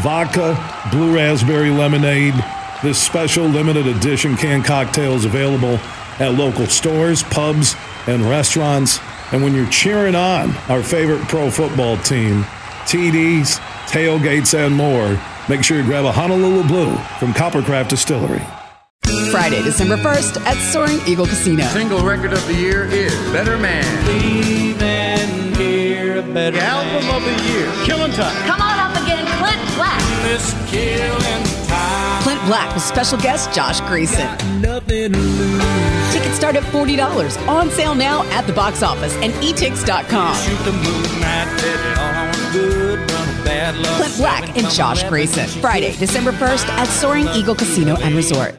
vodka, 0.00 0.56
blue 0.90 1.14
raspberry 1.14 1.70
lemonade. 1.70 2.34
This 2.82 2.98
special 2.98 3.44
limited 3.44 3.86
edition 3.86 4.36
can 4.36 4.62
cocktail 4.62 5.12
is 5.12 5.24
available 5.24 5.78
at 6.18 6.34
local 6.34 6.66
stores, 6.66 7.22
pubs, 7.24 7.74
and 8.06 8.22
restaurants. 8.22 8.98
And 9.32 9.42
when 9.42 9.54
you're 9.54 9.68
cheering 9.68 10.14
on 10.14 10.56
our 10.68 10.82
favorite 10.82 11.20
pro 11.28 11.50
football 11.50 11.96
team, 11.98 12.42
TDs, 12.84 13.58
tailgates, 13.86 14.58
and 14.58 14.74
more, 14.74 15.18
Make 15.50 15.64
sure 15.64 15.78
you 15.78 15.82
grab 15.82 16.04
a 16.04 16.12
Honolulu 16.12 16.62
Blue 16.68 16.94
from 17.18 17.32
Coppercraft 17.32 17.88
Distillery. 17.88 18.59
Friday, 19.30 19.62
December 19.62 19.96
1st 19.96 20.40
at 20.46 20.56
Soaring 20.72 20.98
Eagle 21.06 21.26
Casino. 21.26 21.64
Single 21.66 22.04
record 22.04 22.32
of 22.32 22.46
the 22.46 22.54
year 22.54 22.84
is 22.86 23.14
Better 23.32 23.56
Man. 23.58 23.84
Leaving 24.06 25.54
here, 25.54 26.22
better 26.22 26.56
the 26.56 26.62
album 26.62 27.08
of 27.10 27.22
the 27.22 27.44
year, 27.50 27.70
Killing 27.84 28.12
Time. 28.12 28.34
Come 28.46 28.60
on 28.60 28.78
up 28.78 29.02
again, 29.02 29.24
Clint 29.38 29.76
Black. 29.76 30.00
This 30.22 30.52
killing 30.70 31.44
time. 31.66 32.22
Clint 32.22 32.40
Black 32.46 32.74
with 32.74 32.82
special 32.82 33.18
guest 33.18 33.52
Josh 33.52 33.80
Gracin. 33.82 34.28
Tickets 36.12 36.36
start 36.36 36.56
at 36.56 36.62
$40. 36.64 37.48
On 37.48 37.70
sale 37.70 37.94
now 37.94 38.24
at 38.30 38.46
the 38.46 38.52
box 38.52 38.82
office 38.82 39.14
and 39.16 39.32
etix.com. 39.34 40.34
Shoot 40.36 40.64
the 40.64 40.72
moon, 40.72 41.20
that 41.20 42.50
good 42.52 42.98
run 42.98 43.44
bad 43.44 43.76
luck. 43.76 43.96
Clint 43.96 44.16
Black 44.16 44.56
and 44.56 44.68
Josh 44.70 45.02
Gracin. 45.04 45.46
Friday, 45.60 45.96
December 45.96 46.32
1st 46.32 46.68
at 46.68 46.86
Soaring 46.88 47.28
Eagle 47.28 47.54
Casino 47.54 47.96
and 47.96 48.14
Resort. 48.14 48.58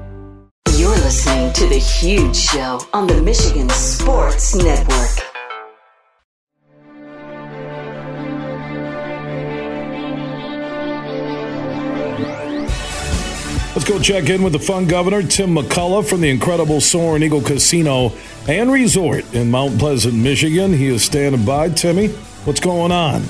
You're 0.81 0.89
listening 0.89 1.53
to 1.53 1.67
The 1.67 1.77
Huge 1.77 2.35
Show 2.35 2.79
on 2.91 3.05
the 3.05 3.21
Michigan 3.21 3.69
Sports 3.69 4.55
Network. 4.55 5.09
Let's 13.75 13.87
go 13.87 13.99
check 13.99 14.29
in 14.29 14.41
with 14.41 14.53
the 14.53 14.59
fun 14.59 14.87
governor, 14.87 15.21
Tim 15.21 15.55
McCullough 15.55 16.09
from 16.09 16.21
the 16.21 16.29
incredible 16.29 16.81
Soaring 16.81 17.21
Eagle 17.21 17.41
Casino 17.41 18.11
and 18.47 18.71
Resort 18.71 19.31
in 19.35 19.51
Mount 19.51 19.77
Pleasant, 19.77 20.15
Michigan. 20.15 20.73
He 20.73 20.87
is 20.87 21.03
standing 21.03 21.45
by. 21.45 21.69
Timmy, 21.69 22.07
what's 22.45 22.59
going 22.59 22.91
on? 22.91 23.23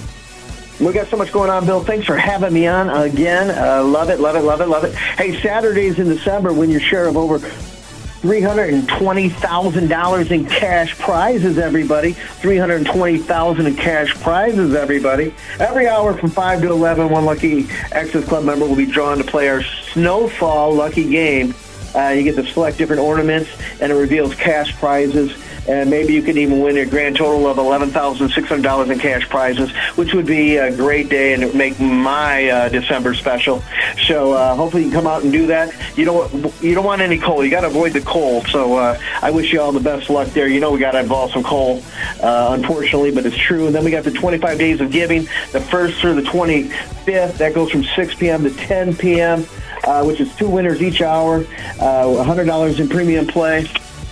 We 0.82 0.92
got 0.94 1.08
so 1.10 1.18
much 1.18 1.32
going 1.32 1.52
on, 1.52 1.68
Bill. 1.68 1.84
Thanks 1.84 2.08
for 2.08 2.18
having 2.18 2.54
me 2.54 2.66
on 2.66 2.90
again. 2.90 3.52
Uh, 3.52 3.84
love 3.84 4.10
it, 4.10 4.20
love 4.20 4.36
it, 4.36 4.42
love 4.42 4.62
it, 4.62 4.68
love 4.68 4.84
it. 4.84 4.96
Hey, 4.96 5.40
Saturdays 5.40 6.00
in 6.00 6.08
December, 6.08 6.52
win 6.54 6.72
your 6.72 6.80
share 6.80 7.06
of 7.06 7.18
over 7.18 7.38
$320,000 7.38 10.32
in 10.32 10.46
cash 10.48 10.98
prizes, 10.98 11.60
everybody. 11.60 12.14
$320,000 12.14 13.68
in 13.68 13.76
cash 13.76 14.16
prizes, 14.16 14.74
everybody. 14.74 15.36
Every 15.60 15.88
hour 15.88 16.18
from 16.18 16.32
5 16.32 16.62
to 16.62 16.72
11, 16.72 17.12
one 17.12 17.26
lucky 17.26 17.70
Access 17.92 18.26
Club 18.26 18.44
member 18.44 18.66
will 18.66 18.76
be 18.76 18.88
drawn 18.88 19.20
to 19.20 19.24
play 19.24 19.50
our 19.50 19.62
Snowfall 19.62 20.74
Lucky 20.74 21.08
Game. 21.12 21.54
Uh, 21.94 22.08
you 22.08 22.24
get 22.24 22.36
to 22.38 22.46
select 22.52 22.80
different 22.80 23.04
ornaments, 23.04 23.52
and 23.80 23.92
it 23.92 23.96
reveals 23.96 24.34
cash 24.34 24.76
prizes 24.78 25.36
and 25.68 25.90
maybe 25.90 26.14
you 26.14 26.22
could 26.22 26.38
even 26.38 26.60
win 26.60 26.78
a 26.78 26.86
grand 26.86 27.16
total 27.16 27.48
of 27.48 27.58
$11,600 27.58 28.92
in 28.92 29.00
cash 29.00 29.28
prizes, 29.30 29.72
which 29.96 30.14
would 30.14 30.26
be 30.26 30.58
a 30.58 30.76
great 30.76 31.10
day 31.10 31.34
and 31.34 31.54
make 31.54 31.80
my 31.80 32.50
uh, 32.50 32.70
December 32.70 33.14
special. 33.14 33.64
So 34.06 34.34
uh, 34.34 34.56
hopefully 34.56 34.84
you 34.84 34.90
can 34.90 35.02
come 35.02 35.08
out 35.08 35.24
and 35.24 35.32
do 35.32 35.48
that. 35.48 35.74
You 35.98 36.06
don't 36.06 36.64
you 36.64 36.74
don't 36.74 36.86
want 36.86 37.02
any 37.02 37.18
coal. 37.18 37.44
You 37.44 37.52
got 37.52 37.62
to 37.62 37.68
avoid 37.68 37.94
the 37.94 38.02
coal. 38.02 38.44
So 38.46 38.76
uh, 38.76 39.00
I 39.22 39.32
wish 39.32 39.54
you 39.54 39.62
all 39.62 39.72
the 39.72 39.80
best 39.80 40.10
luck 40.10 40.30
there. 40.30 40.48
You 40.48 40.60
know 40.60 40.72
we 40.72 40.80
got 40.80 40.92
to 40.92 41.00
involve 41.00 41.32
some 41.32 41.44
coal, 41.44 41.82
uh, 42.22 42.58
unfortunately, 42.58 43.12
but 43.12 43.26
it's 43.26 43.38
true. 43.38 43.68
And 43.68 43.76
then 43.76 43.84
we 43.84 43.92
got 43.92 44.04
the 44.04 44.12
25 44.12 44.58
days 44.58 44.82
of 44.82 44.92
giving, 44.92 45.24
the 45.52 45.62
first 45.62 46.00
through 46.00 46.16
the 46.16 46.30
25th. 46.30 47.38
That 47.38 47.54
goes 47.54 47.72
from 47.72 47.84
6 47.84 48.16
p.m. 48.16 48.44
to 48.44 48.50
10 48.50 48.96
p.m. 48.96 49.46
Uh, 49.84 50.04
which 50.04 50.20
is 50.20 50.34
two 50.36 50.48
winners 50.48 50.80
each 50.80 51.02
hour, 51.02 51.38
uh, 51.80 52.06
$100 52.06 52.80
in 52.80 52.88
premium 52.88 53.26
play, 53.26 53.68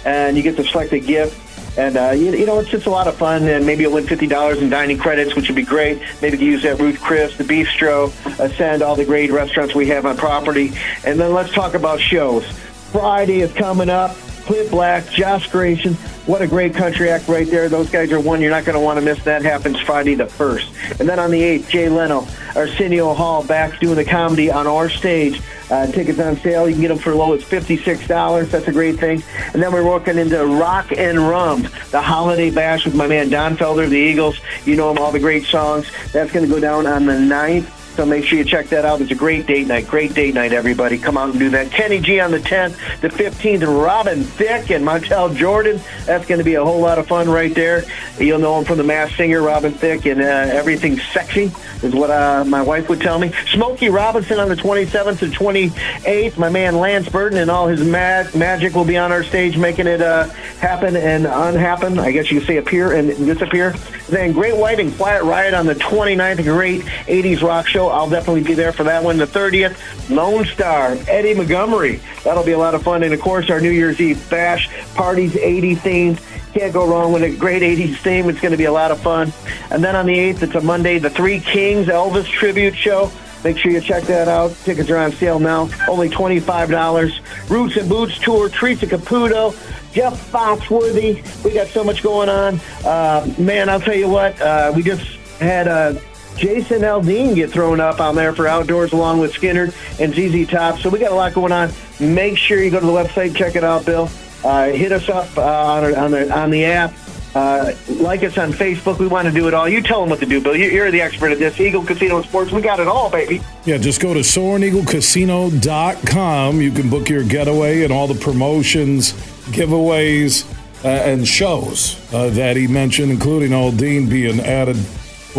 and 0.05 0.37
you 0.37 0.43
get 0.43 0.55
to 0.57 0.63
select 0.63 0.93
a 0.93 0.99
gift. 0.99 1.77
And, 1.77 1.95
uh, 1.97 2.11
you, 2.11 2.31
you 2.31 2.45
know, 2.45 2.59
it's 2.59 2.69
just 2.69 2.87
a 2.87 2.89
lot 2.89 3.07
of 3.07 3.15
fun, 3.15 3.47
and 3.47 3.65
maybe 3.65 3.83
you'll 3.83 3.93
win 3.93 4.05
$50 4.05 4.61
in 4.61 4.69
dining 4.69 4.97
credits, 4.97 5.35
which 5.35 5.47
would 5.47 5.55
be 5.55 5.63
great. 5.63 6.01
Maybe 6.21 6.37
you 6.37 6.51
use 6.51 6.63
that 6.63 6.79
Ruth 6.79 6.99
Chris, 6.99 7.37
the 7.37 7.43
Bistro, 7.43 8.11
Ascend, 8.39 8.81
all 8.81 8.95
the 8.95 9.05
great 9.05 9.31
restaurants 9.31 9.75
we 9.75 9.87
have 9.87 10.05
on 10.05 10.17
property. 10.17 10.73
And 11.05 11.19
then 11.19 11.33
let's 11.33 11.53
talk 11.53 11.75
about 11.75 11.99
shows. 11.99 12.45
Friday 12.91 13.41
is 13.41 13.53
coming 13.53 13.89
up. 13.89 14.17
Clint 14.49 14.71
Black, 14.71 15.07
Josh 15.11 15.47
Gracin. 15.51 15.93
What 16.25 16.41
a 16.41 16.47
great 16.47 16.73
country 16.73 17.11
act 17.11 17.27
right 17.27 17.47
there. 17.47 17.69
Those 17.69 17.87
guys 17.87 18.11
are 18.11 18.19
one 18.19 18.41
you're 18.41 18.49
not 18.49 18.65
going 18.65 18.73
to 18.73 18.79
want 18.79 18.97
to 18.97 19.05
miss. 19.05 19.23
That 19.25 19.43
happens 19.43 19.79
Friday 19.79 20.15
the 20.15 20.23
1st. 20.23 20.99
And 20.99 21.07
then 21.07 21.19
on 21.19 21.29
the 21.29 21.39
8th, 21.39 21.69
Jay 21.69 21.87
Leno, 21.87 22.27
Arsenio 22.55 23.13
Hall 23.13 23.45
back 23.45 23.79
doing 23.79 23.93
the 23.93 24.03
comedy 24.03 24.49
on 24.49 24.65
our 24.65 24.89
stage. 24.89 25.39
Uh, 25.69 25.85
tickets 25.85 26.17
on 26.17 26.35
sale. 26.37 26.67
You 26.67 26.73
can 26.73 26.81
get 26.81 26.87
them 26.87 26.97
for 26.97 27.11
as 27.11 27.15
low 27.15 27.33
as 27.33 27.43
$56. 27.43 28.49
That's 28.49 28.67
a 28.67 28.71
great 28.71 28.97
thing. 28.99 29.21
And 29.53 29.61
then 29.61 29.71
we're 29.71 29.85
working 29.85 30.17
into 30.17 30.43
Rock 30.43 30.91
and 30.93 31.19
Rum, 31.19 31.67
the 31.91 32.01
holiday 32.01 32.49
bash 32.49 32.85
with 32.85 32.95
my 32.95 33.05
man 33.05 33.29
Don 33.29 33.55
Felder 33.55 33.83
of 33.83 33.91
the 33.91 33.97
Eagles. 33.99 34.39
You 34.65 34.77
know 34.77 34.89
him, 34.89 34.97
all 34.97 35.11
the 35.11 35.19
great 35.19 35.45
songs. 35.45 35.85
That's 36.11 36.31
going 36.31 36.47
to 36.47 36.51
go 36.51 36.59
down 36.59 36.87
on 36.87 37.05
the 37.05 37.13
9th. 37.13 37.78
So 37.99 38.05
make 38.05 38.23
sure 38.23 38.37
you 38.37 38.45
check 38.45 38.69
that 38.69 38.85
out. 38.85 39.01
It's 39.01 39.11
a 39.11 39.15
great 39.15 39.45
date 39.45 39.67
night. 39.67 39.85
Great 39.85 40.13
date 40.13 40.33
night, 40.33 40.53
everybody. 40.53 40.97
Come 40.97 41.17
out 41.17 41.31
and 41.31 41.37
do 41.37 41.49
that. 41.49 41.69
Kenny 41.69 41.99
G 41.99 42.21
on 42.21 42.31
the 42.31 42.39
10th, 42.39 43.01
the 43.01 43.09
15th, 43.09 43.67
Robin 43.85 44.23
Thicke 44.23 44.71
and 44.71 44.85
Montel 44.85 45.35
Jordan. 45.35 45.81
That's 46.05 46.25
going 46.25 46.37
to 46.37 46.45
be 46.45 46.53
a 46.53 46.63
whole 46.63 46.79
lot 46.79 46.97
of 46.97 47.07
fun 47.07 47.29
right 47.29 47.53
there. 47.53 47.83
You'll 48.17 48.39
know 48.39 48.57
him 48.57 48.63
from 48.63 48.77
the 48.77 48.85
Masked 48.85 49.17
Singer, 49.17 49.41
Robin 49.41 49.73
Thicke, 49.73 50.05
and 50.05 50.21
uh, 50.21 50.23
Everything 50.23 50.97
Sexy 50.97 51.51
is 51.83 51.93
what 51.93 52.09
uh, 52.09 52.45
my 52.45 52.61
wife 52.61 52.87
would 52.87 53.01
tell 53.01 53.19
me. 53.19 53.33
Smokey 53.51 53.89
Robinson 53.89 54.39
on 54.39 54.47
the 54.47 54.55
27th 54.55 55.19
to 55.19 55.27
28th. 55.27 56.37
My 56.37 56.49
man 56.49 56.77
Lance 56.77 57.09
Burton 57.09 57.37
and 57.37 57.51
all 57.51 57.67
his 57.67 57.83
mag- 57.83 58.33
magic 58.33 58.75
will 58.75 58.85
be 58.85 58.95
on 58.95 59.11
our 59.11 59.23
stage 59.23 59.57
making 59.57 59.87
it 59.87 60.01
uh, 60.01 60.29
happen 60.59 60.95
and 60.95 61.25
unhappen. 61.25 61.99
I 61.99 62.11
guess 62.11 62.31
you 62.31 62.39
could 62.39 62.47
say 62.47 62.57
appear 62.57 62.93
and 62.93 63.09
disappear. 63.09 63.75
Then 64.07 64.31
Great 64.31 64.55
White 64.55 64.79
and 64.79 64.95
Quiet 64.95 65.23
Riot 65.23 65.53
on 65.53 65.65
the 65.65 65.75
29th. 65.75 66.39
A 66.39 66.43
great 66.43 66.81
80s 66.81 67.41
rock 67.41 67.67
show. 67.67 67.88
I'll 67.91 68.09
definitely 68.09 68.43
be 68.43 68.53
there 68.53 68.71
for 68.71 68.83
that 68.83 69.03
one. 69.03 69.17
The 69.17 69.25
30th, 69.25 69.77
Lone 70.09 70.45
Star, 70.45 70.97
Eddie 71.07 71.33
Montgomery. 71.33 71.99
That'll 72.23 72.43
be 72.43 72.51
a 72.51 72.57
lot 72.57 72.75
of 72.75 72.83
fun. 72.83 73.03
And 73.03 73.13
of 73.13 73.21
course, 73.21 73.49
our 73.49 73.59
New 73.59 73.71
Year's 73.71 73.99
Eve 73.99 74.29
bash 74.29 74.69
parties, 74.95 75.35
80 75.35 75.75
themed. 75.77 76.53
Can't 76.53 76.73
go 76.73 76.87
wrong 76.87 77.13
with 77.13 77.23
a 77.23 77.35
great 77.35 77.61
80s 77.61 77.97
theme. 77.97 78.29
It's 78.29 78.41
going 78.41 78.51
to 78.51 78.57
be 78.57 78.65
a 78.65 78.71
lot 78.71 78.91
of 78.91 78.99
fun. 78.99 79.31
And 79.69 79.83
then 79.83 79.95
on 79.95 80.07
the 80.07 80.17
8th, 80.17 80.41
it's 80.43 80.55
a 80.55 80.61
Monday, 80.61 80.97
the 80.97 81.09
Three 81.09 81.39
Kings 81.39 81.87
Elvis 81.87 82.25
tribute 82.25 82.75
show. 82.75 83.11
Make 83.43 83.57
sure 83.57 83.71
you 83.71 83.79
check 83.79 84.03
that 84.03 84.27
out. 84.27 84.53
Tickets 84.63 84.89
are 84.89 84.97
on 84.97 85.13
sale 85.13 85.39
now, 85.39 85.69
only 85.87 86.09
$25. 86.09 87.49
Roots 87.49 87.77
and 87.77 87.87
Boots 87.87 88.19
Tour, 88.19 88.49
Teresa 88.49 88.85
Caputo, 88.85 89.53
Jeff 89.93 90.31
Foxworthy. 90.31 91.43
We 91.43 91.53
got 91.53 91.67
so 91.67 91.83
much 91.83 92.03
going 92.03 92.27
on. 92.27 92.59
Uh, 92.83 93.33
man, 93.37 93.69
I'll 93.69 93.79
tell 93.79 93.95
you 93.95 94.09
what, 94.09 94.39
uh, 94.41 94.73
we 94.75 94.83
just 94.83 95.05
had 95.39 95.67
uh, 95.69 95.93
Jason 96.39 96.81
Aldean 96.83 97.35
get 97.35 97.51
thrown 97.51 97.81
up 97.81 97.99
on 97.99 98.15
there 98.15 98.33
for 98.33 98.47
outdoors 98.47 98.93
along 98.93 99.19
with 99.19 99.33
Skynyrd 99.33 99.75
and 99.99 100.15
ZZ 100.15 100.47
Top. 100.49 100.79
So 100.79 100.89
we 100.89 100.99
got 100.99 101.11
a 101.11 101.15
lot 101.15 101.33
going 101.33 101.51
on. 101.51 101.69
Make 101.99 102.37
sure 102.37 102.63
you 102.63 102.71
go 102.71 102.79
to 102.79 102.85
the 102.85 102.91
website, 102.91 103.35
check 103.35 103.57
it 103.57 103.65
out, 103.65 103.85
Bill. 103.85 104.09
Uh, 104.43 104.69
hit 104.69 104.91
us 104.93 105.09
up 105.09 105.37
uh, 105.37 105.41
on, 105.41 105.93
on, 105.95 106.11
the, 106.11 106.31
on 106.33 106.49
the 106.49 106.63
app. 106.63 106.93
Uh, 107.35 107.73
like 107.87 108.23
us 108.23 108.37
on 108.37 108.53
Facebook. 108.53 108.99
We 108.99 109.07
want 109.07 109.27
to 109.27 109.33
do 109.33 109.49
it 109.49 109.53
all. 109.53 109.67
You 109.67 109.81
tell 109.81 109.99
them 109.99 110.09
what 110.09 110.21
to 110.21 110.25
do, 110.25 110.39
Bill. 110.41 110.55
You're 110.55 110.91
the 110.91 111.01
expert 111.01 111.31
at 111.31 111.39
this. 111.39 111.59
Eagle 111.59 111.83
Casino 111.83 112.15
and 112.17 112.25
Sports. 112.25 112.51
We 112.51 112.61
got 112.61 112.79
it 112.79 112.87
all, 112.87 113.11
baby. 113.11 113.41
Yeah, 113.65 113.77
just 113.77 114.01
go 114.01 114.13
to 114.13 114.21
SoaringEagleCasino.com. 114.21 116.61
You 116.61 116.71
can 116.71 116.89
book 116.89 117.09
your 117.09 117.23
getaway 117.23 117.83
and 117.83 117.91
all 117.93 118.07
the 118.07 118.19
promotions, 118.19 119.11
giveaways, 119.51 120.51
uh, 120.83 120.87
and 120.87 121.27
shows 121.27 121.99
uh, 122.13 122.29
that 122.29 122.55
he 122.55 122.65
mentioned, 122.65 123.11
including 123.11 123.51
Aldean 123.51 124.09
being 124.09 124.39
added 124.39 124.77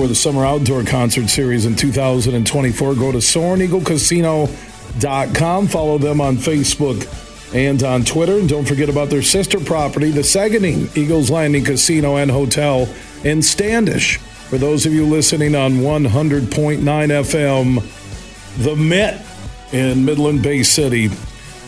for 0.01 0.07
the 0.07 0.15
Summer 0.15 0.47
Outdoor 0.47 0.83
Concert 0.83 1.29
Series 1.29 1.67
in 1.67 1.77
2024. 1.77 2.95
Go 2.95 3.13
to 3.13 3.19
SoaringEagleCasino.com. 3.19 5.69
Follow 5.69 5.99
them 5.99 6.23
on 6.23 6.39
Facebook 6.39 7.55
and 7.55 7.83
on 7.83 8.03
Twitter. 8.03 8.39
And 8.39 8.49
don't 8.49 8.67
forget 8.67 8.89
about 8.89 9.11
their 9.11 9.21
sister 9.21 9.61
property, 9.61 10.11
the 10.11 10.23
Saganing 10.23 10.97
Eagles 10.97 11.31
Landing 11.31 11.67
Casino 11.67 12.17
and 12.17 12.31
Hotel 12.31 12.89
in 13.25 13.43
Standish. 13.43 14.17
For 14.17 14.57
those 14.57 14.87
of 14.87 14.95
you 14.95 15.05
listening 15.05 15.55
on 15.55 15.75
100.9 15.75 16.81
FM, 16.81 17.83
The 18.65 18.77
Met 18.77 19.27
in 19.75 20.07
Midland 20.07 20.43
Bay 20.43 20.63
City 20.63 21.11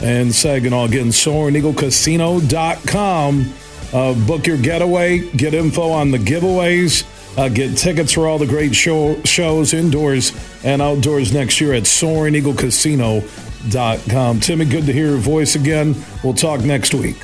and 0.03 0.35
Saginaw. 0.35 0.87
Again, 0.87 1.09
SoaringEagleCasino.com. 1.09 3.55
Uh, 3.93 4.15
book 4.27 4.47
your 4.47 4.57
getaway, 4.57 5.19
get 5.33 5.53
info 5.53 5.91
on 5.91 6.11
the 6.11 6.17
giveaways, 6.17 7.05
uh, 7.37 7.49
get 7.49 7.77
tickets 7.79 8.13
for 8.13 8.27
all 8.27 8.39
the 8.39 8.47
great 8.47 8.75
show, 8.75 9.21
shows 9.23 9.73
indoors 9.73 10.33
and 10.65 10.83
outdoors 10.83 11.33
next 11.33 11.61
year 11.61 11.73
at 11.73 11.85
SoaringEagleCasino.com. 11.85 14.41
Timmy, 14.41 14.65
good 14.67 14.87
to 14.87 14.93
hear 14.93 15.09
your 15.09 15.19
voice 15.19 15.55
again. 15.55 15.95
We'll 16.23 16.35
talk 16.35 16.61
next 16.61 16.93
week. 16.95 17.17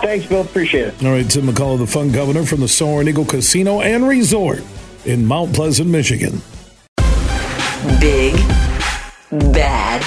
Thanks, 0.00 0.26
Bill. 0.26 0.42
Appreciate 0.42 0.88
it. 0.88 1.04
All 1.04 1.10
right, 1.10 1.28
Tim 1.28 1.46
McCullough, 1.46 1.78
the 1.78 1.86
Fun 1.86 2.12
Governor 2.12 2.44
from 2.44 2.60
the 2.60 2.68
Soaring 2.68 3.08
Eagle 3.08 3.24
Casino 3.24 3.80
and 3.80 4.06
Resort 4.06 4.62
in 5.04 5.26
Mount 5.26 5.54
Pleasant, 5.54 5.88
Michigan. 5.88 6.40
Big, 8.00 8.34
bad, 9.52 10.02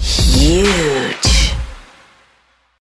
huge. 0.00 1.27